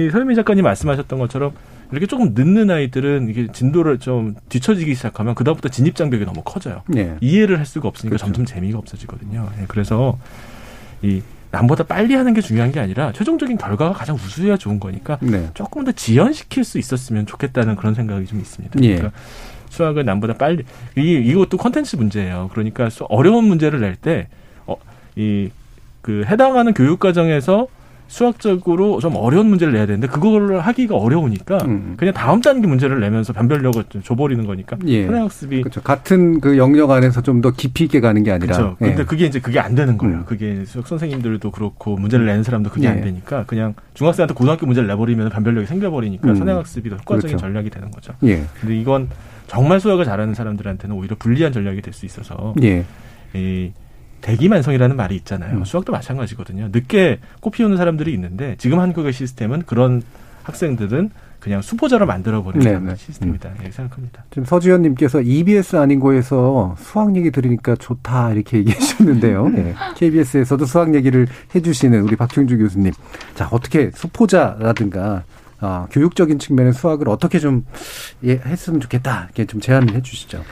이 0.00 0.10
서유미 0.10 0.36
작가님 0.36 0.62
말씀하셨던 0.62 1.18
것처럼 1.18 1.52
이렇게 1.90 2.06
조금 2.06 2.32
늦는 2.34 2.70
아이들은 2.70 3.28
이게 3.30 3.48
진도를 3.52 3.98
좀 3.98 4.34
뒤처지기 4.48 4.94
시작하면 4.94 5.34
그다음부터 5.34 5.68
진입 5.70 5.96
장벽이 5.96 6.24
너무 6.24 6.42
커져요. 6.42 6.82
예. 6.96 7.16
이해를 7.20 7.58
할 7.58 7.66
수가 7.66 7.88
없으니까 7.88 8.16
그렇죠. 8.16 8.24
점점 8.26 8.44
재미가 8.44 8.78
없어지거든요. 8.78 9.48
예, 9.60 9.64
그래서 9.68 10.18
이 11.02 11.22
남보다 11.50 11.84
빨리 11.84 12.14
하는 12.14 12.34
게 12.34 12.42
중요한 12.42 12.72
게 12.72 12.80
아니라 12.80 13.12
최종적인 13.12 13.56
결과가 13.56 13.92
가장 13.94 14.16
우수해야 14.16 14.58
좋은 14.58 14.78
거니까 14.78 15.16
네. 15.22 15.48
조금 15.54 15.84
더 15.84 15.92
지연시킬 15.92 16.62
수 16.64 16.78
있었으면 16.78 17.24
좋겠다는 17.24 17.76
그런 17.76 17.94
생각이 17.94 18.26
좀 18.26 18.38
있습니다. 18.40 18.78
예. 18.82 18.96
그러니까 18.96 19.18
수학을 19.70 20.04
남보다 20.04 20.34
빨리 20.34 20.64
이 20.96 21.00
이것도 21.12 21.56
컨텐츠 21.56 21.96
문제예요. 21.96 22.50
그러니까 22.52 22.90
수- 22.90 23.04
어려운 23.04 23.44
문제를 23.44 23.80
낼 23.80 23.96
때 23.96 24.28
어, 24.66 24.76
이 25.16 25.50
그 26.00 26.24
해당하는 26.26 26.72
교육 26.74 27.00
과정에서 27.00 27.66
수학적으로 28.08 29.00
좀 29.00 29.14
어려운 29.16 29.46
문제를 29.48 29.74
내야 29.74 29.86
되는데 29.86 30.08
그거를 30.08 30.60
하기가 30.60 30.96
어려우니까 30.96 31.58
음. 31.66 31.94
그냥 31.96 32.14
다음 32.14 32.40
단계 32.40 32.66
문제를 32.66 33.00
내면서 33.00 33.32
변별력을 33.32 33.84
좀 33.90 34.02
줘버리는 34.02 34.44
거니까 34.46 34.76
예. 34.86 35.04
선행학습이 35.06 35.60
그렇죠. 35.62 35.82
같은 35.82 36.40
그 36.40 36.56
영역 36.58 36.90
안에서 36.90 37.22
좀 37.22 37.38
더 37.38 37.52
깊이 37.52 37.84
있게 37.84 38.00
가는 38.00 38.20
게 38.24 38.32
아니라. 38.32 38.56
그렇죠. 38.56 38.76
예. 38.80 38.86
근데 38.86 39.04
그게 39.04 39.26
이제 39.26 39.38
그게 39.38 39.60
안 39.60 39.76
되는 39.76 39.96
거예요. 39.96 40.16
음. 40.16 40.24
그게 40.24 40.64
수학 40.66 40.88
선생님들도 40.88 41.52
그렇고 41.52 41.96
문제를 41.96 42.26
내는 42.26 42.42
사람도 42.42 42.70
그게 42.70 42.86
예. 42.86 42.90
안 42.90 43.00
되니까 43.00 43.44
그냥 43.46 43.74
중학생한테 43.94 44.34
고등학교 44.34 44.66
문제를 44.66 44.88
내버리면 44.88 45.28
변별력이 45.30 45.66
생겨버리니까 45.68 46.30
음. 46.30 46.34
선행학습이 46.34 46.90
더 46.90 46.96
효과적인 46.96 47.36
그렇죠. 47.36 47.36
전략이 47.38 47.70
되는 47.70 47.90
거죠. 47.92 48.14
예. 48.24 48.42
근데 48.60 48.76
이건 48.76 49.08
정말 49.46 49.78
수학을 49.78 50.04
잘하는 50.04 50.34
사람들한테는 50.34 50.96
오히려 50.96 51.14
불리한 51.16 51.52
전략이 51.52 51.80
될 51.82 51.92
수 51.94 52.06
있어서 52.06 52.54
예. 52.62 52.84
이 53.34 53.70
대기만성이라는 54.20 54.96
말이 54.96 55.16
있잖아요. 55.16 55.58
음. 55.58 55.64
수학도 55.64 55.92
마찬가지거든요. 55.92 56.68
늦게 56.72 57.20
꽃 57.40 57.50
피우는 57.50 57.76
사람들이 57.76 58.12
있는데 58.14 58.56
지금 58.58 58.80
한국의 58.80 59.12
시스템은 59.12 59.62
그런 59.66 60.02
학생들은 60.44 61.10
그냥 61.40 61.62
수포자로 61.62 62.04
만들어버리는 62.06 62.84
네, 62.84 62.90
네. 62.90 62.96
시스템이다. 62.96 63.50
이렇게 63.54 63.70
생각합니다. 63.70 64.24
지금 64.30 64.44
서주현님께서 64.44 65.22
EBS 65.22 65.76
아닌 65.76 66.00
거에서 66.00 66.74
수학 66.78 67.14
얘기 67.14 67.30
들으니까 67.30 67.76
좋다 67.76 68.32
이렇게 68.32 68.58
얘기하셨는데요. 68.58 69.52
예. 69.56 69.74
KBS에서도 69.96 70.64
수학 70.66 70.94
얘기를 70.94 71.28
해주시는 71.54 72.02
우리 72.02 72.16
박형주 72.16 72.58
교수님. 72.58 72.92
자 73.34 73.48
어떻게 73.52 73.90
수포자라든가 73.94 75.22
아, 75.60 75.86
교육적인 75.90 76.38
측면의 76.38 76.72
수학을 76.72 77.08
어떻게 77.08 77.38
좀 77.38 77.64
예, 78.24 78.32
했으면 78.32 78.80
좋겠다 78.80 79.24
이렇게 79.24 79.44
좀 79.44 79.60
제안을 79.60 79.94
해주시죠. 79.94 80.42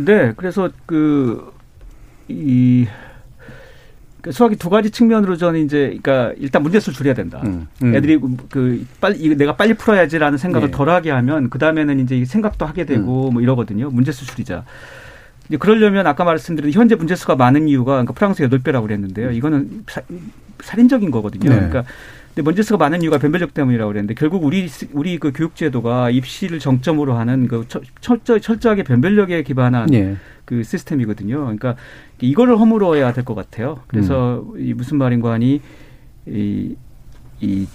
네, 0.00 0.32
그래서 0.36 0.70
그, 0.86 1.52
이, 2.28 2.86
그 4.20 4.32
수학이 4.32 4.56
두 4.56 4.70
가지 4.70 4.90
측면으로 4.90 5.36
저는 5.36 5.64
이제, 5.64 5.98
그러니까 6.02 6.32
일단 6.38 6.62
문제수를 6.62 6.96
줄여야 6.96 7.14
된다. 7.14 7.42
음, 7.44 7.66
음. 7.82 7.94
애들이 7.94 8.18
그, 8.48 8.86
빨리, 9.00 9.36
내가 9.36 9.56
빨리 9.56 9.74
풀어야지라는 9.74 10.38
생각을 10.38 10.70
네. 10.70 10.76
덜 10.76 10.88
하게 10.88 11.10
하면, 11.10 11.50
그 11.50 11.58
다음에는 11.58 12.00
이제 12.00 12.24
생각도 12.24 12.64
하게 12.64 12.86
되고, 12.86 13.30
뭐 13.30 13.42
이러거든요. 13.42 13.90
문제수 13.90 14.26
줄이자. 14.26 14.64
이제 15.48 15.58
그러려면 15.58 16.06
아까 16.06 16.24
말씀드린 16.24 16.72
현재 16.72 16.94
문제수가 16.94 17.36
많은 17.36 17.68
이유가, 17.68 17.92
그러니까 17.92 18.14
프랑스 18.14 18.42
8배라고 18.48 18.82
그랬는데요. 18.82 19.30
이거는 19.30 19.84
사, 19.88 20.00
살인적인 20.60 21.10
거거든요. 21.10 21.50
네. 21.50 21.56
그러니까 21.56 21.84
근데 22.34 22.42
문제수가 22.42 22.78
많은 22.78 23.02
이유가 23.02 23.18
변별력 23.18 23.54
때문이라고 23.54 23.88
그랬는데 23.92 24.14
결국 24.14 24.42
우리 24.44 24.68
우리 24.92 25.18
그 25.18 25.30
교육제도가 25.32 26.10
입시를 26.10 26.58
정점으로 26.58 27.14
하는 27.14 27.46
그 27.46 27.64
철- 27.68 27.82
철저 28.00 28.40
철저하게 28.40 28.82
변별력에 28.82 29.44
기반한 29.44 29.92
예. 29.94 30.16
그 30.44 30.64
시스템이거든요. 30.64 31.38
그러니까 31.42 31.76
이거를 32.20 32.58
허물어야 32.58 33.12
될 33.12 33.24
것 33.24 33.34
같아요. 33.36 33.80
그래서 33.86 34.44
음. 34.52 34.60
이 34.60 34.74
무슨 34.74 34.98
말인고 34.98 35.28
하니 35.28 35.60
이, 36.26 36.74
이 37.40 37.66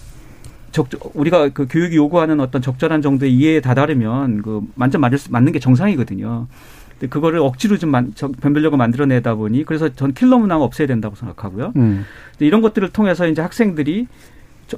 적, 0.73 0.87
우리가 1.13 1.49
그 1.49 1.65
교육이 1.69 1.95
요구하는 1.95 2.39
어떤 2.41 2.61
적절한 2.61 3.01
정도의 3.01 3.33
이해에 3.33 3.61
다다르면 3.61 4.41
그 4.41 4.61
만점 4.75 4.99
맞을 5.01 5.17
수, 5.17 5.31
맞는 5.31 5.53
게 5.53 5.59
정상이거든요. 5.59 6.47
근데 6.91 7.07
그거를 7.07 7.39
억지로 7.39 7.77
좀 7.77 7.91
만, 7.91 8.11
적- 8.13 8.33
변별력을 8.41 8.77
만들어내다 8.77 9.35
보니 9.35 9.63
그래서 9.63 9.87
전 9.95 10.13
킬러 10.13 10.37
문화가 10.37 10.65
없어야 10.65 10.85
된다고 10.85 11.15
생각하고요. 11.15 11.71
음. 11.77 12.03
이런 12.39 12.61
것들을 12.61 12.89
통해서 12.89 13.25
이제 13.25 13.41
학생들이 13.41 14.07
저- 14.07 14.19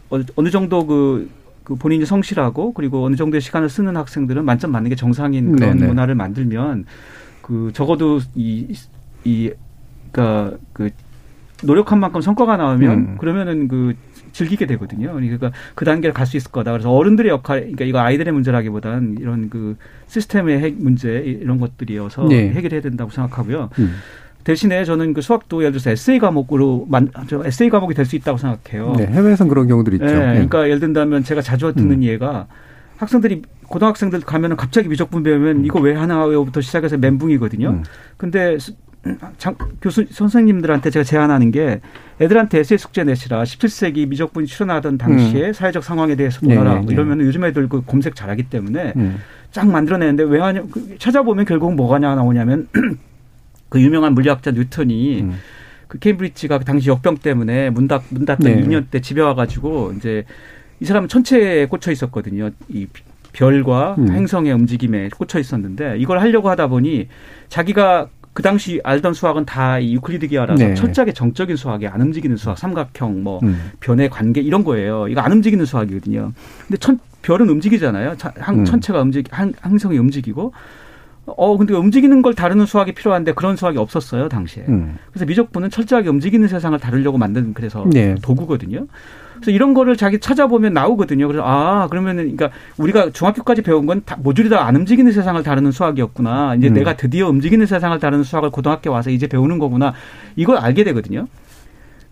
어- 0.10 0.22
어느 0.36 0.50
정도 0.50 0.86
그, 0.86 1.30
그 1.64 1.76
본인이 1.76 2.06
성실하고 2.06 2.74
그리고 2.74 3.04
어느 3.06 3.16
정도의 3.16 3.42
시간을 3.42 3.70
쓰는 3.70 3.96
학생들은 3.98 4.44
만점 4.46 4.72
맞는 4.72 4.90
게 4.90 4.96
정상인 4.96 5.56
그런 5.56 5.78
네네. 5.78 5.88
문화를 5.88 6.16
만들면 6.16 6.86
그 7.42 7.72
적어도 7.74 8.20
이, 8.36 8.74
이, 9.24 9.52
그니까 10.12 10.54
그 10.74 10.90
노력한 11.64 12.00
만큼 12.00 12.22
성과가 12.22 12.58
나오면 12.58 12.92
음. 12.92 13.18
그러면은 13.20 13.68
그 13.68 13.94
즐기게 14.34 14.66
되거든요. 14.66 15.14
그러니까 15.14 15.52
그 15.76 15.86
단계를 15.86 16.14
갈 16.14 16.26
수 16.26 16.38
있을 16.38 16.52
거다. 16.52 16.72
그래서 16.72 16.90
어른들의 16.92 17.30
역할, 17.30 17.60
그러니까 17.62 17.86
이거 17.86 18.00
아이들의 18.00 18.34
문제라기보다는 18.34 19.18
이런 19.20 19.50
그 19.50 19.76
시스템의 20.08 20.60
핵 20.60 20.76
문제 20.82 21.20
이런 21.20 21.60
것들이어서 21.60 22.28
네. 22.30 22.50
해결해야 22.52 22.82
된다고 22.82 23.12
생각하고요. 23.12 23.70
음. 23.80 23.96
대신에 24.44 24.84
저는 24.86 25.14
그 25.14 25.22
수학도 25.22 25.62
예를 25.62 25.74
들어서 25.74 25.92
에세이 25.92 26.20
과목으로 26.20 26.86
만, 26.90 27.10
저 27.28 27.44
에세이 27.46 27.70
과목이 27.70 27.94
될 27.94 28.06
수 28.06 28.16
있다고 28.16 28.38
생각해요. 28.38 28.94
네, 28.98 29.06
해외에선 29.08 29.48
그런 29.48 29.68
경우들이 29.68 29.98
있죠. 29.98 30.06
예, 30.08 30.12
예. 30.12 30.16
그러니까 30.34 30.66
예를 30.66 30.80
든다면 30.80 31.24
제가 31.24 31.42
자주 31.42 31.72
듣는 31.74 31.98
음. 31.98 32.04
예가 32.04 32.48
학생들이 32.98 33.44
고등학생들 33.68 34.20
가면은 34.22 34.58
갑자기 34.58 34.90
미적분 34.90 35.24
배우면 35.24 35.66
이거 35.66 35.80
왜 35.80 35.94
하나 35.96 36.26
왜부터 36.26 36.62
시작해서 36.62 36.98
멘붕이거든요. 36.98 37.70
음. 37.70 37.84
근데 38.18 38.58
수- 38.60 38.74
장, 39.40 39.56
교수 39.82 40.06
선생님들한테 40.12 40.92
제가 40.92 41.04
제안하는 41.04 41.50
게 41.52 41.82
애들한테 42.20 42.60
에세이 42.60 42.78
숙제 42.78 43.04
내시라 43.04 43.42
17세기 43.44 44.08
미적분이 44.08 44.46
출현하던 44.46 44.98
당시에 45.00 45.54
사회적 45.54 45.84
상황에 45.84 46.16
대해서 46.16 46.40
네, 46.44 46.56
보라 46.56 46.76
네, 46.76 46.82
네. 46.86 46.94
이러면 46.94 47.22
요즘 47.22 47.44
애들 47.46 47.68
그 47.68 47.82
검색 47.84 48.16
잘하기 48.16 48.44
때문에 48.44 48.94
음. 48.98 49.18
쫙 49.52 49.68
만들어내는데 49.68 50.24
왜 50.24 50.40
하냐 50.40 50.64
그 50.72 50.98
찾아보면 51.00 51.46
결국 51.46 51.74
뭐가 51.74 51.98
나오냐면 51.98 52.68
그 53.72 53.82
유명한 53.82 54.14
물리학자 54.14 54.52
뉴턴이 54.52 55.22
음. 55.22 55.40
그 55.88 55.98
케임브리지가 55.98 56.60
그 56.60 56.66
당시 56.66 56.90
역병 56.90 57.18
때문에 57.18 57.70
문 57.70 57.88
닫, 57.88 58.04
문 58.10 58.26
닫던 58.26 58.52
네. 58.52 58.62
2년 58.62 58.86
때 58.92 59.00
집에 59.00 59.22
와가지고 59.22 59.94
이제 59.98 60.26
이 60.82 60.86
사람은 60.86 61.08
천체에 61.08 61.68
꽂혀 61.68 61.92
있었거든요. 61.92 62.50
이 62.68 62.88
별과 63.32 63.96
음. 63.98 64.12
행성의 64.12 64.52
움직임에 64.52 65.08
꽂혀 65.10 65.40
있었는데 65.40 65.96
이걸 66.00 66.20
하려고 66.20 66.50
하다 66.50 66.68
보니 66.68 67.08
자기가 67.48 68.10
그 68.34 68.44
당시 68.44 68.82
알던 68.84 69.14
수학은 69.14 69.46
다 69.46 69.80
이 69.80 69.94
유클리드 69.96 70.28
기하라서 70.28 70.62
네. 70.62 70.74
철저하게 70.74 71.14
정적인 71.14 71.56
수학이 71.56 71.88
안 71.88 72.02
움직이는 72.02 72.36
수학, 72.36 72.58
삼각형, 72.58 73.24
뭐 73.24 73.40
음. 73.44 73.72
변의 73.80 74.10
관계 74.10 74.42
이런 74.42 74.66
거예요. 74.66 75.08
이거 75.08 75.22
안 75.22 75.32
움직이는 75.32 75.64
수학이거든요. 75.66 76.34
근데 76.68 76.78
천, 76.78 77.00
별은 77.22 77.48
움직이잖아요. 77.48 78.16
음. 78.50 78.66
천체가 78.66 79.02
움직, 79.02 79.28
항, 79.32 79.54
항성이 79.62 79.98
움직이고. 79.98 80.52
어, 81.26 81.56
근데 81.58 81.74
움직이는 81.74 82.22
걸 82.22 82.34
다루는 82.34 82.66
수학이 82.66 82.94
필요한데 82.94 83.34
그런 83.34 83.56
수학이 83.56 83.78
없었어요, 83.78 84.28
당시에. 84.28 84.64
음. 84.68 84.98
그래서 85.12 85.26
미적분은 85.26 85.70
철저하게 85.70 86.10
움직이는 86.10 86.48
세상을 86.48 86.78
다루려고 86.80 87.18
만든 87.18 87.54
그래서 87.54 87.86
네. 87.92 88.16
도구거든요. 88.22 88.88
그래서 89.36 89.52
이런 89.52 89.74
거를 89.74 89.96
자기 89.98 90.20
찾아보면 90.20 90.74
나오거든요. 90.74 91.28
그래서 91.28 91.44
아 91.46 91.88
그러면은 91.90 92.36
그러니까 92.36 92.50
우리가 92.78 93.12
중학교까지 93.12 93.62
배운 93.62 93.86
건 93.86 94.02
다 94.04 94.18
모듈이 94.22 94.50
다안 94.50 94.76
움직이는 94.76 95.12
세상을 95.12 95.42
다루는 95.44 95.72
수학이었구나. 95.72 96.56
이제 96.56 96.68
음. 96.68 96.74
내가 96.74 96.96
드디어 96.98 97.28
움직이는 97.30 97.66
세상을 97.66 97.98
다루는 98.00 98.24
수학을 98.24 98.50
고등학교 98.50 98.92
와서 98.92 99.10
이제 99.10 99.28
배우는 99.28 99.58
거구나. 99.60 99.94
이걸 100.36 100.58
알게 100.58 100.84
되거든요. 100.86 101.28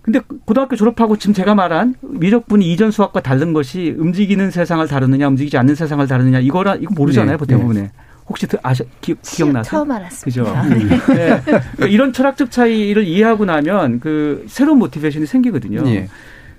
근데 0.01 0.21
고등학교 0.45 0.75
졸업하고 0.75 1.17
지금 1.17 1.33
제가 1.33 1.55
말한 1.55 1.95
미적분이 2.01 2.71
이전 2.71 2.89
수학과 2.89 3.19
다른 3.21 3.53
것이 3.53 3.95
움직이는 3.97 4.49
세상을 4.49 4.87
다루느냐 4.87 5.27
움직이지 5.27 5.57
않는 5.57 5.75
세상을 5.75 6.07
다루느냐 6.07 6.39
이거라 6.39 6.75
이거 6.75 6.93
모르잖아요. 6.95 7.37
네, 7.37 7.45
대부분에. 7.45 7.91
혹시 8.29 8.47
드- 8.47 8.57
아셔 8.63 8.83
기, 9.01 9.15
기억나세요? 9.23 9.69
처음 9.71 9.91
알았습니다. 9.91 10.61
그죠. 10.63 10.75
네. 11.13 11.41
그러니까 11.41 11.85
이런 11.87 12.13
철학적 12.13 12.51
차이를 12.51 13.03
이해하고 13.05 13.45
나면 13.45 13.99
그 13.99 14.45
새로운 14.47 14.77
모티베이션이 14.79 15.25
생기거든요. 15.25 15.83
예. 15.87 16.07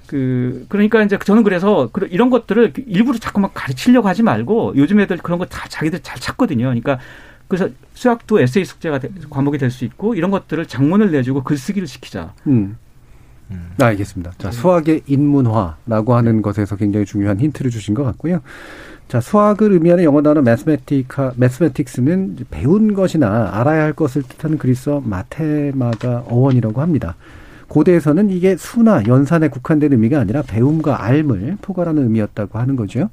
그 0.07 0.67
그러니까 0.69 1.03
이제 1.05 1.17
저는 1.25 1.45
그래서 1.45 1.89
그- 1.93 2.09
이런 2.11 2.31
것들을 2.31 2.73
일부러 2.87 3.17
자꾸만 3.19 3.51
가르치려고 3.55 4.09
하지 4.09 4.23
말고 4.25 4.73
요즘 4.77 4.99
애들 5.01 5.19
그런 5.19 5.39
거 5.39 5.47
다 5.47 5.67
자기들 5.69 6.01
잘 6.03 6.19
찾거든요. 6.19 6.65
그러니까 6.65 6.99
그래서 7.47 7.69
수학도 7.95 8.41
에세이 8.41 8.65
숙제가 8.65 8.99
되- 8.99 9.11
과목이 9.31 9.59
될 9.59 9.71
수 9.71 9.85
있고 9.85 10.15
이런 10.17 10.31
것들을 10.33 10.67
장문을 10.67 11.13
내주고 11.13 11.45
글쓰기를 11.45 11.87
시키자. 11.87 12.33
음. 12.49 12.77
아, 13.81 13.87
알겠습니다. 13.87 14.33
자, 14.39 14.51
수학의 14.53 15.03
인문화라고 15.07 16.15
하는 16.15 16.41
것에서 16.43 16.77
굉장히 16.77 17.05
중요한 17.07 17.39
힌트를 17.41 17.71
주신 17.73 17.95
것 17.95 18.05
같고요. 18.05 18.41
자, 19.11 19.21
수학을 19.21 19.73
의미하는 19.73 20.05
영어 20.05 20.23
단어 20.23 20.41
매스메틱스는 20.41 22.35
이제 22.35 22.45
배운 22.49 22.95
것이나 22.95 23.51
알아야 23.55 23.83
할 23.83 23.93
것을 23.93 24.23
뜻하는 24.23 24.57
그리스어 24.57 25.03
마테마가 25.05 26.27
어원이라고 26.29 26.81
합니다. 26.81 27.17
고대에서는 27.67 28.31
이게 28.31 28.57
수나 28.57 29.03
연산에 29.09 29.49
국한된 29.49 29.91
의미가 29.91 30.21
아니라 30.21 30.43
배움과 30.43 31.03
알을 31.03 31.57
포괄하는 31.61 32.05
의미였다고 32.05 32.61
하는 32.61 32.77
거죠. 32.77 33.11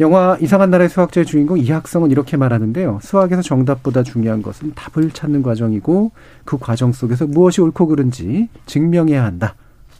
영화 0.00 0.36
이상한 0.40 0.70
나라의 0.70 0.88
수학자의 0.88 1.24
주인공 1.24 1.56
이학성은 1.56 2.10
이렇게 2.10 2.36
말하는데요. 2.36 2.98
수학에서 3.00 3.42
정답보다 3.42 4.02
중요한 4.02 4.42
것은 4.42 4.72
답을 4.74 5.12
찾는 5.12 5.44
과정이고 5.44 6.10
그 6.44 6.58
과정 6.58 6.92
속에서 6.92 7.28
무엇이 7.28 7.60
옳고 7.60 7.86
그른지 7.86 8.48
증명해야 8.66 9.24
한다. 9.24 9.54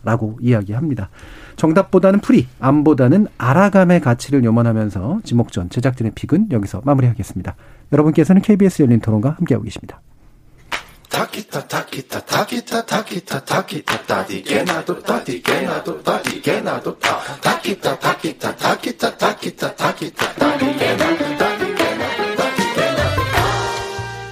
라고 0.05 0.39
이야기합니다. 0.41 1.11
정답보다는 1.57 2.21
풀이, 2.21 2.47
암보다는 2.61 3.29
알아감의 3.39 4.01
가치를 4.01 4.45
염원하면서 4.45 5.21
지목전 5.25 5.71
제작진의 5.71 6.13
픽은 6.15 6.49
여기서 6.51 6.83
마무리하겠습니다. 6.85 7.55
여러분께서는 7.93 8.43
KBS 8.43 8.83
열린 8.83 9.01
토론과 9.01 9.31
함께하고 9.39 9.65
계십니다. 9.65 10.01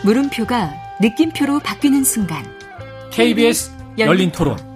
물음표가 0.02 0.72
느낌표로 1.00 1.60
바뀌는 1.60 2.04
순간 2.04 2.42
KBS 3.10 3.70
열린 3.98 4.32
토론. 4.32 4.69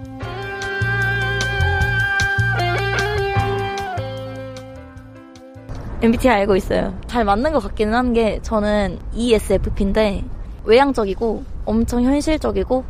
MBTI 6.05 6.41
알고 6.41 6.55
있어요. 6.55 6.93
잘 7.07 7.25
맞는 7.25 7.51
것 7.51 7.59
같기는 7.59 7.93
한 7.93 8.13
게 8.13 8.39
저는 8.43 8.99
ESFP인데 9.13 10.23
외향적이고 10.65 11.43
엄청 11.65 12.03
현실적이고 12.03 12.83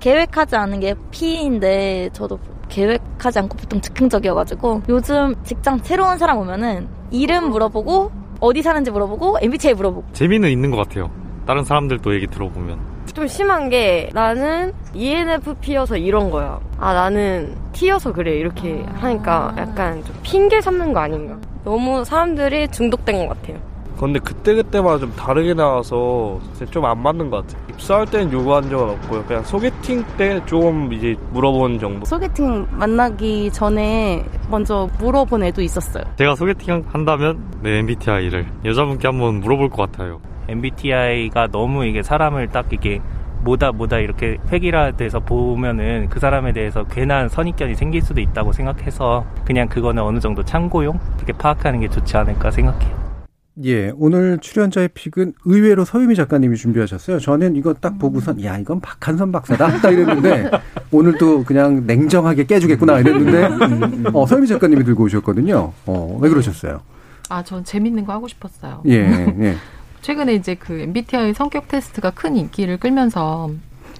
계획하지 0.00 0.56
않은 0.56 0.80
게 0.80 0.94
P인데 1.10 2.08
저도 2.14 2.38
계획하지 2.70 3.38
않고 3.40 3.56
보통 3.58 3.80
즉흥적이어가지고 3.82 4.82
요즘 4.88 5.34
직장 5.44 5.78
새로운 5.82 6.16
사람 6.16 6.38
오면은 6.38 6.88
이름 7.10 7.50
물어보고 7.50 8.10
어디 8.40 8.62
사는지 8.62 8.90
물어보고 8.90 9.36
MBTI 9.42 9.74
물어보고 9.74 10.06
재미는 10.14 10.48
있는 10.50 10.70
것 10.70 10.78
같아요. 10.78 11.10
다른 11.46 11.64
사람들도 11.64 12.14
얘기 12.14 12.26
들어보면. 12.26 12.92
좀 13.12 13.28
심한 13.28 13.68
게 13.68 14.08
나는 14.14 14.72
ENFP여서 14.94 15.98
이런 15.98 16.30
거야. 16.30 16.58
아 16.78 16.94
나는 16.94 17.54
T여서 17.72 18.12
그래 18.12 18.32
이렇게 18.36 18.82
하니까 18.94 19.54
약간 19.58 20.02
좀 20.04 20.16
핑계 20.22 20.60
삼는 20.62 20.94
거 20.94 21.00
아닌가. 21.00 21.36
너무 21.64 22.04
사람들이 22.04 22.68
중독된 22.68 23.26
것 23.26 23.40
같아요. 23.40 23.58
근데 23.98 24.18
그때그때마다 24.18 24.98
좀 24.98 25.12
다르게 25.14 25.54
나와서 25.54 26.40
좀 26.70 26.84
안 26.84 26.98
맞는 26.98 27.30
것 27.30 27.46
같아요. 27.46 27.62
입사할 27.70 28.06
때는 28.06 28.32
요구한 28.32 28.68
적은 28.68 28.90
없고요. 28.94 29.24
그냥 29.26 29.44
소개팅 29.44 30.02
때좀 30.16 30.92
이제 30.92 31.14
물어본 31.30 31.78
정도. 31.78 32.04
소개팅 32.04 32.66
만나기 32.72 33.50
전에 33.52 34.24
먼저 34.50 34.88
물어본 34.98 35.44
애도 35.44 35.62
있었어요. 35.62 36.02
제가 36.18 36.34
소개팅 36.34 36.84
한다면 36.88 37.38
내 37.62 37.78
MBTI를 37.78 38.46
여자분께 38.64 39.06
한번 39.06 39.36
물어볼 39.40 39.68
것 39.68 39.92
같아요. 39.92 40.20
MBTI가 40.48 41.48
너무 41.52 41.84
이게 41.86 42.02
사람을 42.02 42.48
딱 42.48 42.72
이게 42.72 43.00
뭐다 43.42 43.72
뭐다 43.72 43.98
이렇게 43.98 44.38
획일화돼서 44.50 45.20
보면은 45.20 46.08
그 46.08 46.20
사람에 46.20 46.52
대해서 46.52 46.84
괜한 46.84 47.28
선입견이 47.28 47.74
생길 47.74 48.02
수도 48.02 48.20
있다고 48.20 48.52
생각해서 48.52 49.26
그냥 49.44 49.68
그거는 49.68 50.02
어느 50.02 50.18
정도 50.20 50.44
참고용 50.44 50.98
이렇게 51.16 51.32
파악하는 51.32 51.80
게 51.80 51.88
좋지 51.88 52.16
않을까 52.16 52.50
생각해요. 52.50 53.02
예, 53.64 53.92
오늘 53.96 54.38
출연자의 54.38 54.88
픽은 54.94 55.34
의외로 55.44 55.84
서유미 55.84 56.14
작가님이 56.14 56.56
준비하셨어요. 56.56 57.18
저는 57.18 57.54
이거 57.56 57.74
딱 57.74 57.98
보고선 57.98 58.42
야 58.44 58.56
이건 58.56 58.80
박한선 58.80 59.30
박사다 59.30 59.80
딱 59.80 59.90
이랬는데 59.90 60.50
오늘 60.90 61.18
또 61.18 61.44
그냥 61.44 61.86
냉정하게 61.86 62.44
깨주겠구나 62.44 63.00
이랬는데 63.00 64.08
어, 64.14 64.26
서유미 64.26 64.46
작가님이 64.46 64.84
들고 64.84 65.04
오셨거든요. 65.04 65.72
어, 65.84 66.18
왜 66.20 66.30
그러셨어요? 66.30 66.80
아, 67.28 67.42
전 67.42 67.62
재밌는 67.62 68.04
거 68.06 68.12
하고 68.12 68.26
싶었어요. 68.26 68.82
예, 68.86 69.00
예. 69.40 69.54
최근에 70.02 70.34
이제 70.34 70.54
그 70.54 70.80
MBTI 70.80 71.32
성격 71.32 71.68
테스트가 71.68 72.10
큰 72.10 72.36
인기를 72.36 72.76
끌면서 72.78 73.50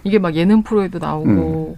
이게 0.05 0.19
막 0.19 0.35
예능 0.35 0.63
프로에도 0.63 0.99
나오고 0.99 1.77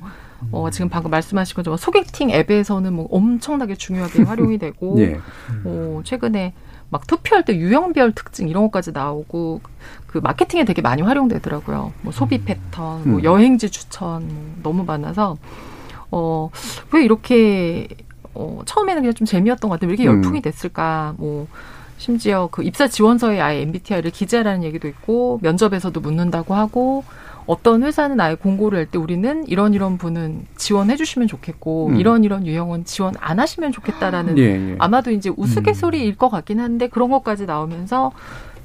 어, 0.51 0.71
지금 0.71 0.89
방금 0.89 1.11
말씀하신 1.11 1.55
것처럼 1.55 1.77
소개팅 1.77 2.31
앱에서는 2.31 2.93
뭐 2.93 3.07
엄청나게 3.11 3.77
중요하게 3.77 4.23
활용이 4.25 4.59
되고 4.59 4.99
예. 4.99 5.21
어, 5.65 6.01
최근에 6.05 6.55
막 6.91 7.07
투표할 7.07 7.45
때 7.45 7.57
유형별 7.57 8.13
특징 8.13 8.49
이런 8.49 8.65
것까지 8.65 8.93
나오고 8.93 9.61
그 10.07 10.19
마케팅에 10.19 10.65
되게 10.65 10.81
많이 10.81 11.03
활용되더라고요. 11.03 11.93
뭐 12.03 12.13
소비 12.13 12.45
패턴, 12.45 13.09
뭐 13.11 13.19
음. 13.19 13.25
여행지 13.25 13.71
추천 13.71 14.29
뭐 14.29 14.55
너무 14.63 14.85
많아서 14.85 15.37
어, 16.11 16.51
왜 16.93 17.05
이렇게 17.05 17.89
어, 18.35 18.63
처음에는 18.65 19.03
그냥 19.03 19.15
좀 19.15 19.27
재미였던 19.27 19.69
것 19.69 19.77
같아요. 19.77 19.89
왜 19.89 19.95
이렇게 19.95 20.09
음. 20.09 20.17
열풍이 20.17 20.41
됐을까? 20.41 21.15
뭐 21.19 21.47
심지어 21.99 22.49
그 22.51 22.63
입사 22.63 22.89
지원서에 22.89 23.41
아예 23.41 23.63
MBTI를 23.63 24.11
기재하라는 24.11 24.65
얘기도 24.65 24.89
있고 24.89 25.39
면접에서도 25.43 25.99
묻는다고 26.01 26.55
하고 26.55 27.05
어떤 27.47 27.83
회사는 27.83 28.21
아예 28.21 28.35
공고를 28.35 28.79
할 28.79 28.87
때 28.87 28.99
우리는 28.99 29.47
이런 29.47 29.75
이런 29.75 29.99
분은 29.99 30.47
지원해 30.57 30.97
주시면 30.97 31.29
좋겠고 31.29 31.89
음. 31.89 31.97
이런 31.97 32.25
이런 32.25 32.47
유형은 32.47 32.85
지원 32.85 33.15
안 33.21 33.39
하시면 33.39 33.73
좋겠다라는 33.73 34.39
예, 34.39 34.43
예. 34.43 34.77
아마도 34.79 35.11
이제 35.11 35.31
우스갯소리일 35.37 36.17
것 36.17 36.31
같긴 36.31 36.61
한데 36.61 36.89
그런 36.89 37.11
것까지 37.11 37.47
나오면서 37.47 38.13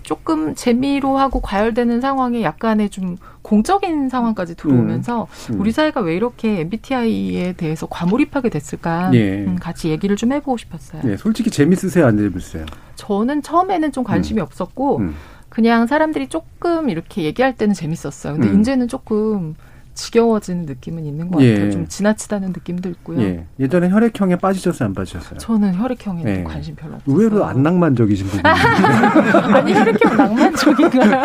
조금 0.04 0.56
재미로 0.56 1.18
하고 1.18 1.40
과열되는 1.42 2.02
상황에 2.02 2.42
약간의 2.42 2.90
좀 2.90 3.18
공적인 3.42 4.10
상황까지 4.10 4.56
들어오면서 4.56 5.28
음. 5.50 5.54
음. 5.56 5.62
우리 5.62 5.72
사회가 5.72 6.02
왜 6.02 6.16
이렇게 6.16 6.60
MBTI에 6.62 7.54
대해서 7.54 7.88
과몰입하게 7.88 8.50
됐을까 8.50 9.12
예. 9.14 9.46
음, 9.46 9.56
같이 9.60 9.90
얘기를 9.90 10.16
좀 10.16 10.34
해보고 10.34 10.58
싶었어요. 10.58 11.02
예, 11.06 11.18
솔직히 11.18 11.50
재밌으세요, 11.50 12.06
안 12.06 12.18
재밌으세요? 12.18 12.66
저는 12.96 13.42
처음에는 13.42 13.92
좀 13.92 14.04
관심이 14.04 14.42
없었고 14.42 14.98
음. 14.98 15.16
그냥 15.48 15.88
사람들이 15.88 16.28
조금 16.28 16.90
이렇게 16.90 17.24
얘기할 17.24 17.56
때는 17.56 17.74
재밌었어요. 17.74 18.34
근데 18.34 18.50
음. 18.50 18.62
이제는 18.62 18.88
조금 18.88 19.56
지겨워지는 20.00 20.66
느낌은 20.66 21.06
있는 21.06 21.30
것 21.30 21.42
예. 21.42 21.54
같아요. 21.54 21.72
좀 21.72 21.88
지나치다는 21.88 22.50
느낌도 22.50 22.90
있고요. 22.90 23.22
예. 23.22 23.46
예전에 23.60 23.90
혈액형에 23.90 24.38
빠지셨어요, 24.38 24.88
안 24.88 24.94
빠지셨어요? 24.94 25.38
저는 25.40 25.76
혈액형에 25.76 26.24
예. 26.26 26.44
관심 26.44 26.76
별로 26.76 26.96
없어요. 26.96 27.16
의외로 27.16 27.46
안 27.46 27.62
낭만적이신 27.64 28.28
부분이 28.28 28.44
아니 29.54 29.74
혈액형 29.74 30.18
낭만적인가요? 30.18 31.24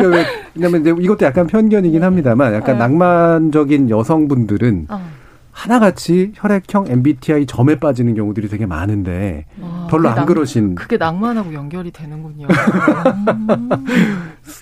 왜- 0.10 0.26
왜냐면 0.54 1.02
이것도 1.02 1.26
약간 1.26 1.46
편견이긴 1.46 2.02
합니다만 2.02 2.54
약간 2.54 2.76
네. 2.76 2.78
낭만적인 2.78 3.90
여성분들은 3.90 4.86
어. 4.88 5.12
하나같이 5.52 6.32
혈액형 6.34 6.86
MBTI 6.88 7.44
점에 7.44 7.74
빠지는 7.76 8.14
경우들이 8.14 8.48
되게 8.48 8.64
많은데 8.64 9.44
아, 9.60 9.86
별로 9.90 10.08
안 10.08 10.14
낭- 10.14 10.26
그러신 10.26 10.76
그게 10.76 10.96
낭만하고 10.96 11.52
연결이 11.52 11.90
되는군요. 11.90 12.46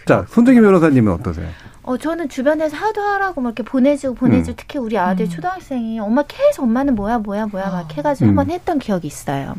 자 0.07 0.25
손정희 0.29 0.61
변호사님은 0.61 1.13
어떠세요? 1.13 1.47
어, 1.91 1.97
저는 1.97 2.29
주변에서 2.29 2.77
하도 2.77 3.01
하라고 3.01 3.41
막 3.41 3.49
이렇게 3.49 3.65
보내주고 3.65 4.15
보내주고 4.15 4.53
음. 4.53 4.57
특히 4.57 4.79
우리 4.79 4.97
아들 4.97 5.29
초등학생이 5.29 5.99
엄마 5.99 6.23
계속 6.23 6.63
엄마는 6.63 6.95
뭐야 6.95 7.19
뭐야 7.19 7.47
뭐야 7.47 7.69
막 7.69 7.97
해가지고 7.97 8.27
음. 8.27 8.39
한번 8.39 8.55
했던 8.55 8.79
기억이 8.79 9.09
있어요. 9.09 9.57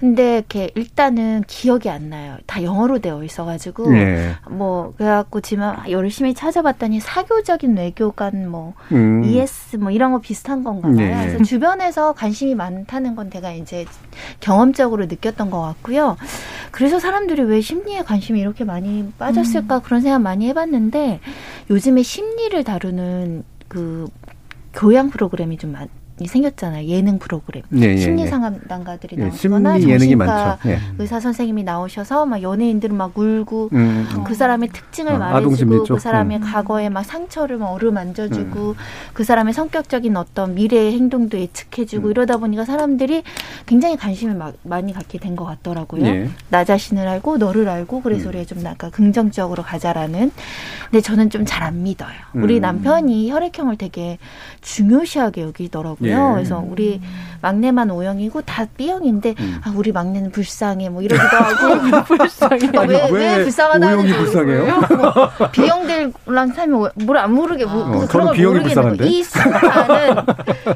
근데 0.00 0.38
이렇게 0.38 0.70
일단은 0.76 1.44
기억이 1.46 1.90
안 1.90 2.08
나요. 2.08 2.38
다 2.46 2.62
영어로 2.62 3.00
되어 3.00 3.22
있어가지고 3.22 3.94
예. 3.98 4.34
뭐 4.48 4.94
그래갖고 4.96 5.42
지금 5.42 5.74
열심히 5.90 6.32
찾아봤더니 6.32 7.00
사교적인 7.00 7.76
외교관 7.76 8.48
뭐 8.48 8.72
음. 8.92 9.22
ES 9.22 9.76
뭐 9.76 9.90
이런 9.90 10.12
거 10.12 10.18
비슷한 10.18 10.64
건가 10.64 10.88
봐요. 10.88 10.96
네. 10.96 11.26
그래서 11.26 11.44
주변에서 11.44 12.14
관심이 12.14 12.54
많다는 12.54 13.14
건 13.14 13.30
제가 13.30 13.52
이제 13.52 13.84
경험적으로 14.40 15.04
느꼈던 15.04 15.50
것 15.50 15.60
같고요. 15.60 16.16
그래서 16.70 16.98
사람들이 16.98 17.42
왜 17.42 17.60
심리에 17.60 18.02
관심이 18.02 18.40
이렇게 18.40 18.64
많이 18.64 19.12
빠졌을까 19.18 19.80
그런 19.80 20.00
생각 20.00 20.22
많이 20.22 20.48
해봤는데 20.48 21.20
요즘에 21.68 22.02
심리를 22.02 22.64
다루는 22.64 23.44
그 23.68 24.08
교양 24.72 25.10
프로그램이 25.10 25.58
좀 25.58 25.72
많이 25.72 25.90
생겼잖아요. 26.26 26.86
예능 26.88 27.18
프로그램. 27.18 27.62
네, 27.68 27.92
예, 27.92 27.96
심리 27.96 28.22
예. 28.22 28.26
상담가들이 28.26 29.16
예, 29.18 29.22
나오거나 29.22 29.78
심리 29.78 29.92
예능이 29.92 30.10
정신과. 30.16 30.58
예. 30.66 30.78
의사 30.98 31.20
선생님이 31.20 31.64
나오셔서 31.64 32.26
막 32.26 32.42
연예인들은 32.42 32.94
막 32.96 33.16
울고 33.16 33.70
음. 33.72 34.06
그 34.26 34.34
사람의 34.34 34.68
특징을 34.70 35.12
어, 35.12 35.18
말해주고. 35.18 35.84
그 35.84 35.98
사람의 35.98 36.38
음. 36.38 36.42
과거의 36.42 36.90
막 36.90 37.02
상처를 37.04 37.56
막 37.58 37.70
어루만져주고 37.72 38.74
그 39.12 39.24
사람의 39.24 39.54
성격적인 39.54 40.16
어떤 40.16 40.54
미래의 40.54 40.92
행동도 40.92 41.38
예측해주고 41.38 42.08
음. 42.08 42.10
이러다 42.10 42.36
보니까 42.36 42.64
사람들이 42.64 43.22
굉장히 43.66 43.96
관심을 43.96 44.34
막 44.34 44.54
많이 44.62 44.92
갖게 44.92 45.18
된 45.18 45.30
것 45.36 45.44
같더라고요. 45.44 46.04
예. 46.06 46.28
나 46.50 46.64
자신을 46.64 47.06
알고 47.06 47.38
너를 47.38 47.68
알고 47.68 48.02
그래서 48.02 48.24
음. 48.24 48.28
우리가 48.30 48.44
좀 48.44 48.64
약간 48.64 48.90
긍정적으로 48.90 49.62
가자라는. 49.62 50.32
근데 50.90 51.00
저는 51.00 51.30
좀 51.30 51.44
잘 51.46 51.60
안 51.62 51.82
믿어요. 51.82 52.10
우리 52.34 52.56
음. 52.56 52.60
남편이 52.62 53.30
혈액형을 53.30 53.76
되게 53.76 54.18
중요시하게 54.60 55.42
여기더라고요. 55.42 56.09
예. 56.10 56.34
그래서 56.34 56.64
우리 56.66 57.00
막내만 57.42 57.90
O형이고 57.90 58.42
다 58.42 58.66
B형인데 58.76 59.34
음. 59.40 59.60
아 59.64 59.72
우리 59.74 59.92
막내는 59.92 60.30
불쌍해 60.30 60.90
뭐 60.90 61.00
이러기도 61.00 61.26
하고 61.26 62.04
불쌍해 62.04 62.70
아니, 62.76 62.88
왜, 62.92 63.08
왜 63.10 63.36
왜 63.36 63.42
불쌍하다는 63.44 63.98
O형이 63.98 64.12
불쌍해요? 64.12 64.80
B형들랑 65.52 66.52
살면 66.54 66.90
뭘안 67.06 67.32
모르게 67.32 67.64
뭐, 67.64 68.02
어, 68.02 68.06
그런 68.06 68.26
걸 68.26 68.36
B형이. 68.36 68.60
불쌍한데? 68.62 69.06
이 69.08 69.22
수많은 69.22 70.16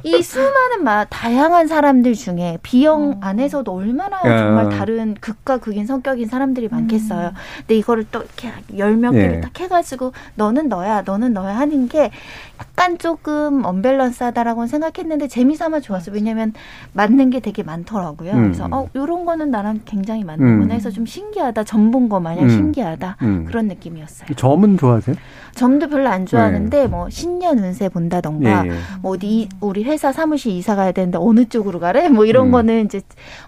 이 0.05 0.23
수많은 0.23 0.85
막 0.85 1.07
다양한 1.11 1.67
사람들 1.67 2.15
중에 2.15 2.59
B형 2.63 3.19
안에서도 3.21 3.71
얼마나 3.71 4.17
야. 4.25 4.39
정말 4.39 4.69
다른 4.71 5.15
극과 5.21 5.59
극인 5.59 5.87
성격인 5.87 6.29
사람들이 6.29 6.69
많겠어요. 6.69 7.33
근데 7.59 7.77
이거를 7.77 8.07
또 8.11 8.21
이렇게 8.23 8.53
열 8.79 8.95
몇 8.95 9.11
개를 9.11 9.37
예. 9.37 9.41
딱 9.41 9.59
해가지고 9.61 10.13
너는 10.37 10.69
너야, 10.69 11.03
너는 11.05 11.33
너야 11.35 11.57
하는 11.59 11.89
게 11.89 12.11
약간 12.61 12.99
조금 12.99 13.65
언밸런스하다라고 13.65 14.67
생각했는데 14.67 15.27
재미삼아 15.29 15.81
좋았어요. 15.81 16.15
왜냐면 16.15 16.53
맞는 16.93 17.31
게 17.31 17.41
되게 17.41 17.63
많더라고요. 17.63 18.33
음. 18.33 18.43
그래서 18.45 18.69
어 18.71 18.89
요런 18.95 19.25
거는 19.25 19.51
나랑 19.51 19.81
굉장히 19.85 20.23
맞는구나 20.25 20.67
음. 20.67 20.77
해서 20.77 20.91
좀 20.91 21.05
신기하다. 21.07 21.65
전 21.65 21.91
본 21.91 22.09
거 22.09 22.21
마냥 22.21 22.45
음. 22.45 22.49
신기하다. 22.51 23.17
음. 23.23 23.45
그런 23.47 23.67
느낌이었어요. 23.69 24.29
점은 24.37 24.79
좋아하세요? 24.79 25.17
점도 25.55 25.89
별로 25.89 26.09
안 26.09 26.27
좋아하는데 26.27 26.87
뭐 26.89 27.09
신년 27.11 27.59
운세 27.59 27.89
본다던가 27.89 28.63
네. 28.63 28.69
예, 28.71 28.73
예. 28.73 28.79
뭐 29.01 29.13
어디 29.13 29.27
이- 29.27 29.49
우리 29.61 29.85
회사 29.85 30.13
사무실 30.13 30.53
이사 30.53 30.75
가야 30.77 30.93
되는데 30.93 31.19
어느 31.21 31.45
쪽으로 31.49 31.81
가래? 31.81 32.09
뭐 32.09 32.25
이런 32.25 32.47
음. 32.49 32.53
거는 32.53 32.85
이제 32.87 33.01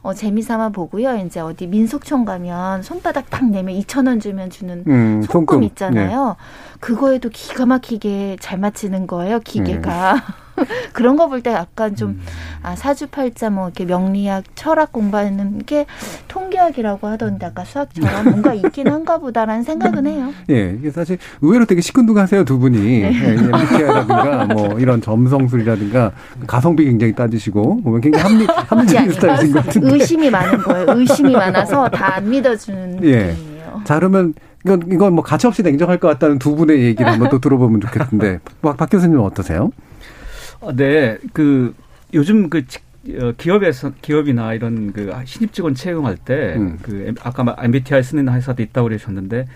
어 0.02 0.14
재미삼아 0.14 0.70
보고요. 0.70 1.16
이제 1.26 1.40
어디 1.40 1.66
민속촌 1.66 2.24
가면 2.24 2.82
손바닥 2.82 3.30
딱 3.30 3.44
내면 3.50 3.74
2천 3.76 4.06
원 4.06 4.20
주면 4.20 4.50
주는 4.50 4.84
음, 4.86 5.22
손금 5.22 5.54
손금. 5.56 5.62
있잖아요. 5.64 6.36
그거에도 6.80 7.28
기가 7.30 7.66
막히게 7.66 8.36
잘 8.40 8.58
맞히는 8.58 9.06
거예요. 9.06 9.40
기계가. 9.40 10.22
그런 10.92 11.16
거 11.16 11.26
볼 11.28 11.42
때 11.42 11.52
약간 11.52 11.94
좀 11.96 12.10
음. 12.10 12.20
아, 12.62 12.74
사주팔자 12.76 13.50
뭐 13.50 13.66
이렇게 13.66 13.84
명리학, 13.84 14.44
철학 14.54 14.92
공부하는 14.92 15.58
게 15.66 15.86
통계학이라고 16.28 17.06
하던데 17.06 17.46
아까 17.46 17.64
수학처럼 17.64 18.24
뭔가 18.30 18.54
있긴 18.54 18.88
한가 18.88 19.18
보다라는 19.18 19.62
생각은 19.64 20.06
해요. 20.06 20.32
예, 20.50 20.76
이게 20.78 20.90
사실 20.90 21.18
의외로 21.42 21.64
되게 21.66 21.80
시큰둥하세요 21.80 22.44
두 22.44 22.58
분이 22.58 22.78
네. 22.78 23.12
예, 23.12 23.32
MBTI라든가 23.34 24.44
뭐 24.46 24.78
이런 24.78 25.00
점성술이라든가 25.00 26.12
가성비 26.46 26.84
굉장히 26.84 27.12
따지시고 27.14 27.82
보면 27.82 28.00
굉장히 28.00 28.22
합리 28.22 28.46
합리적인 28.66 29.12
스타일이신 29.12 29.52
것 29.52 29.64
같은데. 29.66 29.92
의심이 29.92 30.30
많은 30.30 30.58
거예요. 30.62 30.86
의심이 30.88 31.32
많아서 31.32 31.88
다 31.88 32.06
안 32.16 32.30
믿어주는 32.30 33.04
예. 33.04 33.26
느낌이에요. 33.26 33.82
자 33.84 33.96
그러면 33.96 34.32
이건 34.64 34.82
이건 34.90 35.12
뭐 35.14 35.22
가치 35.22 35.46
없이 35.46 35.62
냉정할 35.62 35.98
것 35.98 36.08
같다는 36.08 36.38
두 36.38 36.54
분의 36.56 36.80
얘기를 36.82 37.10
한번 37.10 37.28
또 37.30 37.38
들어보면 37.40 37.80
좋겠는데 37.82 38.38
박, 38.62 38.76
박 38.76 38.88
교수님은 38.90 39.22
어떠세요? 39.22 39.70
어, 40.60 40.72
네, 40.74 41.18
그 41.32 41.74
요즘 42.14 42.48
그 42.50 42.66
직- 42.66 42.82
어, 43.20 43.32
기업에서 43.36 43.92
기업이나 44.02 44.54
이런 44.54 44.92
그 44.92 45.12
신입 45.24 45.52
직원 45.52 45.74
채용할 45.74 46.16
때 46.16 46.54
음. 46.56 46.78
그 46.82 47.14
아까 47.22 47.44
말- 47.44 47.56
MBTI 47.60 48.02
쓰는 48.02 48.28
회사도 48.32 48.62
있다고 48.62 48.88
그러셨는데 48.88 49.46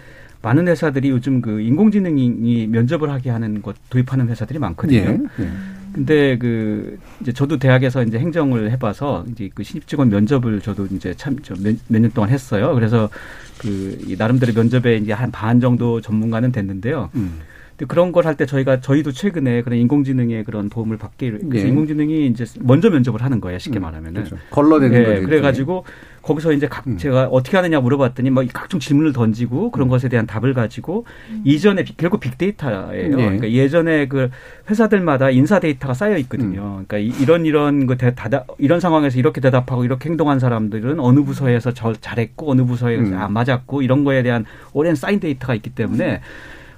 많은 0.42 0.68
회사들이 0.68 1.10
요즘 1.10 1.40
그 1.42 1.60
인공지능이 1.60 2.68
면접을 2.68 3.10
하게 3.10 3.30
하는 3.30 3.60
것 3.60 3.76
도입하는 3.90 4.28
회사들이 4.28 4.58
많거든요. 4.58 4.98
예. 4.98 5.42
예. 5.44 5.48
근데 5.92 6.38
그 6.38 6.98
이제 7.20 7.32
저도 7.32 7.58
대학에서 7.58 8.04
이제 8.04 8.18
행정을 8.20 8.70
해봐서 8.70 9.24
이제 9.32 9.50
그 9.52 9.64
신입 9.64 9.88
직원 9.88 10.08
면접을 10.08 10.60
저도 10.60 10.86
이제 10.92 11.12
참몇 11.14 11.40
년 11.88 12.10
동안 12.12 12.30
했어요. 12.30 12.72
그래서 12.74 13.10
그이 13.58 14.14
나름대로 14.16 14.52
면접에 14.54 14.96
이제 14.98 15.12
한 15.12 15.30
반 15.32 15.60
정도 15.60 16.00
전문가는 16.00 16.52
됐는데요. 16.52 17.10
음. 17.16 17.40
그런 17.86 18.12
걸 18.12 18.26
할 18.26 18.36
때 18.36 18.46
저희가 18.46 18.80
저희도 18.80 19.12
최근에 19.12 19.62
그런 19.62 19.78
인공지능의 19.78 20.44
그런 20.44 20.68
도움을 20.70 20.96
받기 20.98 21.30
그래서 21.48 21.64
예. 21.66 21.68
인공지능이 21.68 22.26
이제 22.26 22.44
먼저 22.60 22.90
면접을 22.90 23.22
하는 23.22 23.40
거예요. 23.40 23.58
쉽게 23.58 23.78
말하면은. 23.78 24.14
그렇죠. 24.24 24.36
걸러내는 24.50 24.98
예, 25.00 25.04
거죠, 25.04 25.20
음. 25.20 25.24
그래가지고 25.26 25.84
거기서 26.22 26.52
이제 26.52 26.68
각 26.68 26.84
제가 26.98 27.28
어떻게 27.28 27.56
하느냐 27.56 27.80
물어봤더니 27.80 28.28
뭐 28.30 28.44
각종 28.52 28.78
질문을 28.78 29.12
던지고 29.14 29.70
그런 29.70 29.88
것에 29.88 30.08
대한 30.10 30.26
답을 30.26 30.52
가지고 30.52 31.06
이전에 31.44 31.82
비- 31.84 31.96
결국 31.96 32.20
빅데이터예요. 32.20 32.90
예. 32.92 33.08
그러니까 33.08 33.50
예전에 33.50 34.06
그 34.06 34.28
회사들마다 34.68 35.30
인사 35.30 35.58
데이터가 35.60 35.94
쌓여 35.94 36.16
있거든요. 36.18 36.82
그러니까 36.86 36.98
이- 36.98 37.12
이런 37.22 37.46
이런 37.46 37.86
그 37.86 37.96
대, 37.96 38.14
다, 38.14 38.28
이런 38.58 38.80
상황에서 38.80 39.18
이렇게 39.18 39.40
대답하고 39.40 39.84
이렇게 39.84 40.08
행동한 40.10 40.38
사람들은 40.38 41.00
어느 41.00 41.20
부서에서 41.22 41.72
저 41.72 41.92
잘했고 41.94 42.50
어느 42.50 42.64
부서에 42.64 42.96
음. 42.96 43.16
안 43.16 43.32
맞았고 43.32 43.82
이런 43.82 44.04
거에 44.04 44.22
대한 44.22 44.44
오랜 44.74 44.94
쌓인 44.94 45.20
데이터가 45.20 45.54
있기 45.54 45.70
때문에 45.70 46.20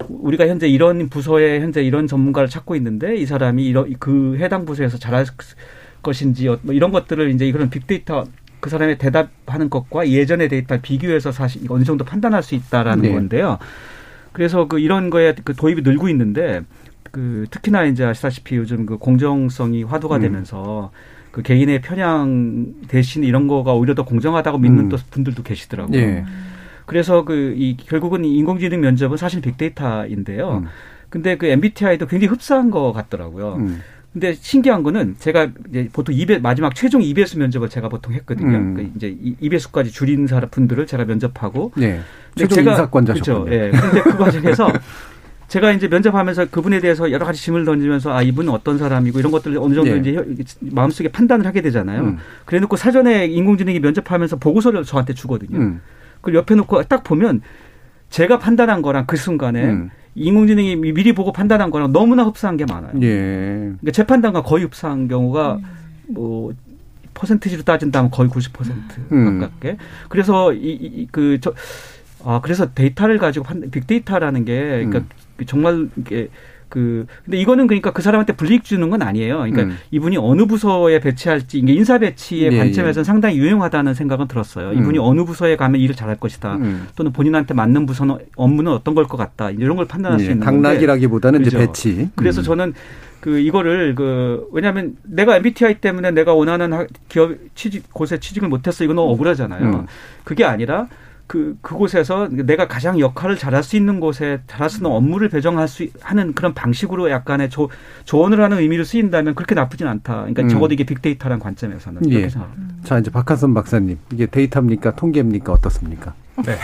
우리가 0.09 0.47
현재 0.47 0.67
이런 0.67 1.09
부서에 1.09 1.59
현재 1.59 1.83
이런 1.83 2.07
전문가를 2.07 2.49
찾고 2.49 2.75
있는데 2.75 3.15
이 3.15 3.25
사람이 3.25 3.65
이런 3.65 3.93
그 3.99 4.37
해당 4.39 4.65
부서에서 4.65 4.97
잘할 4.97 5.25
것인지 6.01 6.47
어, 6.47 6.59
뭐 6.61 6.73
이런 6.73 6.91
것들을 6.91 7.29
이제 7.31 7.51
그런 7.51 7.69
빅데이터 7.69 8.25
그 8.59 8.69
사람의 8.69 8.97
대답하는 8.97 9.69
것과 9.69 10.09
예전의 10.09 10.47
데이터를 10.49 10.81
비교해서 10.81 11.31
사실 11.31 11.61
어느 11.69 11.83
정도 11.83 12.05
판단할 12.05 12.43
수 12.43 12.55
있다라는 12.55 13.01
네. 13.03 13.11
건데요. 13.11 13.57
그래서 14.31 14.67
그 14.67 14.79
이런 14.79 15.09
거에 15.09 15.35
그 15.43 15.53
도입이 15.53 15.81
늘고 15.81 16.09
있는데 16.09 16.61
그 17.11 17.45
특히나 17.51 17.83
이제 17.85 18.03
아시다시피 18.05 18.55
요즘 18.55 18.85
그 18.85 18.97
공정성이 18.97 19.83
화두가 19.83 20.15
음. 20.17 20.21
되면서 20.21 20.91
그 21.31 21.41
개인의 21.41 21.81
편향 21.81 22.73
대신 22.87 23.23
이런 23.23 23.47
거가 23.47 23.73
오히려 23.73 23.95
더 23.95 24.05
공정하다고 24.05 24.59
믿는 24.59 24.85
음. 24.85 24.89
또 24.89 24.97
분들도 25.11 25.43
계시더라고요. 25.43 25.99
예. 25.99 26.25
그래서 26.85 27.23
그 27.25 27.53
이 27.57 27.77
결국은 27.77 28.25
이 28.25 28.35
인공지능 28.37 28.81
면접은 28.81 29.17
사실 29.17 29.41
빅데이터인데요. 29.41 30.61
음. 30.63 30.67
근데 31.09 31.37
그 31.37 31.45
MBTI도 31.45 32.07
굉장히 32.07 32.31
흡사한 32.31 32.71
것 32.71 32.91
같더라고요. 32.93 33.55
음. 33.59 33.81
근데 34.11 34.33
신기한 34.33 34.83
거는 34.83 35.15
제가 35.19 35.49
이제 35.69 35.89
보통 35.91 36.13
2배, 36.15 36.39
마지막 36.41 36.75
최종 36.75 37.01
2배수 37.01 37.39
면접을 37.39 37.67
제가 37.69 37.89
보통 37.89 38.13
했거든요. 38.13 38.57
음. 38.57 38.73
그 38.75 38.91
이제 38.95 39.15
2배수까지 39.41 39.91
줄인 39.91 40.27
사람 40.27 40.49
분들을 40.49 40.85
제가 40.85 41.05
면접하고. 41.05 41.71
예. 41.79 41.99
근데 42.35 42.47
최종 42.47 42.67
인사권자셨군요. 42.71 43.45
그렇죠. 43.45 43.55
예. 43.55 43.71
근데 43.71 44.01
그 44.01 44.17
과정에서 44.17 44.71
제가 45.47 45.71
이제 45.71 45.87
면접하면서 45.87 46.47
그분에 46.49 46.79
대해서 46.79 47.11
여러 47.11 47.25
가지 47.25 47.41
질문을 47.41 47.65
던지면서 47.65 48.11
아 48.11 48.21
이분은 48.23 48.51
어떤 48.51 48.77
사람이고 48.77 49.19
이런 49.19 49.31
것들을 49.31 49.57
어느 49.57 49.73
정도 49.75 49.91
예. 49.91 49.97
이제 49.97 50.13
혀- 50.15 50.25
마음속에 50.61 51.09
판단을 51.09 51.45
하게 51.45 51.61
되잖아요. 51.61 52.01
음. 52.01 52.17
그래놓고 52.45 52.75
사전에 52.75 53.25
인공지능이 53.27 53.79
면접하면서 53.79 54.37
보고서를 54.37 54.83
저한테 54.83 55.13
주거든요. 55.13 55.57
음. 55.57 55.81
그걸 56.23 56.35
옆에 56.35 56.55
놓고 56.55 56.83
딱 56.83 57.03
보면 57.03 57.41
제가 58.09 58.39
판단한 58.39 58.81
거랑 58.81 59.05
그 59.05 59.17
순간에 59.17 59.63
음. 59.65 59.89
인공지능이 60.15 60.77
미- 60.77 60.93
미리 60.93 61.11
보고 61.13 61.33
판단한 61.33 61.69
거랑 61.69 61.91
너무나 61.91 62.23
흡사한 62.23 62.55
게 62.55 62.65
많아요. 62.65 62.93
예. 63.01 63.73
그러니까 63.81 63.91
제 63.91 64.05
판단과 64.05 64.41
거의 64.43 64.63
흡사한 64.63 65.07
경우가 65.07 65.59
뭐 66.07 66.53
퍼센티지로 67.13 67.63
따진다면 67.63 68.09
거의 68.09 68.29
90% 68.29 69.11
음. 69.11 69.39
가깝게. 69.39 69.77
그래서 70.09 70.53
이그저 70.53 71.53
아, 72.23 72.39
그래서 72.41 72.73
데이터를 72.73 73.17
가지고 73.17 73.43
판, 73.45 73.69
빅데이터라는 73.69 74.45
게, 74.45 74.57
그러니까 74.85 74.99
음. 74.99 75.09
그 75.35 75.45
정말 75.45 75.89
이게 75.97 76.29
그 76.73 77.05
근데 77.23 77.37
이거는 77.37 77.67
그러니까 77.67 77.91
그 77.91 78.01
사람한테 78.01 78.33
불이익 78.33 78.63
주는 78.63 78.89
건 78.89 79.03
아니에요. 79.03 79.37
그러니까 79.37 79.61
음. 79.61 79.77
이분이 79.91 80.17
어느 80.17 80.47
부서에 80.47 80.99
배치할지 80.99 81.59
이게 81.59 81.71
인사 81.73 81.99
배치의 81.99 82.51
예, 82.51 82.57
관점에서는 82.57 83.03
상당히 83.03 83.37
유용하다는 83.37 83.93
생각은 83.93 84.27
들었어요. 84.27 84.69
음. 84.71 84.79
이분이 84.79 84.97
어느 84.97 85.23
부서에 85.23 85.55
가면 85.55 85.79
일을 85.79 85.93
잘할 85.93 86.15
것이다. 86.15 86.55
음. 86.55 86.87
또는 86.95 87.13
본인한테 87.13 87.53
맞는 87.53 87.85
부서는 87.85 88.17
업무는 88.35 88.71
어떤 88.71 88.95
걸 88.95 89.03
것 89.05 89.17
같다. 89.17 89.51
이런 89.51 89.75
걸 89.77 89.85
판단할 89.85 90.19
수 90.19 90.25
예, 90.25 90.31
있는 90.31 90.43
건데. 90.43 90.61
당락이라기보다는 90.69 91.41
이제 91.41 91.51
그죠. 91.51 91.57
배치. 91.59 92.09
그래서 92.15 92.41
음. 92.41 92.43
저는 92.43 92.73
그 93.19 93.37
이거를 93.37 93.93
그 93.93 94.47
왜냐하면 94.51 94.95
내가 95.03 95.37
MBTI 95.37 95.75
때문에 95.75 96.09
내가 96.09 96.33
원하는 96.33 96.73
하- 96.73 96.87
기업 97.07 97.33
취직 97.53 97.93
곳에 97.93 98.19
취직을 98.19 98.49
못했어 98.49 98.83
이건 98.83 98.97
억울하잖아요. 98.97 99.63
음. 99.63 99.85
그게 100.23 100.43
아니라 100.43 100.87
그 101.27 101.57
그곳에서 101.61 102.27
내가 102.29 102.67
가장 102.67 102.99
역할을 102.99 103.37
잘할 103.37 103.63
수 103.63 103.75
있는 103.75 103.99
곳에 103.99 104.41
잘할 104.47 104.69
수 104.69 104.77
있는 104.77 104.91
업무를 104.91 105.29
배정할 105.29 105.67
수 105.67 105.87
하는 106.01 106.33
그런 106.33 106.53
방식으로 106.53 107.09
약간의 107.09 107.49
조, 107.49 107.69
조언을 108.05 108.41
하는 108.41 108.59
의미로 108.59 108.83
쓰인다면 108.83 109.35
그렇게 109.35 109.55
나쁘진 109.55 109.87
않다. 109.87 110.15
그러니까 110.17 110.43
음. 110.43 110.49
적어도 110.49 110.73
이게 110.73 110.83
빅데이터라는 110.83 111.41
관점에서는 111.41 112.01
예. 112.07 112.09
그렇게 112.09 112.29
생각합니다. 112.29 112.75
자 112.83 112.99
이제 112.99 113.09
박한선 113.09 113.53
박사님 113.53 113.97
이게 114.11 114.25
데이터입니까 114.25 114.95
통계입니까 114.95 115.53
어떻습니까? 115.53 116.13
네. 116.45 116.57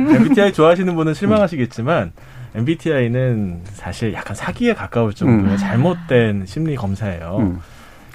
MBTI 0.16 0.52
좋아하시는 0.52 0.94
분은 0.94 1.14
실망하시겠지만 1.14 2.12
MBTI는 2.54 3.60
사실 3.72 4.12
약간 4.14 4.34
사기에 4.34 4.74
가까울 4.74 5.12
정도의 5.12 5.52
음. 5.52 5.56
잘못된 5.56 6.46
심리 6.46 6.74
검사예요. 6.74 7.36
음. 7.40 7.60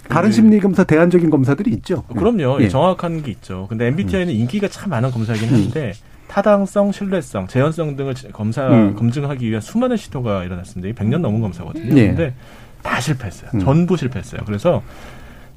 다른 0.10 0.32
심리 0.32 0.60
검사 0.60 0.84
대안적인 0.84 1.30
검사들이 1.30 1.72
있죠. 1.76 2.04
그럼요. 2.04 2.62
예. 2.62 2.68
정확한 2.70 3.24
게 3.24 3.32
있죠. 3.32 3.68
근데 3.70 3.88
MBTI는 3.88 4.34
인기가 4.34 4.68
참 4.68 4.90
많은 4.90 5.12
검사이긴 5.12 5.50
한데 5.50 5.94
타당성, 6.28 6.92
신뢰성, 6.92 7.48
재현성 7.48 7.96
등을 7.96 8.16
검사 8.32 8.68
음. 8.68 8.96
검증하기 8.96 9.48
위한 9.50 9.62
수많은 9.62 9.98
시도가 9.98 10.44
일어났습니다. 10.44 10.90
이 10.90 10.94
100년 10.94 11.20
넘은 11.20 11.42
검사거든요. 11.42 11.98
예. 11.98 12.08
근데 12.08 12.34
다 12.82 13.00
실패했어요. 13.00 13.52
음. 13.56 13.60
전부 13.60 13.98
실패했어요. 13.98 14.42
그래서 14.46 14.84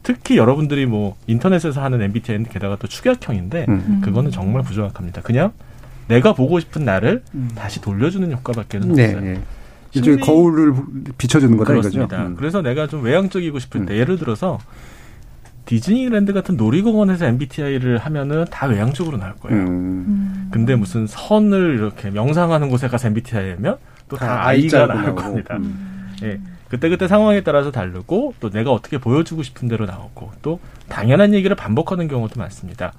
특히 0.02 0.36
여러분들이 0.36 0.86
뭐 0.86 1.16
인터넷에서 1.26 1.82
하는 1.82 2.00
MBTI는 2.00 2.46
게다가 2.46 2.76
또 2.76 2.86
축약형인데 2.86 3.66
음. 3.68 4.00
그거는 4.04 4.30
정말 4.30 4.62
부정확합니다. 4.62 5.22
그냥 5.22 5.52
내가 6.08 6.32
보고 6.32 6.60
싶은 6.60 6.84
나를 6.84 7.22
다시 7.56 7.80
돌려주는 7.80 8.30
효과밖에는 8.32 8.92
네. 8.92 9.14
없어요. 9.14 9.30
예. 9.30 9.40
일종의 9.98 10.20
거울을 10.20 10.74
비춰주는 11.18 11.56
거다 11.56 11.72
그렇습니다. 11.72 12.16
이거죠. 12.16 12.30
음. 12.30 12.36
그래서 12.36 12.62
내가 12.62 12.86
좀 12.86 13.02
외향적이고 13.02 13.58
싶을 13.58 13.86
때 13.86 13.96
예를 13.96 14.18
들어서 14.18 14.58
디즈니랜드 15.64 16.32
같은 16.32 16.56
놀이공원에서 16.56 17.26
MBTI를 17.26 17.98
하면은 17.98 18.44
다 18.50 18.66
외향적으로 18.66 19.16
나올 19.16 19.34
거예요. 19.34 19.58
음. 19.64 20.48
근데 20.52 20.76
무슨 20.76 21.06
선을 21.08 21.74
이렇게 21.78 22.10
명상하는 22.10 22.70
곳에 22.70 22.86
가서 22.88 23.08
MBTI면 23.08 23.76
또 24.08 24.16
다 24.16 24.46
I자로 24.46 24.86
나올 24.94 25.02
나오고. 25.06 25.22
겁니다. 25.22 25.56
음. 25.56 26.12
예. 26.22 26.38
그때그때 26.68 27.08
상황에 27.08 27.42
따라서 27.42 27.70
다르고 27.72 28.34
또 28.40 28.50
내가 28.50 28.72
어떻게 28.72 28.98
보여주고 28.98 29.42
싶은 29.42 29.68
대로 29.68 29.86
나오고 29.86 30.32
또 30.42 30.60
당연한 30.88 31.34
얘기를 31.34 31.54
반복하는 31.56 32.06
경우도 32.08 32.38
많습니다. 32.40 32.92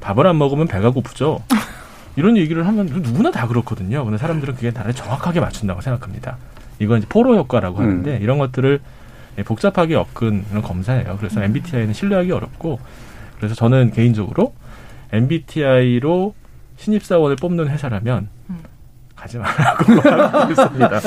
밥을 0.00 0.26
안 0.26 0.38
먹으면 0.38 0.66
배가 0.66 0.90
고프죠. 0.90 1.42
이런 2.18 2.36
얘기를 2.36 2.66
하면 2.66 2.86
누구나 2.86 3.30
다 3.30 3.46
그렇거든요. 3.46 4.04
근데 4.04 4.18
사람들은 4.18 4.56
그게 4.56 4.72
나를 4.72 4.92
정확하게 4.92 5.38
맞춘다고 5.38 5.80
생각합니다. 5.80 6.36
이건 6.80 6.98
이제 6.98 7.06
포로 7.08 7.36
효과라고 7.36 7.78
하는데 7.78 8.16
음. 8.16 8.20
이런 8.20 8.38
것들을 8.38 8.80
예, 9.38 9.42
복잡하게 9.44 9.94
엮은 9.94 10.44
이런 10.50 10.60
검사예요. 10.60 11.16
그래서 11.16 11.40
MBTI는 11.44 11.92
신뢰하기 11.92 12.32
어렵고 12.32 12.80
그래서 13.36 13.54
저는 13.54 13.92
개인적으로 13.92 14.52
MBTI로 15.12 16.34
신입사원을 16.76 17.36
뽑는 17.36 17.68
회사라면 17.68 18.28
가지 19.14 19.38
말라고 19.38 20.00
하고 20.10 20.50
있습니다. 20.50 21.00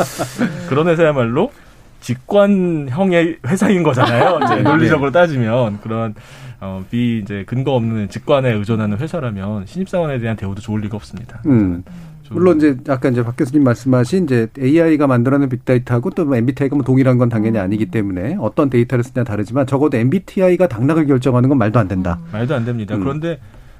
그런 0.70 0.88
회사야말로 0.88 1.52
직관형의 2.00 3.40
회사인 3.48 3.84
거잖아요. 3.84 4.40
이제 4.46 4.56
네. 4.56 4.62
논리적으로 4.62 5.12
따지면 5.12 5.82
그런 5.82 6.16
어, 6.62 6.84
비 6.90 7.20
이제 7.20 7.44
근거 7.48 7.74
없는 7.74 8.10
직관에 8.10 8.54
의존하는 8.54 8.98
회사라면 9.00 9.66
신입사원에 9.66 10.20
대한 10.20 10.38
대우도 10.38 10.62
좋을 10.62 10.82
리가 10.82 10.96
없습니다. 10.96 11.42
음. 11.48 11.84
물론 12.30 12.58
이제 12.58 12.78
아까 12.88 13.10
이제 13.10 13.24
박 13.24 13.36
교수님 13.36 13.64
말씀하신 13.64 14.24
이제 14.24 14.48
AI가 14.58 15.06
만들어낸 15.06 15.50
빅데이터하고 15.50 16.12
또 16.12 16.34
MBTI가 16.34 16.76
뭐 16.76 16.86
동일한 16.86 17.18
건 17.18 17.28
당연히 17.28 17.58
아니기 17.58 17.88
때문에 17.88 18.38
어떤 18.40 18.70
데이터를 18.70 19.04
쓰냐 19.04 19.26
다르지만 19.26 19.68
적어도 19.68 19.98
MBTI가 19.98 20.68
당락을 20.68 21.08
결정하는 21.08 21.50
건 21.50 21.58
말도 21.58 21.80
안 21.80 21.90
된다. 21.90 22.20
말도 22.32 22.56
안 22.56 22.64
됩니다. 22.64 22.96
음. 22.96 23.02
그런데 23.02 23.40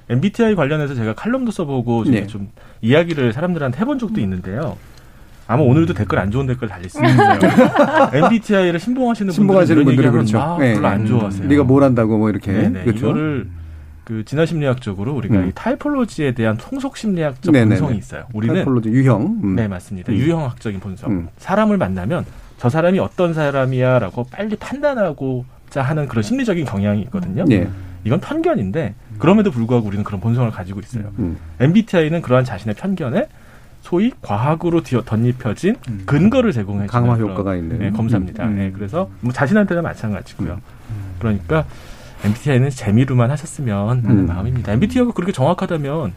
MBTI 0.10 0.56
관련해서 0.56 0.96
제가 0.96 1.14
칼럼도 1.14 1.52
써보고 1.52 2.04
좀, 2.04 2.14
네. 2.14 2.28
좀 2.28 2.50
이야기를 2.82 3.32
사람들한테 3.32 3.80
해본 3.80 4.00
적도 4.00 4.20
있는데요. 4.20 4.76
아마 5.52 5.64
오늘도 5.64 5.94
댓글 5.94 6.18
안 6.18 6.32
좋은 6.32 6.48
댓글 6.48 6.70
수 6.88 6.98
있는데요. 6.98 7.52
MBTI를 8.26 8.80
신봉하시는 8.80 9.34
신봉하시는 9.34 9.84
분들은 9.84 10.10
이런 10.12 10.24
얘기하면 10.24 10.26
그렇죠. 10.26 10.38
막 10.38 10.60
네. 10.60 10.74
별로 10.76 10.88
안 10.88 11.06
좋아하세요. 11.06 11.48
네가 11.48 11.64
뭘 11.64 11.84
한다고 11.84 12.18
뭐 12.18 12.30
이렇게 12.30 12.54
네네. 12.54 12.84
그렇죠. 12.86 13.10
이거를 13.10 13.50
그 14.06 14.24
진화 14.24 14.46
심리학적으로 14.46 15.14
우리가 15.14 15.36
음. 15.36 15.50
이 15.50 15.52
타이폴로지에 15.54 16.36
대한 16.36 16.56
통속 16.56 16.96
심리학적 16.96 17.52
네네네. 17.52 17.80
본성이 17.80 17.98
있어요. 17.98 18.24
우리는 18.34 18.56
타이폴로지 18.56 18.90
유형. 18.90 19.40
음. 19.44 19.56
네 19.58 19.68
맞습니다. 19.68 20.14
음. 20.14 20.18
유형학적인 20.18 20.80
본성. 20.80 21.12
음. 21.12 21.28
사람을 21.38 21.78
만나면 21.78 22.26
저 22.58 22.70
사람이 22.70 23.00
어떤 23.00 23.34
사람이야라고 23.34 24.28
빨리 24.32 24.56
판단하고자 24.56 25.82
하는 25.82 26.08
그런 26.08 26.24
심리적인 26.24 26.64
경향이 26.64 27.02
있거든요. 27.04 27.44
네. 27.44 27.68
이건 28.06 28.22
편견인데 28.22 28.96
그럼에도 29.20 29.52
불구하고 29.52 29.86
우리는 29.86 30.06
그런 30.06 30.22
본성을 30.22 30.50
가지고 30.50 30.80
있어요. 30.80 31.12
음. 31.20 31.38
MBTI는 31.60 32.22
그러한 32.22 32.46
자신의 32.46 32.76
편견에 32.76 33.28
소위 33.82 34.12
과학으로 34.22 34.82
뒤어 34.84 35.02
덧입혀진 35.04 35.76
근거를 36.06 36.52
제공해 36.52 36.88
주는 36.88 36.88
강화 36.88 37.16
효과가 37.16 37.56
있는. 37.56 37.80
네, 37.80 37.90
검사입니다. 37.92 38.46
음. 38.46 38.56
네, 38.56 38.72
그래서 38.72 39.10
뭐 39.22 39.34
자신한테는 39.34 39.84
마찬가지고요. 39.84 40.60
그러니까 41.20 41.66
MBTI는 42.24 42.70
재미로만 42.70 43.32
하셨으면 43.32 44.04
하는 44.06 44.20
음. 44.22 44.28
마음입니다. 44.28 44.72
MBTI가 44.74 45.12
그렇게 45.14 45.32
정확하다면 45.32 46.14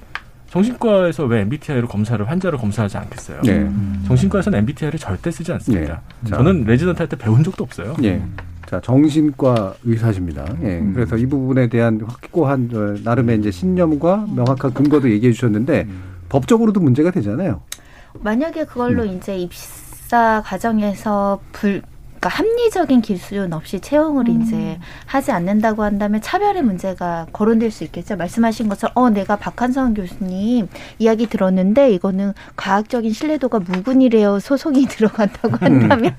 정신과에서 0.51 1.25
왜 1.25 1.41
MBTI로 1.41 1.89
검사를 1.89 2.29
환자를 2.29 2.59
검사하지 2.59 2.97
않겠어요? 2.99 3.41
네. 3.43 3.69
정신과에서는 4.07 4.59
MBTI를 4.61 4.99
절대 5.01 5.31
쓰지 5.31 5.53
않습니다. 5.53 6.03
네. 6.21 6.31
자. 6.31 6.37
저는 6.37 6.65
레지던트 6.65 6.99
할 6.99 7.09
때 7.09 7.17
배운 7.17 7.43
적도 7.43 7.65
없어요. 7.65 7.97
예. 8.05 8.23
자, 8.69 8.81
정신과 8.81 9.75
의사십니다. 9.85 10.45
예. 10.63 10.81
그래서 10.95 11.17
이 11.17 11.27
부분에 11.27 11.69
대한 11.69 12.01
확고한 12.07 12.71
어, 12.73 12.95
나름의 13.03 13.39
이제 13.41 13.51
신념과 13.51 14.29
명확한 14.35 14.73
근거도 14.75 15.11
얘기해 15.11 15.33
주셨는데 15.33 15.89
법적으로도 16.35 16.81
문제가 16.81 17.13
되잖아요. 17.13 17.61
만약에 18.15 18.65
그걸로 18.65 19.05
이제 19.05 19.39
입사 19.39 20.43
과정에서 20.45 21.39
불 21.53 21.83
그러니까 22.19 22.29
합리적인 22.29 23.03
기준 23.03 23.53
없이 23.53 23.81
채용을 23.81 24.29
이제 24.31 24.79
하지 25.05 25.31
않는다고 25.31 25.83
한다면 25.83 26.23
차별의 26.23 26.63
문제가 26.63 27.27
거론될 27.33 27.71
수 27.71 27.85
있겠죠. 27.85 28.17
말씀하신 28.17 28.69
것처럼 28.69 28.93
어 28.97 29.11
내가 29.11 29.37
박한성 29.37 29.95
교수님 29.95 30.69
이야기 30.99 31.27
들었는데 31.27 31.93
이거는 31.93 32.33
과학적인 32.57 33.13
신뢰도가 33.13 33.61
무근이래요 33.61 34.41
소송이 34.41 34.87
들어간다고 34.89 35.57
한다면 35.59 36.17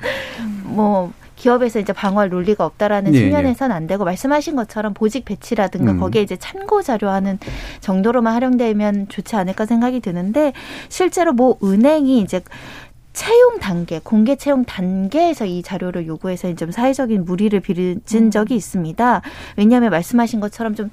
뭐 0.63 1.11
기업에서 1.35 1.79
이제 1.79 1.93
방어할 1.93 2.29
논리가 2.29 2.65
없다라는 2.65 3.13
예, 3.13 3.19
측면에서는 3.19 3.75
안 3.75 3.87
되고 3.87 4.05
말씀하신 4.05 4.55
것처럼 4.55 4.93
보직 4.93 5.25
배치라든가 5.25 5.93
음. 5.93 5.99
거기에 5.99 6.21
이제 6.21 6.35
참고 6.37 6.81
자료하는 6.81 7.39
정도로만 7.81 8.33
활용되면 8.33 9.09
좋지 9.09 9.35
않을까 9.35 9.65
생각이 9.65 9.99
드는데 9.99 10.53
실제로 10.89 11.33
뭐 11.33 11.57
은행이 11.63 12.19
이제 12.19 12.41
채용 13.13 13.59
단계, 13.59 13.99
공개 14.03 14.35
채용 14.35 14.65
단계에서 14.65 15.45
이 15.45 15.63
자료를 15.63 16.05
요구해서 16.05 16.53
좀 16.55 16.71
사회적인 16.71 17.23
무리를 17.23 17.57
빚은 17.61 18.31
적이 18.31 18.55
있습니다. 18.55 19.21
왜냐하면 19.55 19.89
말씀하신 19.89 20.41
것처럼 20.41 20.75
좀 20.75 20.91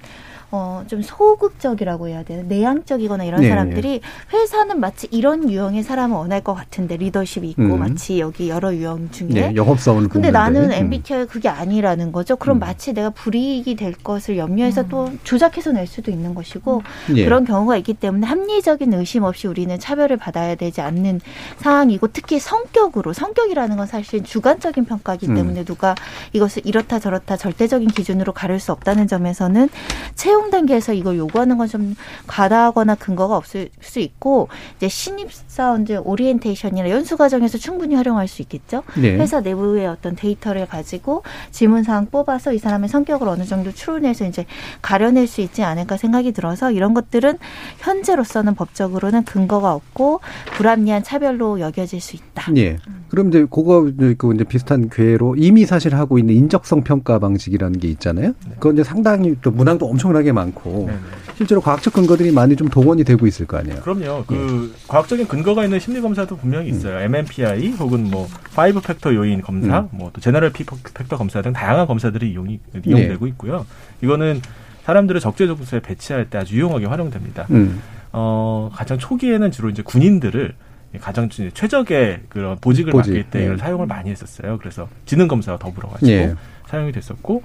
어, 0.55 0.85
좀 0.87 1.01
소극적이라고 1.01 2.09
해야 2.09 2.23
되나? 2.25 2.43
내향적이거나 2.43 3.25
이런 3.25 3.41
네, 3.41 3.49
사람들이 3.49 4.03
회사는 4.35 4.81
마치 4.81 5.09
이런 5.11 5.51
유형의 5.51 5.83
사람을 5.83 6.15
원할 6.15 6.43
것 6.43 6.53
같은데 6.53 6.99
리더십이 6.99 7.49
있고 7.51 7.63
음. 7.63 7.79
마치 7.79 8.21
여기 8.21 8.51
여러 8.51 8.75
유형 8.75 9.11
중에 9.11 9.29
네, 9.29 9.53
영업사원을 9.57 10.11
근데. 10.11 10.31
나는 10.31 10.65
음. 10.65 10.73
MBTI 10.73 11.27
그게 11.27 11.49
아니라는 11.49 12.13
거죠. 12.13 12.37
그럼 12.37 12.59
마치 12.59 12.93
내가 12.93 13.09
불이익이 13.09 13.77
될 13.77 13.95
것을 13.95 14.37
염려해서 14.37 14.89
또 14.89 15.11
조작해서 15.25 15.73
낼 15.73 15.87
수도 15.87 16.11
있는 16.11 16.35
것이고 16.35 16.83
예. 17.17 17.25
그런 17.25 17.47
경우가 17.47 17.79
있기 17.79 17.95
때문에 17.95 18.27
합리적인 18.27 18.93
의심 18.93 19.23
없이 19.23 19.47
우리는 19.47 19.79
차별을 19.79 20.19
받아야 20.19 20.55
되지 20.55 20.83
않는 20.83 21.23
상황이고 21.61 22.09
특히 22.09 22.39
성격으로 22.39 23.15
성격이라는 23.15 23.79
건 23.79 23.87
사실 23.87 24.23
주관적인 24.23 24.85
평가이기 24.85 25.29
음. 25.29 25.35
때문에 25.35 25.65
누가 25.65 25.95
이것을 26.35 26.67
이렇다 26.67 26.99
저렇다 26.99 27.39
절대적인 27.39 27.89
기준으로 27.89 28.35
가릴 28.35 28.61
수 28.61 28.71
없다는 28.73 29.07
점에서는 29.09 29.71
채용 30.15 30.42
단계에서 30.51 30.93
이걸 30.93 31.17
요구하는 31.19 31.59
건 31.59 31.73
좀 31.73 31.95
과다하거나 32.27 32.97
근거가 32.97 33.35
없을 33.35 33.71
수 33.81 33.99
있고 33.99 34.49
이제 34.77 34.89
신입 34.89 35.29
사원들 35.33 36.03
오리엔테이션이나 36.05 36.91
연수 36.91 37.17
과정에서 37.17 37.57
충분히 37.57 37.95
활용할 37.95 38.29
수 38.29 38.43
있겠죠. 38.43 38.83
네. 39.01 39.17
회사 39.17 39.41
내부의 39.41 39.87
어떤 39.87 40.15
데이터를 40.15 40.67
가지고 40.67 41.23
질문 41.51 41.83
사항 41.83 42.07
뽑아서 42.07 42.53
이 42.53 42.59
사람의 42.59 42.91
성격을 42.91 43.27
어느 43.27 43.45
정도 43.45 43.73
추론해서 43.73 44.27
이제 44.27 44.45
가려낼 44.83 45.27
수 45.27 45.41
있지 45.41 45.63
않을까 45.63 45.97
생각이 45.97 46.33
들어서 46.33 46.71
이런 46.71 46.93
것들은 46.93 47.39
현재로서는 47.79 48.55
법적으로는 48.55 49.25
근거가 49.25 49.73
없고 49.73 50.21
불합리한 50.57 51.03
차별로 51.03 51.61
여겨질 51.61 52.01
수 52.01 52.17
있다. 52.17 52.53
예. 52.57 52.77
그럼 53.09 53.29
이제 53.29 53.47
그거 53.51 53.89
이제 53.89 54.15
그 54.17 54.35
이제 54.35 54.45
비슷한 54.45 54.89
궤로 54.91 55.37
이미 55.37 55.65
사실 55.67 55.95
하고 55.95 56.19
있는 56.19 56.35
인적성 56.35 56.83
평가 56.83 57.19
방식이라는 57.19 57.79
게 57.79 57.89
있잖아요. 57.89 58.33
그건 58.55 58.75
이제 58.75 58.85
상당히 58.85 59.37
또 59.43 59.51
문항도 59.51 59.87
엄청나게 59.87 60.32
많고 60.33 60.91
실제로 61.37 61.61
과학적 61.61 61.93
근거들이 61.93 62.33
많이 62.33 62.57
좀 62.57 62.69
동원이 62.69 63.05
되고 63.05 63.27
있을 63.27 63.47
거 63.47 63.57
아니에요. 63.59 63.81
그럼요. 63.81 64.25
그 64.27 64.75
과학적인 64.89 65.27
근거가 65.27 65.65
있는 65.65 65.81
심리 65.81 66.01
검사도 66.01 66.37
분명히 66.37 66.69
있어요. 66.69 67.01
MMPI 67.01 67.73
혹은 67.73 68.11
뭐 68.11 68.29
five 68.55 68.81
factor 68.81 69.15
요인 69.15 69.41
검사, 69.43 69.81
음. 69.81 69.89
뭐또 69.93 70.21
general 70.21 70.53
P 70.53 70.65
factor 70.65 71.17
검사 71.17 71.43
등 71.43 71.53
다양한 71.53 71.87
검사들이 71.87 72.31
이용이 72.33 72.61
이용되고 72.85 73.27
있고요. 73.29 73.67
이거는 74.03 74.41
사람들을 74.85 75.21
적재적소에 75.21 75.81
배치할 75.81 76.31
때 76.31 76.39
아주 76.39 76.57
유용하게 76.57 76.87
활용됩니다. 76.87 77.47
음. 77.51 77.81
어, 78.13 78.71
가장 78.75 78.99
초기에는 78.99 79.51
주로 79.51 79.71
이제 79.71 79.83
군인들을 79.83 80.55
가장 81.01 81.31
최적의 81.31 82.21
그런 82.29 82.59
보직을 82.61 82.93
보직, 82.93 83.13
맡길 83.13 83.31
때 83.31 83.41
예. 83.41 83.45
이걸 83.45 83.59
사용을 83.59 83.87
많이 83.87 84.11
했었어요. 84.11 84.59
그래서 84.59 84.89
지능 85.07 85.27
검사와 85.27 85.59
더불어 85.59 85.89
가지고 85.89 86.11
예. 86.11 86.35
사용이 86.67 86.93
됐었고 86.93 87.43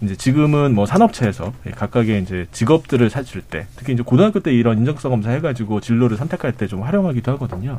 이제 0.00 0.14
지금은 0.16 0.74
뭐 0.74 0.86
산업체에서 0.86 1.52
각각의 1.74 2.22
이제 2.22 2.46
직업들을 2.52 3.08
찾을 3.10 3.42
때 3.42 3.66
특히 3.76 3.92
이제 3.94 4.02
고등학교 4.02 4.40
때 4.40 4.52
이런 4.52 4.78
인정성 4.78 5.10
검사 5.10 5.30
해가지고 5.30 5.80
진로를 5.80 6.16
선택할 6.16 6.52
때 6.52 6.68
좀 6.68 6.82
활용하기도 6.82 7.32
하거든요. 7.32 7.78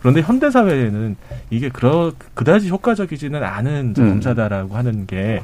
그런데 0.00 0.20
현대 0.22 0.50
사회에는 0.50 1.16
이게 1.50 1.68
그러 1.68 2.12
그다지 2.34 2.68
효과적이지는 2.70 3.42
않은 3.42 3.94
음. 3.96 4.08
검사다라고 4.10 4.74
하는 4.74 5.06
게 5.06 5.42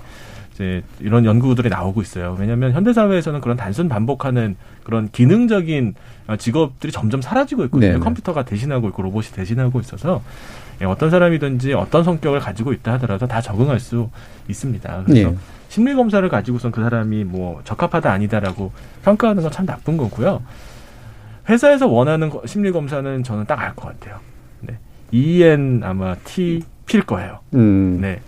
이제 0.53 0.82
이런 1.01 1.24
연구들이 1.24 1.68
나오고 1.68 2.01
있어요. 2.03 2.36
왜냐하면 2.38 2.72
현대 2.72 2.92
사회에서는 2.92 3.40
그런 3.40 3.57
단순 3.57 3.88
반복하는 3.88 4.57
그런 4.82 5.11
기능적인 5.12 5.94
어, 6.28 6.36
직업들이 6.36 6.90
점점 6.92 7.20
사라지고 7.22 7.64
있거든요. 7.66 7.92
네네. 7.92 8.01
컴퓨터가 8.01 8.44
대신하고 8.44 8.88
있고 8.88 9.03
로봇이 9.03 9.26
대신하고 9.34 9.78
있어서 9.80 10.22
예, 10.80 10.86
어떤 10.86 11.11
사람이든지 11.11 11.74
어떤 11.74 12.03
성격을 12.05 12.40
가지고 12.40 12.72
있다 12.72 12.94
하더라도 12.94 13.26
다 13.26 13.40
적응할 13.40 13.78
수 13.78 14.11
있습니다. 14.49 15.05
그래서 15.07 15.30
예. 15.30 15.36
심리 15.77 15.95
검사를 15.95 16.27
가지고선 16.27 16.72
그 16.72 16.81
사람이 16.81 17.24
뭐 17.24 17.61
적합하다 17.64 18.11
아니다라고 18.11 18.72
평가하는 19.05 19.43
건 19.43 19.53
참 19.53 19.66
나쁜 19.66 19.99
거고요. 19.99 20.43
회사에서 21.51 21.87
원하는 21.87 22.31
거- 22.31 22.41
심리 22.47 22.72
검사는 22.72 23.22
저는 23.22 23.45
딱 23.45 23.61
알 23.61 23.74
것 23.77 23.89
같아요. 23.89 24.18
네. 24.62 24.79
EN 25.12 25.83
아마 25.85 26.14
T 26.24 26.62
P일 26.87 27.03
거예요. 27.03 27.41
음. 27.53 27.99
네. 28.01 28.22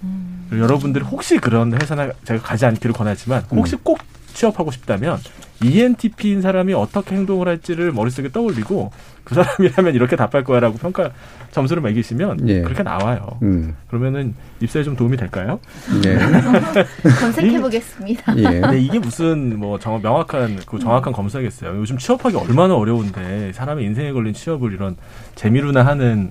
그리고 0.51 0.62
여러분들이 0.64 1.03
혹시 1.07 1.38
그런 1.38 1.72
회사나 1.72 2.11
제가 2.24 2.42
가지 2.42 2.66
않기를 2.66 2.92
권하지만 2.92 3.42
혹시 3.51 3.76
음. 3.76 3.80
꼭 3.82 3.99
취업하고 4.34 4.70
싶다면 4.70 5.16
ENTP인 5.64 6.42
사람이 6.42 6.74
어떻게 6.74 7.16
행동을 7.16 7.49
할지를 7.49 7.92
머릿속에 7.92 8.28
떠올리고 8.30 8.92
그 9.28 9.34
사람이라면 9.34 9.94
이렇게 9.94 10.16
답할 10.16 10.42
거야라고 10.42 10.78
평가 10.78 11.10
점수를 11.50 11.82
매기시면 11.82 12.48
예. 12.48 12.62
그렇게 12.62 12.82
나와요. 12.82 13.38
음. 13.42 13.76
그러면은 13.88 14.34
입사에 14.60 14.82
좀 14.82 14.96
도움이 14.96 15.16
될까요? 15.16 15.60
네. 16.02 16.18
검색해 17.20 17.60
보겠습니다. 17.60 18.38
예. 18.38 18.60
근데 18.60 18.80
이게 18.80 18.98
무슨 18.98 19.58
뭐 19.58 19.78
정, 19.78 20.00
명확한 20.00 20.60
그 20.66 20.78
정확한 20.78 21.12
검사겠어요. 21.12 21.78
요즘 21.78 21.98
취업하기 21.98 22.36
얼마나 22.36 22.74
어려운데 22.74 23.52
사람의 23.52 23.84
인생에 23.84 24.12
걸린 24.12 24.32
취업을 24.32 24.72
이런 24.72 24.96
재미로나 25.34 25.84
하는 25.84 26.30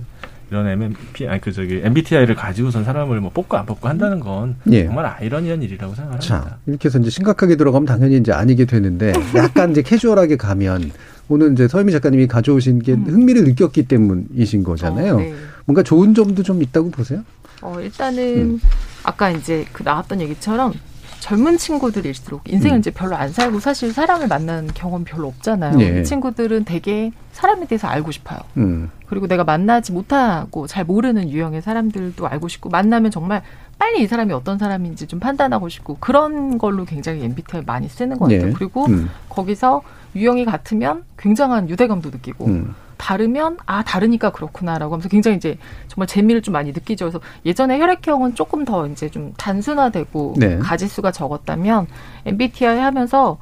이런 0.50 0.66
MMP 0.68 1.28
아니 1.28 1.42
그 1.42 1.52
저기 1.52 1.82
MBTI를 1.84 2.34
가지고선 2.34 2.84
사람을 2.84 3.20
뭐 3.20 3.30
뽑고 3.32 3.58
안 3.58 3.66
뽑고 3.66 3.88
한다는 3.88 4.20
건 4.20 4.56
예. 4.72 4.86
정말 4.86 5.06
아이러니한 5.06 5.62
일이라고 5.62 5.94
생각합니다. 5.94 6.26
자, 6.26 6.58
이렇게 6.66 6.88
해서 6.88 7.00
이제 7.00 7.10
심각하게 7.10 7.58
들어가면 7.58 7.86
당연히 7.86 8.18
이제 8.18 8.32
아니게 8.32 8.66
되는데 8.66 9.14
약간 9.36 9.72
이제 9.72 9.82
캐주얼하게 9.82 10.38
가면 10.38 10.92
오늘 11.30 11.54
이제 11.54 11.68
서유미 11.68 11.92
작가님이 11.92 12.28
가져오신 12.28 12.80
게 12.80 12.94
흥미를 12.94 13.44
느꼈기 13.44 13.88
때문이신 13.88 14.64
거잖아요. 14.64 15.16
어, 15.16 15.18
네. 15.18 15.34
뭔가 15.66 15.84
좋은 15.84 16.14
점도 16.14 16.44
좀 16.44 16.62
있다고 16.62 16.92
보세요? 16.92 17.24
어, 17.62 17.80
일단은 17.82 18.38
음. 18.38 18.62
아까 19.04 19.30
이제 19.30 19.66
그 19.74 19.84
나왔던 19.84 20.22
얘기처럼 20.22 20.74
젊은 21.20 21.58
친구들일수록 21.58 22.44
인생을 22.48 22.78
음. 22.78 22.80
이제 22.80 22.92
별로 22.92 23.16
안 23.16 23.32
살고 23.32 23.60
사실 23.60 23.92
사람을 23.92 24.28
만나는 24.28 24.70
경험 24.74 25.04
별로 25.04 25.28
없잖아요. 25.28 25.80
예. 25.82 26.00
이 26.00 26.04
친구들은 26.04 26.64
되게 26.64 27.12
사람에 27.34 27.66
대해서 27.68 27.88
알고 27.88 28.12
싶어요. 28.12 28.40
음. 28.58 28.90
그리고 29.08 29.28
내가 29.28 29.44
만나지 29.44 29.92
못하고 29.92 30.68
잘 30.68 30.86
모르는 30.86 31.30
유형의 31.30 31.62
사람들도 31.62 32.26
알고 32.26 32.48
싶고 32.48 32.70
만나면 32.70 33.12
정말 33.12 33.42
빨리 33.78 34.04
이 34.04 34.08
사람이 34.08 34.32
어떤 34.34 34.58
사람인지 34.58 35.08
좀 35.08 35.20
판단하고 35.20 35.70
싶고 35.70 35.98
그런 36.00 36.58
걸로 36.58 36.86
굉장히 36.86 37.24
MBTI 37.24 37.64
많이 37.66 37.90
쓰는 37.90 38.18
것 38.18 38.26
같아요. 38.26 38.50
예. 38.50 38.54
그리고 38.54 38.86
음. 38.86 39.10
거기서 39.30 39.82
유형이 40.18 40.46
같으면 40.46 41.04
굉장한 41.18 41.70
유대감도 41.70 42.10
느끼고 42.10 42.46
음. 42.46 42.76
다르면 42.98 43.58
아 43.66 43.84
다르니까 43.84 44.32
그렇구나라고 44.32 44.96
하면서 44.96 45.08
굉장히 45.08 45.38
이제 45.38 45.58
정말 45.88 46.08
재미를 46.08 46.42
좀 46.42 46.54
많이 46.54 46.72
느끼죠. 46.72 47.06
그래서 47.06 47.20
예전에 47.46 47.80
혈액형은 47.80 48.36
조금 48.36 48.66
더 48.66 48.88
이제 48.88 49.10
좀 49.10 49.34
단순화되고 49.38 50.34
네. 50.38 50.58
가지수가 50.58 51.12
적었다면 51.12 51.88
MBTI 52.26 52.80
하면서 52.80 53.38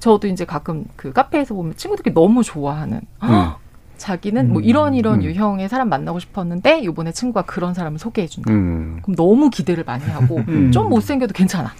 저도 0.00 0.26
이제 0.26 0.44
가끔 0.44 0.86
그 0.96 1.12
카페에서 1.12 1.54
보면 1.54 1.76
친구들이 1.76 2.14
너무 2.14 2.42
좋아하는 2.42 3.00
음. 3.22 3.52
자기는 4.04 4.52
뭐 4.52 4.60
이런 4.60 4.92
이런 4.92 5.20
음. 5.20 5.22
유형의 5.22 5.70
사람 5.70 5.88
만나고 5.88 6.18
싶었는데 6.18 6.80
이번에 6.80 7.10
친구가 7.10 7.46
그런 7.46 7.72
사람을 7.72 7.98
소개해 7.98 8.28
준다. 8.28 8.52
음. 8.52 8.98
그럼 9.00 9.16
너무 9.16 9.48
기대를 9.48 9.84
많이 9.84 10.04
하고 10.04 10.36
음. 10.46 10.70
좀 10.70 10.90
못생겨도 10.90 11.32
괜찮아. 11.32 11.72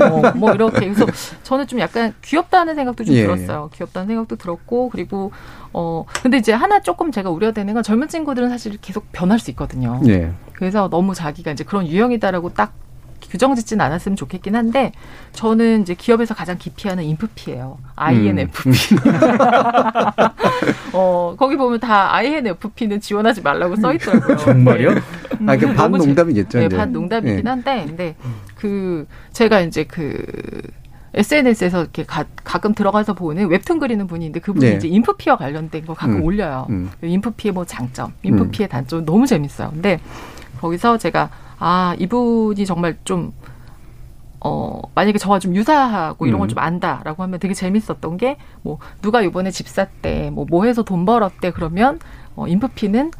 어, 0.00 0.36
뭐 0.36 0.52
이렇게 0.52 0.78
그래서 0.78 1.04
저는 1.42 1.66
좀 1.66 1.80
약간 1.80 2.14
귀엽다는 2.22 2.76
생각도 2.76 3.02
좀 3.02 3.16
예. 3.16 3.22
들었어요. 3.22 3.70
귀엽다는 3.74 4.06
생각도 4.06 4.36
들었고 4.36 4.88
그리고 4.90 5.32
어 5.72 6.04
근데 6.22 6.36
이제 6.36 6.52
하나 6.52 6.80
조금 6.80 7.10
제가 7.10 7.30
우려되는 7.30 7.74
건 7.74 7.82
젊은 7.82 8.06
친구들은 8.06 8.50
사실 8.50 8.78
계속 8.80 9.10
변할 9.10 9.40
수 9.40 9.50
있거든요. 9.50 10.00
예. 10.06 10.30
그래서 10.52 10.88
너무 10.88 11.12
자기가 11.12 11.50
이제 11.50 11.64
그런 11.64 11.88
유형이다라고 11.88 12.54
딱 12.54 12.72
규정 13.34 13.56
짓진 13.56 13.80
않았으면 13.80 14.14
좋겠긴 14.14 14.54
한데 14.54 14.92
저는 15.32 15.82
이제 15.82 15.94
기업에서 15.94 16.34
가장 16.34 16.56
기피하는 16.56 17.02
인프피예요. 17.02 17.78
INFP. 17.96 18.70
어 20.94 21.34
거기 21.36 21.56
보면 21.56 21.80
다 21.80 22.14
INFP는 22.14 23.00
지원하지 23.00 23.42
말라고 23.42 23.74
써 23.74 23.92
있더라고요. 23.92 24.36
정말요? 24.36 24.90
음, 25.40 25.48
아, 25.48 25.56
그반 25.56 25.90
너무 25.90 25.98
재- 25.98 26.06
농담이겠죠. 26.06 26.58
네, 26.60 26.66
이제. 26.66 26.76
반 26.76 26.92
농담이긴 26.92 27.42
예. 27.44 27.48
한데, 27.50 27.84
근데 27.88 28.14
그 28.54 29.04
제가 29.32 29.62
이제 29.62 29.82
그 29.82 30.16
SNS에서 31.14 31.80
이렇게 31.80 32.04
가, 32.04 32.24
가끔 32.44 32.72
들어가서 32.72 33.14
보는 33.14 33.48
웹툰 33.48 33.80
그리는 33.80 34.06
분이 34.06 34.26
있는데 34.26 34.38
그분이 34.38 34.64
네. 34.64 34.76
이제 34.76 34.86
인프피와 34.86 35.38
관련된 35.38 35.86
거 35.86 35.94
가끔 35.94 36.18
음. 36.18 36.22
올려요. 36.22 36.68
음. 36.70 36.88
인프피의 37.02 37.52
뭐 37.52 37.64
장점, 37.64 38.12
인프피의 38.22 38.68
단점 38.68 39.04
너무 39.04 39.26
재밌어요. 39.26 39.70
근데 39.70 39.98
거기서 40.60 40.98
제가 40.98 41.30
아 41.58 41.94
이분이 41.98 42.66
정말 42.66 42.96
좀 43.04 43.32
어, 44.46 44.82
만약에 44.94 45.16
저와 45.16 45.38
좀 45.38 45.56
유사하고 45.56 46.26
이런 46.26 46.38
걸 46.38 46.46
음. 46.46 46.50
좀 46.50 46.58
안다라고 46.58 47.22
하면 47.22 47.40
되게 47.40 47.54
재밌었던 47.54 48.18
게, 48.18 48.36
뭐, 48.60 48.78
누가 49.00 49.22
이번에 49.22 49.50
집 49.50 49.66
샀대, 49.66 50.28
뭐, 50.30 50.44
뭐 50.46 50.66
해서 50.66 50.82
돈 50.82 51.06
벌었대, 51.06 51.50
그러면, 51.52 51.98
어, 52.36 52.46
인프피는 52.46 53.10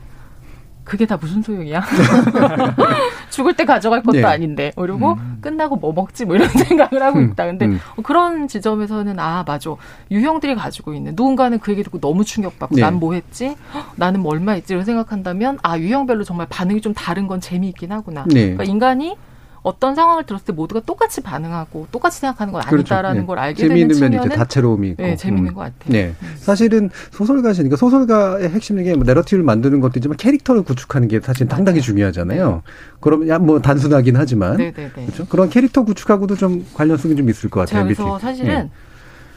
그게 0.84 1.06
다 1.06 1.16
무슨 1.16 1.42
소용이야? 1.42 1.82
죽을 3.30 3.54
때 3.54 3.64
가져갈 3.64 4.02
것도 4.02 4.18
네. 4.18 4.24
아닌데. 4.24 4.72
그리고 4.76 5.18
끝나고 5.40 5.76
뭐 5.76 5.92
먹지? 5.92 6.24
뭐 6.24 6.36
이런 6.36 6.48
생각을 6.52 7.02
하고 7.02 7.18
음, 7.18 7.30
있다. 7.30 7.46
근데 7.46 7.66
음. 7.66 7.80
어, 7.96 8.02
그런 8.02 8.46
지점에서는 8.46 9.18
아, 9.18 9.44
맞아. 9.46 9.70
유형들이 10.10 10.54
가지고 10.54 10.94
있는 10.94 11.12
누군가는 11.16 11.58
그 11.58 11.72
얘기 11.72 11.82
듣고 11.82 11.98
너무 11.98 12.24
충격받고 12.24 12.76
네. 12.76 12.82
난뭐 12.82 13.14
했지? 13.14 13.56
헉, 13.74 13.92
나는 13.96 14.20
뭐 14.20 14.32
얼마 14.32 14.52
했지? 14.52 14.74
이런 14.74 14.84
생각한다면 14.84 15.58
아, 15.62 15.78
유형별로 15.78 16.24
정말 16.24 16.46
반응이 16.48 16.80
좀 16.80 16.94
다른 16.94 17.26
건 17.26 17.40
재미있긴 17.40 17.90
하구나. 17.92 18.24
네. 18.28 18.42
그러니까 18.52 18.64
인간이 18.64 19.16
어떤 19.64 19.94
상황을 19.94 20.24
들었을 20.24 20.44
때 20.44 20.52
모두가 20.52 20.80
똑같이 20.80 21.22
반응하고 21.22 21.88
똑같이 21.90 22.20
생각하는 22.20 22.52
건 22.52 22.62
아니다라는 22.64 23.22
네. 23.22 23.26
걸 23.26 23.38
알게 23.38 23.66
재미있는 23.66 23.94
되는 23.98 24.10
측면은 24.18 24.36
다채로움이 24.36 24.90
있고. 24.90 25.02
네, 25.02 25.16
재미있는 25.16 25.52
음. 25.52 25.54
것 25.54 25.60
같아요. 25.62 25.90
네. 25.92 26.14
사실은 26.38 26.90
소설가시니까 27.10 27.74
소설가의 27.76 28.50
핵심인 28.50 28.84
게 28.84 28.94
뭐 28.94 29.04
내러티브를 29.04 29.42
만드는 29.42 29.80
것도 29.80 29.94
있지만 29.98 30.16
캐릭터를 30.18 30.62
구축하는 30.62 31.08
게 31.08 31.18
사실 31.20 31.48
상당히 31.50 31.80
중요하잖아요. 31.80 32.62
그러면 33.00 33.28
야, 33.28 33.38
뭐 33.38 33.60
단순하긴 33.60 34.16
하지만 34.16 34.58
네, 34.58 34.70
네, 34.70 34.90
네. 34.94 35.06
그렇죠? 35.06 35.24
그런 35.26 35.48
캐릭터 35.48 35.82
구축하고도 35.82 36.36
좀 36.36 36.64
관련성이 36.74 37.16
좀 37.16 37.28
있을 37.30 37.48
것 37.50 37.60
같아요. 37.60 37.84
그래서 37.84 38.02
MBTI. 38.02 38.20
사실은 38.20 38.70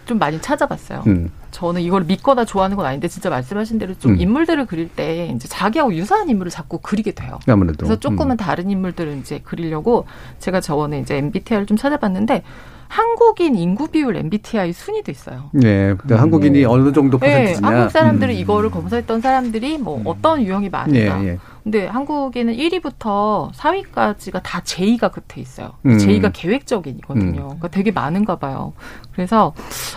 좀 0.06 0.20
많이 0.20 0.40
찾아봤어요. 0.42 1.04
음. 1.08 1.32
저는 1.58 1.82
이걸 1.82 2.04
믿거나 2.04 2.46
좋아하는 2.46 2.78
건 2.78 2.86
아닌데 2.86 3.08
진짜 3.08 3.32
말씀하신 3.32 3.80
대로 3.80 3.96
좀 3.96 4.12
음. 4.12 4.22
인물들을 4.22 4.68
그릴 4.68 4.90
때 4.90 5.26
이제 5.36 5.48
자기하고 5.48 5.96
유사한 5.96 6.30
인물을 6.30 6.52
자꾸 6.52 6.78
그리게 6.78 7.14
돼요. 7.14 7.40
아무래도. 7.48 7.78
그래서 7.80 8.00
조금은 8.00 8.36
음. 8.36 8.38
다른 8.38 8.70
인물들을 8.70 9.18
이제 9.18 9.42
그리려고 9.44 10.06
제가 10.38 10.62
저번에 10.62 11.00
이제 11.00 11.18
MBTI를 11.18 11.66
좀 11.66 11.76
찾아봤는데 11.76 12.44
한국인 12.88 13.56
인구 13.56 13.88
비율 13.88 14.16
MBTI 14.16 14.74
순위도 14.74 15.12
있어요. 15.12 15.50
네. 15.52 15.94
근데 15.96 16.16
한국인이 16.16 16.66
어느 16.66 16.92
정도 16.94 17.20
네, 17.20 17.44
퍼센트냐. 17.54 17.68
한국 17.68 17.92
사람들은 17.92 18.34
음. 18.34 18.40
이거를 18.40 18.72
검사했던 18.72 19.22
사람들이 19.22 19.78
뭐 19.78 20.02
어떤 20.06 20.42
유형이 20.42 20.70
많다. 20.70 20.96
예, 20.96 21.28
예. 21.28 21.38
근데 21.64 21.86
한국에는 21.86 22.56
1위부터 22.56 23.52
4위까지가 23.52 24.42
다 24.42 24.62
J가 24.64 25.10
끝에 25.10 25.42
있어요. 25.42 25.74
음. 25.86 25.98
J가 25.98 26.32
계획적인이거든요. 26.32 27.42
음. 27.42 27.46
그러니까 27.46 27.68
되게 27.68 27.92
많은가 27.92 28.38
봐요. 28.38 28.72
그래서 29.12 29.54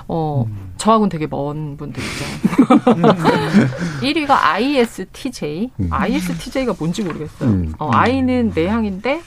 어 0.08 0.46
저하고는 0.78 1.10
되게 1.10 1.28
먼 1.28 1.76
분들이죠. 1.76 2.24
1위가 4.02 4.30
ISTJ. 4.30 5.70
ISTJ가 5.90 6.74
뭔지 6.78 7.02
모르겠어요. 7.04 7.48
음. 7.48 7.72
어, 7.78 7.90
I는 7.92 8.52
내향인데 8.54 9.20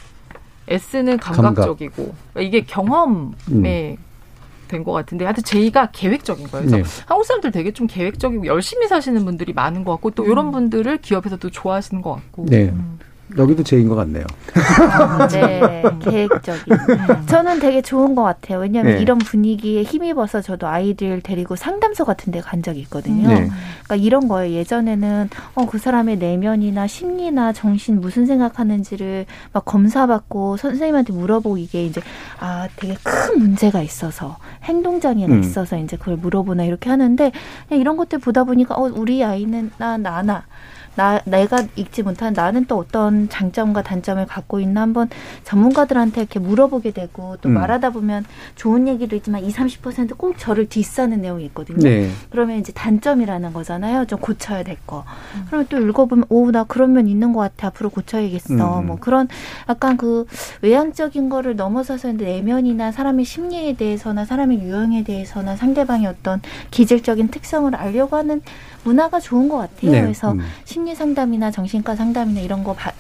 S는 0.68 1.18
감각적이고 1.18 2.14
그러니까 2.34 2.41
이게 2.41 2.61
경험에 2.61 3.97
된것 4.68 4.93
같은데 4.93 5.26
하여튼 5.26 5.43
J가 5.43 5.91
계획적인 5.91 6.47
거예요. 6.47 6.68
그래서 6.68 6.78
네. 6.78 7.05
한국 7.05 7.26
사람들 7.26 7.51
되게 7.51 7.72
좀 7.72 7.88
계획적이고 7.88 8.45
열심히 8.47 8.88
사시는 8.88 9.26
분들이 9.26 9.53
많은 9.53 9.84
것 9.84 9.91
같고 9.93 10.11
또 10.11 10.26
이런 10.26 10.51
분들을 10.51 10.97
기업에서도 10.97 11.49
좋아하시는 11.49 12.01
것 12.01 12.14
같고 12.16 12.45
네. 12.47 12.74
여기도 13.38 13.63
제인 13.63 13.88
것 13.89 13.95
같네요. 13.95 14.23
네, 15.31 15.84
계획적인. 16.01 16.61
저는 17.27 17.59
되게 17.59 17.81
좋은 17.81 18.13
것 18.15 18.23
같아요. 18.23 18.59
왜냐하면 18.59 18.95
네. 18.95 19.01
이런 19.01 19.17
분위기에 19.17 19.84
힘입어서 19.84 20.41
저도 20.41 20.67
아이들 20.67 21.21
데리고 21.21 21.55
상담소 21.55 22.05
같은 22.05 22.31
데 22.31 22.43
간 22.43 22.61
적이 22.61 22.81
있거든요. 22.81 23.27
네. 23.29 23.49
그러니까 23.84 23.95
이런 23.95 24.27
거예요. 24.27 24.53
예전에는 24.53 25.29
어, 25.55 25.65
그 25.65 25.77
사람의 25.77 26.17
내면이나 26.17 26.88
심리나 26.88 27.53
정신 27.53 28.01
무슨 28.01 28.25
생각하는지를 28.25 29.25
막 29.53 29.63
검사받고 29.65 30.57
선생님한테 30.57 31.13
물어보고 31.13 31.57
이게 31.57 31.86
이제 31.86 32.01
아 32.39 32.67
되게 32.75 32.95
큰 33.03 33.39
문제가 33.39 33.81
있어서 33.81 34.38
행동장애가 34.63 35.34
음. 35.34 35.39
있어서 35.39 35.77
이제 35.77 35.95
그걸 35.97 36.17
물어보나 36.17 36.65
이렇게 36.65 36.89
하는데 36.89 37.31
그냥 37.69 37.81
이런 37.81 37.95
것들 37.97 38.19
보다 38.19 38.43
보니까 38.43 38.75
어 38.75 38.91
우리 38.93 39.23
아이는 39.23 39.71
나 39.77 39.97
나나 39.97 40.43
나 40.95 41.19
내가 41.25 41.65
읽지 41.75 42.03
못한 42.03 42.33
나는 42.33 42.65
또 42.65 42.77
어떤 42.77 43.27
장점과 43.29 43.81
단점을 43.83 44.25
갖고 44.25 44.59
있나 44.59 44.81
한번 44.81 45.09
전문가들한테 45.43 46.21
이렇게 46.21 46.39
물어보게 46.39 46.91
되고 46.91 47.35
또 47.41 47.49
음. 47.49 47.55
말하다 47.55 47.89
보면 47.89 48.25
좋은 48.55 48.87
얘기도 48.87 49.15
있지만 49.15 49.43
2, 49.43 49.49
30%꼭 49.51 50.37
저를 50.37 50.69
디스하는 50.69 51.21
내용이 51.21 51.45
있거든요. 51.45 51.79
네. 51.79 52.09
그러면 52.29 52.57
이제 52.59 52.71
단점이라는 52.73 53.53
거잖아요. 53.53 54.05
좀 54.05 54.19
고쳐야 54.19 54.63
될 54.63 54.77
거. 54.85 55.03
그러면 55.47 55.67
또 55.69 55.77
읽어보면 55.79 56.25
오 56.29 56.53
나 56.53 56.63
그런 56.65 56.93
면 56.93 57.07
있는 57.07 57.33
것 57.33 57.39
같아. 57.39 57.67
앞으로 57.67 57.89
고쳐야겠어. 57.89 58.79
음. 58.81 58.85
뭐 58.85 58.97
그런 58.99 59.27
약간 59.67 59.97
그 59.97 60.27
외향적인 60.61 61.29
거를 61.29 61.55
넘어서서 61.55 62.11
내면이나 62.11 62.91
사람의 62.91 63.25
심리에 63.25 63.73
대해서나 63.73 64.25
사람의 64.25 64.59
유형에 64.61 65.03
대해서나 65.03 65.55
상대방의 65.55 66.05
어떤 66.05 66.41
기질적인 66.69 67.29
특성을 67.29 67.73
알려고 67.75 68.15
하는 68.17 68.41
문화가 68.84 69.19
좋은 69.19 69.47
것 69.49 69.57
같아요. 69.57 69.91
네. 69.91 70.01
그래서 70.01 70.31
음. 70.34 70.41
심리 70.65 70.93
상담이나 70.95 71.51
정신과 71.51 71.95
상담이나 71.95 72.41
이런 72.41 72.63
거 72.63 72.73
받, 72.73 72.93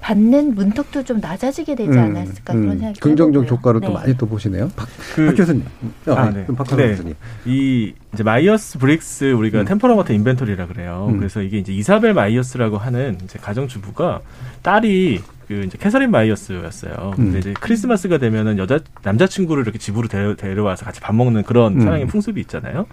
받는 0.00 0.54
문턱도 0.54 1.04
좀 1.04 1.20
낮아지게 1.20 1.74
되지 1.74 1.98
않았을까 1.98 2.52
그런 2.54 2.78
생각이 2.78 2.98
음. 2.98 3.00
긍정적 3.00 3.42
해보고요. 3.44 3.56
효과를 3.56 3.80
또 3.80 3.88
네. 3.88 3.94
많이 3.94 4.16
또 4.16 4.26
보시네요. 4.26 4.70
박, 4.76 4.88
그- 5.14 5.26
박 5.26 5.36
교수님. 5.36 5.64
어, 6.08 6.12
아, 6.12 6.20
아니, 6.22 6.34
네. 6.36 6.42
그럼 6.44 6.56
박하선 6.56 6.78
네. 6.78 6.88
교수님. 6.90 7.14
이 7.46 7.92
이제 8.12 8.22
마이어스 8.22 8.78
브릭스 8.78 9.32
우리가 9.32 9.64
temperament 9.64 10.12
inventory라 10.12 10.66
그래요. 10.66 11.06
음. 11.10 11.18
그래서 11.18 11.42
이게 11.42 11.58
이제 11.58 11.72
이사벨 11.72 12.14
마이어스라고 12.14 12.76
하는 12.78 13.18
이제 13.24 13.38
가정주부가 13.38 14.20
딸이 14.62 15.20
그 15.46 15.62
이제 15.66 15.76
캐서린 15.78 16.10
마이어스였어요. 16.10 17.12
근데 17.16 17.36
음. 17.36 17.38
이제 17.38 17.54
크리스마스가 17.58 18.18
되면은 18.18 18.58
여자 18.58 18.78
남자친구를 19.02 19.64
이렇게 19.64 19.78
집으로 19.78 20.06
데, 20.08 20.34
데려와서 20.36 20.84
같이 20.84 21.00
밥 21.00 21.14
먹는 21.14 21.42
그런 21.42 21.74
음. 21.74 21.80
서양의 21.80 22.06
풍습이 22.06 22.40
있잖아요. 22.42 22.86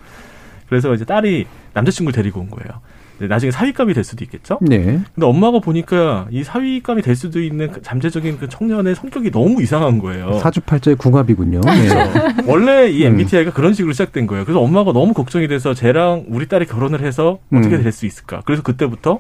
그래서 0.68 0.93
이제 0.93 1.05
딸이 1.05 1.45
남자친구를 1.74 2.15
데리고 2.15 2.41
온 2.41 2.49
거예요. 2.49 2.82
나중에 3.20 3.51
사위감이 3.51 3.93
될 3.93 4.03
수도 4.03 4.24
있겠죠. 4.24 4.59
네. 4.61 4.99
근데 5.15 5.26
엄마가 5.26 5.59
보니까 5.59 6.28
이 6.30 6.43
사위감이 6.43 7.01
될 7.01 7.15
수도 7.15 7.41
있는 7.41 7.72
그 7.72 7.82
잠재적인 7.82 8.38
그 8.38 8.47
청년의 8.47 8.93
성격이 8.93 9.32
너무 9.32 9.61
이상한 9.63 9.97
거예요. 9.97 10.38
사주팔자의 10.39 10.97
궁합이군요. 10.97 11.61
네. 11.61 12.43
원래 12.45 12.89
이 12.89 13.03
음. 13.05 13.13
MBTI가 13.13 13.53
그런 13.53 13.74
식으로 13.74 13.93
시작된 13.93 14.28
거예요. 14.28 14.45
그래서 14.45 14.59
엄마가 14.59 14.93
너무 14.93 15.13
걱정이 15.13 15.47
돼서 15.47 15.74
쟤랑 15.74 16.26
우리 16.28 16.47
딸이 16.47 16.68
결혼을 16.68 17.01
해서 17.01 17.39
어떻게 17.51 17.76
음. 17.76 17.84
될수 17.84 18.05
있을까. 18.05 18.41
그래서 18.45 18.61
그때부터 18.61 19.20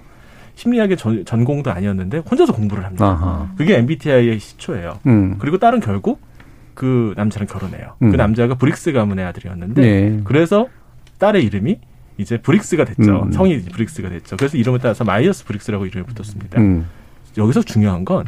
심리학의 0.55 0.97
전, 0.97 1.25
전공도 1.25 1.71
아니었는데 1.71 2.19
혼자서 2.19 2.53
공부를 2.53 2.85
합니다. 2.85 3.05
아하. 3.05 3.51
그게 3.57 3.77
MBTI의 3.77 4.39
시초예요. 4.39 4.99
음. 5.07 5.37
그리고 5.39 5.57
딸은 5.57 5.79
결국 5.79 6.21
그 6.73 7.13
남자랑 7.17 7.47
결혼해요. 7.47 7.95
음. 8.03 8.11
그 8.11 8.15
남자가 8.15 8.55
브릭스 8.55 8.91
가문의 8.91 9.25
아들이었는데 9.25 9.81
네. 9.81 10.21
그래서 10.23 10.67
딸의 11.17 11.43
이름이 11.45 11.79
이제 12.17 12.37
브릭스가 12.41 12.85
됐죠. 12.85 13.23
음. 13.23 13.31
성이 13.31 13.59
브릭스가 13.61 14.09
됐죠. 14.09 14.37
그래서 14.37 14.57
이름을 14.57 14.79
따라서 14.79 15.03
마이어스 15.03 15.45
브릭스라고 15.45 15.85
이름이 15.85 16.05
붙었습니다. 16.07 16.59
음. 16.59 16.87
여기서 17.37 17.61
중요한 17.61 18.05
건 18.05 18.25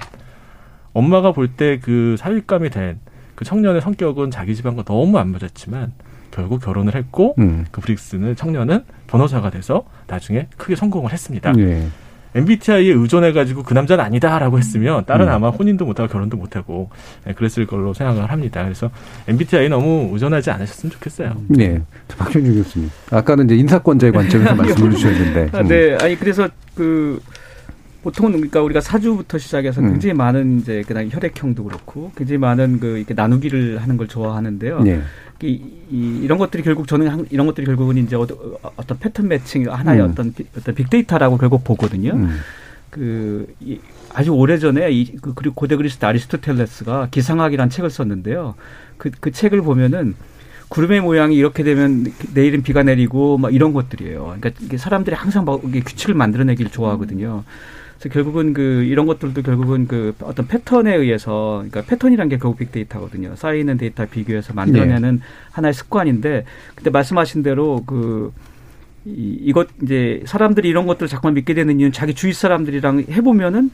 엄마가 0.93 1.31
볼 1.31 1.55
때 1.55 1.79
그 1.81 2.15
사윗감이 2.17 2.69
된 2.69 2.99
그 3.35 3.45
청년의 3.45 3.79
성격은 3.81 4.31
자기 4.31 4.53
집안과 4.53 4.83
너무 4.83 5.17
안 5.17 5.29
맞았지만 5.31 5.93
결국 6.29 6.61
결혼을 6.61 6.93
했고 6.95 7.35
음. 7.39 7.65
그 7.71 7.79
브릭스는 7.79 8.35
청년은 8.35 8.83
변호사가 9.07 9.49
돼서 9.49 9.85
나중에 10.07 10.47
크게 10.57 10.75
성공을 10.75 11.13
했습니다. 11.13 11.53
예. 11.57 11.87
MBTI에 12.36 12.93
의존해가지고 12.93 13.63
그 13.63 13.73
남자는 13.73 14.03
아니다라고 14.03 14.57
했으면 14.57 15.05
딸은 15.05 15.27
음. 15.27 15.32
아마 15.32 15.49
혼인도 15.49 15.86
못하고 15.86 16.11
결혼도 16.11 16.38
못하고 16.38 16.89
예, 17.27 17.34
그랬을 17.34 17.65
걸로 17.65 17.93
생각을 17.93 18.32
합니다. 18.32 18.63
그래서 18.63 18.89
MBTI 19.27 19.69
너무 19.69 20.09
의존하지 20.13 20.51
않으셨으면 20.51 20.91
좋겠어요. 20.91 21.36
네. 21.47 21.82
박현주 22.17 22.53
교수님. 22.55 22.89
아까는 23.11 23.45
이제 23.45 23.55
인사권자의 23.55 24.13
관점에서 24.13 24.53
말씀을 24.55 24.91
주셨는데. 24.91 25.49
아, 25.53 25.63
네, 25.63 25.97
아니 26.01 26.15
그래서 26.15 26.47
그 26.75 27.19
보통은 28.03 28.32
그러니까 28.34 28.61
우리가 28.61 28.80
사주부터 28.80 29.38
시작해서 29.38 29.82
음. 29.82 29.91
굉장히 29.91 30.13
많은 30.13 30.59
이제 30.59 30.84
그다음 30.88 31.09
혈액형도 31.11 31.63
그렇고 31.63 32.11
굉장히 32.15 32.38
많은 32.38 32.80
그 32.80 32.97
이렇게 32.97 33.13
나누기를 33.13 33.82
하는 33.82 33.97
걸 33.97 34.07
좋아하는데요. 34.07 34.82
네. 34.82 35.01
이, 35.41 35.61
이, 35.89 36.19
이런 36.23 36.37
것들이 36.37 36.63
결국 36.63 36.87
저는 36.87 37.07
한- 37.07 37.27
이런 37.29 37.45
것들이 37.47 37.65
결국은 37.65 37.97
이제 37.97 38.15
어떤, 38.15 38.37
어떤 38.75 38.99
pattern 38.99 39.27
matching 39.27 39.71
하나의 39.71 40.01
음. 40.01 40.11
어떤 40.11 40.33
비- 40.33 40.45
어떤 40.57 40.75
빅데이터라고 40.75 41.37
결국 41.37 41.63
보거든요. 41.63 42.11
음. 42.13 42.39
그 42.89 43.47
이, 43.61 43.79
아주 44.13 44.31
오래 44.31 44.57
전에 44.57 44.91
이, 44.91 45.15
그, 45.17 45.33
그리고 45.33 45.55
고대 45.55 45.75
그리스 45.75 46.03
아리스토텔레스가 46.03 47.07
기상학이라는 47.11 47.69
책을 47.69 47.89
썼는데요. 47.89 48.55
그, 48.97 49.11
그 49.19 49.31
책을 49.31 49.61
보면은 49.61 50.15
구름의 50.69 51.01
모양이 51.01 51.35
이렇게 51.35 51.63
되면 51.63 52.05
내일은 52.33 52.61
비가 52.61 52.83
내리고 52.83 53.37
막 53.37 53.53
이런 53.53 53.73
것들이에요. 53.73 54.35
그러니까 54.39 54.77
사람들이 54.77 55.15
항상 55.15 55.45
막 55.45 55.61
이게 55.65 55.79
규칙을 55.79 56.13
만들어내기를 56.13 56.69
좋아하거든요. 56.71 57.43
그래서 57.99 58.13
결국은 58.13 58.53
그 58.53 58.83
이런 58.85 59.05
것들도 59.05 59.41
결국은 59.41 59.85
그 59.85 60.15
어떤 60.21 60.47
패턴에 60.47 60.95
의해서 60.95 61.65
그러니까 61.69 61.81
패턴이란 61.81 62.29
게 62.29 62.37
결국 62.37 62.57
빅데이터거든요. 62.59 63.35
쌓이는 63.35 63.77
데이터 63.77 64.05
비교해서 64.05 64.53
만들어내는 64.53 65.19
하나의 65.51 65.73
습관인데 65.73 66.45
근데 66.75 66.89
말씀하신 66.89 67.43
대로 67.43 67.83
그 67.85 68.31
이, 69.05 69.37
이것 69.41 69.67
이제 69.83 70.23
사람들이 70.25 70.69
이런 70.69 70.87
것들을 70.87 71.09
자꾸만 71.09 71.33
믿게 71.33 71.53
되는 71.53 71.77
이유는 71.77 71.91
자기 71.91 72.13
주위 72.13 72.31
사람들이랑 72.31 73.05
해보면은 73.09 73.69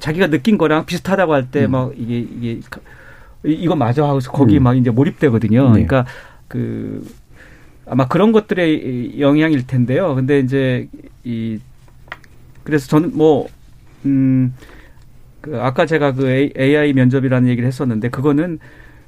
자기가 0.00 0.28
느낀 0.28 0.58
거랑 0.58 0.86
비슷하다고 0.86 1.32
할 1.32 1.50
때막 1.50 1.92
이게 1.96 2.18
이게 2.18 2.60
이거 3.44 3.76
맞아 3.76 4.04
하고서 4.04 4.32
거기 4.32 4.58
음. 4.58 4.64
막 4.64 4.76
이제 4.76 4.90
몰입되거든요. 4.90 5.66
네. 5.66 5.84
그러니까 5.84 6.06
그 6.48 7.06
아마 7.86 8.08
그런 8.08 8.32
것들의 8.32 9.20
영향일 9.20 9.68
텐데요. 9.68 10.16
근데 10.16 10.40
이제 10.40 10.88
이 11.22 11.60
그래서 12.64 12.88
저는 12.88 13.12
뭐 13.14 13.48
음, 14.06 14.54
그 15.40 15.58
아까 15.60 15.86
제가 15.86 16.12
그 16.12 16.50
AI 16.58 16.92
면접이라는 16.92 17.48
얘기를 17.48 17.66
했었는데 17.66 18.10
그거는 18.10 18.58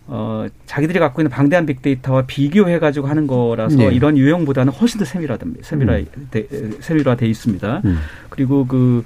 어 0.06 0.46
자기들이 0.66 0.98
갖고 0.98 1.22
있는 1.22 1.30
방대한 1.30 1.64
빅데이터와 1.66 2.22
비교해 2.26 2.78
가지고 2.78 3.06
하는 3.06 3.26
거라서 3.26 3.76
네. 3.76 3.94
이런 3.94 4.16
유형보다는 4.16 4.72
훨씬 4.72 4.98
더 4.98 5.04
세밀하답니다. 5.04 5.64
세밀화 5.64 5.98
음. 5.98 6.28
돼, 6.30 6.46
세밀화돼 6.80 7.26
있습니다. 7.26 7.82
음. 7.84 7.98
그리고 8.28 8.66
그 8.66 9.04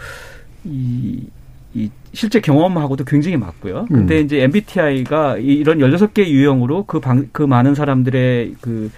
이, 0.65 1.27
이 1.75 1.91
실제 2.13 2.41
경험하고도 2.41 3.05
굉장히 3.05 3.37
맞고요. 3.37 3.87
근데 3.89 4.21
음. 4.21 4.25
이제 4.25 4.43
MBTI가 4.43 5.37
이런 5.37 5.79
16개 5.79 6.27
유형으로 6.27 6.85
그 6.85 7.01
방, 7.01 7.29
그 7.33 7.43
많은 7.43 7.75
사람들의 7.75 8.55
그 8.61 8.91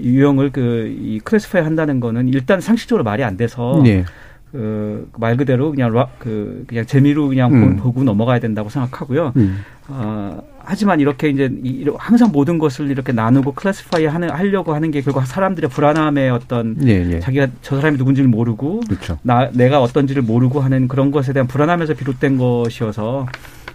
유형을 0.00 0.50
그, 0.50 0.94
이 1.00 1.20
클래시파이 1.20 1.62
한다는 1.62 2.00
거는 2.00 2.28
일단 2.28 2.60
상식적으로 2.60 3.04
말이 3.04 3.22
안 3.24 3.36
돼서 3.36 3.80
네. 3.84 4.04
그, 4.52 5.08
말 5.16 5.36
그대로 5.38 5.70
그냥 5.70 5.92
라, 5.94 6.08
그, 6.18 6.64
그냥 6.66 6.84
재미로 6.84 7.26
그냥 7.28 7.52
음. 7.54 7.76
보- 7.76 7.84
보고 7.84 8.04
넘어가야 8.04 8.38
된다고 8.38 8.68
생각하고요. 8.68 9.32
음. 9.36 9.60
어, 9.88 10.42
하지만 10.58 11.00
이렇게 11.00 11.30
이제 11.30 11.50
이- 11.64 11.86
항상 11.98 12.30
모든 12.30 12.58
것을 12.58 12.90
이렇게 12.90 13.12
나누고 13.12 13.52
클래시파이 13.54 14.04
하는, 14.04 14.28
하려고 14.30 14.74
하는 14.74 14.90
게 14.90 15.00
결국 15.00 15.24
사람들의 15.26 15.70
불안함의 15.70 16.30
어떤 16.30 16.76
예, 16.86 17.12
예. 17.14 17.20
자기가 17.20 17.46
저 17.62 17.76
사람이 17.76 17.96
누군지를 17.96 18.28
모르고 18.28 18.80
그렇죠. 18.86 19.18
나 19.22 19.50
내가 19.52 19.80
어떤지를 19.80 20.22
모르고 20.22 20.60
하는 20.60 20.86
그런 20.86 21.10
것에 21.10 21.32
대한 21.32 21.46
불안함에서 21.48 21.94
비롯된 21.94 22.36
것이어서 22.36 23.26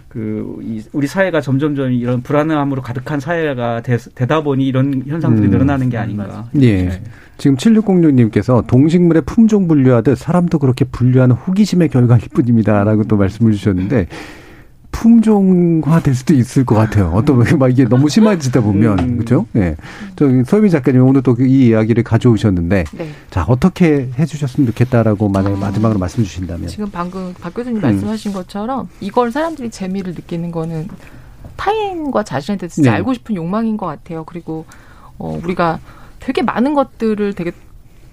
그 0.08 0.58
이, 0.62 0.82
우리 0.92 1.06
사회가 1.08 1.40
점점점 1.40 1.92
이런 1.92 2.22
불안함으로 2.22 2.80
가득한 2.82 3.20
사회가 3.20 3.82
되, 3.82 3.96
다 3.98 4.42
보니 4.42 4.66
이런 4.66 5.02
현상들이 5.06 5.48
음. 5.48 5.50
늘어나는 5.50 5.90
게 5.90 5.98
아닌가. 5.98 6.48
예. 6.62 7.02
지금 7.38 7.56
7606님께서 7.56 8.66
동식물의 8.66 9.22
품종 9.22 9.68
분류하듯 9.68 10.18
사람도 10.18 10.58
그렇게 10.58 10.84
분류하는 10.84 11.36
호기심의 11.36 11.88
결과일 11.88 12.22
뿐입니다라고 12.34 13.04
또 13.04 13.16
말씀을 13.16 13.52
주셨는데 13.52 14.08
품종화 14.90 16.00
될 16.00 16.14
수도 16.14 16.34
있을 16.34 16.64
것 16.64 16.74
같아요. 16.74 17.12
어떤 17.14 17.38
막 17.58 17.70
이게 17.70 17.84
너무 17.84 18.08
심해지다 18.08 18.60
보면 18.60 18.98
음. 18.98 19.16
그렇죠? 19.18 19.46
예. 19.54 19.76
저기 20.16 20.42
서유미 20.44 20.70
작가님 20.70 21.02
오늘 21.06 21.22
또 21.22 21.36
이 21.38 21.68
이야기를 21.68 22.02
가져오셨는데 22.02 22.84
네. 22.92 23.08
자 23.30 23.44
어떻게 23.46 24.10
해주셨으면 24.18 24.66
좋겠다라고 24.68 25.28
만약 25.28 25.52
에 25.52 25.56
마지막으로 25.56 26.00
말씀 26.00 26.24
주신다면 26.24 26.66
지금 26.66 26.90
방금 26.90 27.32
박 27.40 27.54
교수님 27.54 27.78
음. 27.78 27.82
말씀하신 27.82 28.32
것처럼 28.32 28.88
이걸 29.00 29.30
사람들이 29.30 29.70
재미를 29.70 30.14
느끼는 30.14 30.50
거는 30.50 30.88
타인과 31.56 32.24
자신에 32.24 32.58
대해서 32.58 32.74
진짜 32.74 32.90
네. 32.90 32.96
알고 32.96 33.14
싶은 33.14 33.36
욕망인 33.36 33.76
것 33.76 33.86
같아요. 33.86 34.24
그리고 34.24 34.64
어, 35.18 35.38
우리가 35.44 35.78
되게 36.28 36.42
많은 36.42 36.74
것들을 36.74 37.32
되게 37.32 37.52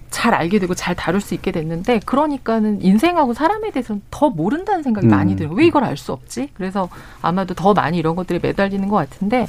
잘 0.09 0.33
알게 0.33 0.59
되고 0.59 0.73
잘 0.73 0.95
다룰 0.95 1.19
수 1.19 1.33
있게 1.33 1.51
됐는데 1.51 1.99
그러니까는 2.05 2.81
인생하고 2.81 3.33
사람에 3.33 3.71
대해서는 3.71 4.01
더 4.09 4.29
모른다는 4.29 4.83
생각이 4.83 5.07
음. 5.07 5.09
많이 5.09 5.35
들어요. 5.35 5.53
왜 5.53 5.65
이걸 5.65 5.83
알 5.83 5.97
수 5.97 6.13
없지? 6.13 6.47
그래서 6.53 6.87
아마도 7.21 7.53
더 7.53 7.73
많이 7.73 7.97
이런 7.97 8.15
것들이 8.15 8.39
매달리는 8.41 8.87
것 8.87 8.95
같은데 8.95 9.47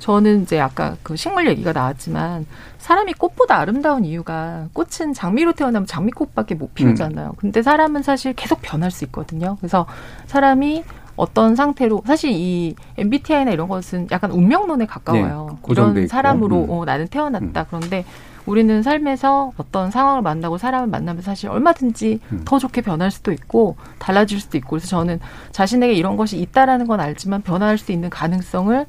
저는 0.00 0.42
이제 0.42 0.58
아까 0.58 0.96
그 1.04 1.14
식물 1.14 1.46
얘기가 1.48 1.72
나왔지만 1.72 2.46
사람이 2.78 3.12
꽃보다 3.14 3.56
아름다운 3.56 4.04
이유가 4.04 4.66
꽃은 4.72 5.14
장미로 5.14 5.52
태어나면 5.52 5.86
장미꽃밖에 5.86 6.56
못 6.56 6.74
피우잖아요. 6.74 7.34
근데 7.36 7.62
사람은 7.62 8.02
사실 8.02 8.32
계속 8.32 8.60
변할 8.62 8.90
수 8.90 9.04
있거든요. 9.04 9.56
그래서 9.60 9.86
사람이 10.26 10.82
어떤 11.18 11.56
상태로 11.56 12.02
사실 12.06 12.30
이 12.32 12.74
MBTI나 12.96 13.50
이런 13.50 13.68
것은 13.68 14.06
약간 14.12 14.30
운명론에 14.30 14.86
가까워요. 14.86 15.48
네, 15.50 15.56
있고. 15.56 16.06
사람으로 16.06 16.56
음. 16.64 16.70
어, 16.70 16.84
나는 16.84 17.08
태어났다. 17.08 17.64
그런데 17.64 18.04
우리는 18.46 18.82
삶에서 18.82 19.52
어떤 19.58 19.90
상황을 19.90 20.22
만나고 20.22 20.56
사람을 20.56 20.86
만나면 20.86 21.22
사실 21.22 21.50
얼마든지 21.50 22.20
음. 22.32 22.42
더 22.46 22.58
좋게 22.58 22.80
변할 22.80 23.10
수도 23.10 23.32
있고 23.32 23.76
달라질 23.98 24.40
수도 24.40 24.56
있고 24.56 24.70
그래서 24.70 24.86
저는 24.86 25.20
자신에게 25.50 25.92
이런 25.92 26.16
것이 26.16 26.38
있다라는 26.38 26.86
건 26.86 27.00
알지만 27.00 27.42
변화할 27.42 27.76
수 27.76 27.92
있는 27.92 28.08
가능성을 28.08 28.86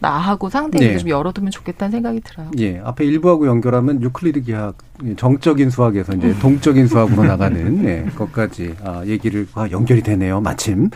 나하고 0.00 0.48
상대에게 0.48 0.92
네. 0.92 0.98
좀 0.98 1.08
열어두면 1.10 1.50
좋겠다는 1.50 1.90
생각이 1.92 2.20
들어요. 2.20 2.50
예, 2.58 2.80
앞에 2.82 3.04
일부하고 3.04 3.46
연결하면 3.46 4.02
유클리드 4.02 4.42
기하 4.42 4.72
정적인 5.16 5.70
수학에서 5.70 6.14
이제 6.14 6.34
동적인 6.40 6.86
수학으로 6.88 7.24
나가는 7.24 7.84
예, 7.84 8.06
것까지 8.16 8.74
아, 8.82 9.02
얘기를 9.06 9.46
아, 9.54 9.68
연결이 9.70 10.02
되네요. 10.02 10.40
마침. 10.40 10.90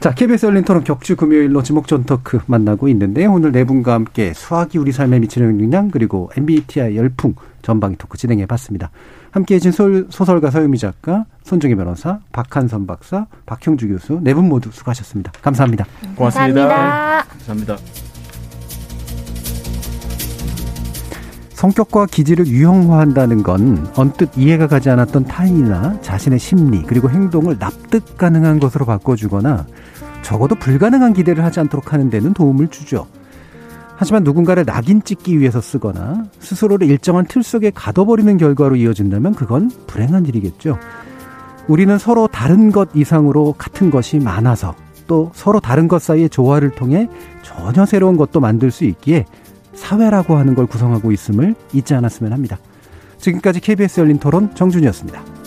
자, 0.00 0.12
KBS 0.12 0.46
열린 0.46 0.64
토론 0.64 0.84
격주 0.84 1.16
금요일로 1.16 1.62
지목전 1.62 2.04
토크 2.04 2.40
만나고 2.46 2.88
있는데 2.88 3.26
오늘 3.26 3.52
네 3.52 3.64
분과 3.64 3.92
함께 3.94 4.32
수학이 4.34 4.78
우리 4.78 4.92
삶에 4.92 5.18
미치는 5.20 5.60
영향 5.60 5.90
그리고 5.90 6.30
MBTI 6.36 6.96
열풍 6.96 7.34
전방위 7.62 7.96
토크 7.96 8.18
진행해 8.18 8.46
봤습니다. 8.46 8.90
함께 9.30 9.56
해준 9.56 9.72
소- 9.72 10.08
소설가 10.10 10.50
서유미 10.50 10.78
작가, 10.78 11.26
손정희 11.44 11.74
변호사, 11.74 12.18
박한선 12.32 12.86
박사, 12.86 13.26
박형주 13.46 13.86
교수 13.88 14.20
네 14.22 14.32
분 14.34 14.48
모두 14.48 14.70
수고하셨습니다. 14.72 15.32
감사합니다. 15.42 15.84
고맙습니다. 16.16 16.66
감사합니다. 16.66 17.24
감사합니다. 17.46 18.07
성격과 21.58 22.06
기질을 22.06 22.46
유형화한다는 22.46 23.42
건 23.42 23.90
언뜻 23.96 24.30
이해가 24.36 24.68
가지 24.68 24.90
않았던 24.90 25.24
타인이나 25.24 26.00
자신의 26.02 26.38
심리 26.38 26.84
그리고 26.84 27.10
행동을 27.10 27.58
납득 27.58 28.16
가능한 28.16 28.60
것으로 28.60 28.86
바꿔주거나 28.86 29.66
적어도 30.22 30.54
불가능한 30.54 31.14
기대를 31.14 31.42
하지 31.42 31.58
않도록 31.58 31.92
하는 31.92 32.10
데는 32.10 32.32
도움을 32.32 32.68
주죠. 32.68 33.08
하지만 33.96 34.22
누군가를 34.22 34.66
낙인 34.66 35.02
찍기 35.02 35.40
위해서 35.40 35.60
쓰거나 35.60 36.26
스스로를 36.38 36.86
일정한 36.86 37.26
틀 37.26 37.42
속에 37.42 37.72
가둬버리는 37.74 38.36
결과로 38.36 38.76
이어진다면 38.76 39.34
그건 39.34 39.68
불행한 39.88 40.26
일이겠죠. 40.26 40.78
우리는 41.66 41.98
서로 41.98 42.28
다른 42.28 42.70
것 42.70 42.90
이상으로 42.94 43.56
같은 43.58 43.90
것이 43.90 44.20
많아서 44.20 44.76
또 45.08 45.32
서로 45.34 45.58
다른 45.58 45.88
것 45.88 46.00
사이의 46.02 46.28
조화를 46.28 46.70
통해 46.70 47.08
전혀 47.42 47.84
새로운 47.84 48.16
것도 48.16 48.38
만들 48.38 48.70
수 48.70 48.84
있기에 48.84 49.24
사회라고 49.78 50.36
하는 50.36 50.54
걸 50.54 50.66
구성하고 50.66 51.12
있음을 51.12 51.54
잊지 51.72 51.94
않았으면 51.94 52.32
합니다. 52.32 52.58
지금까지 53.18 53.60
KBS 53.60 54.00
열린 54.00 54.18
토론 54.18 54.54
정준이었습니다. 54.54 55.37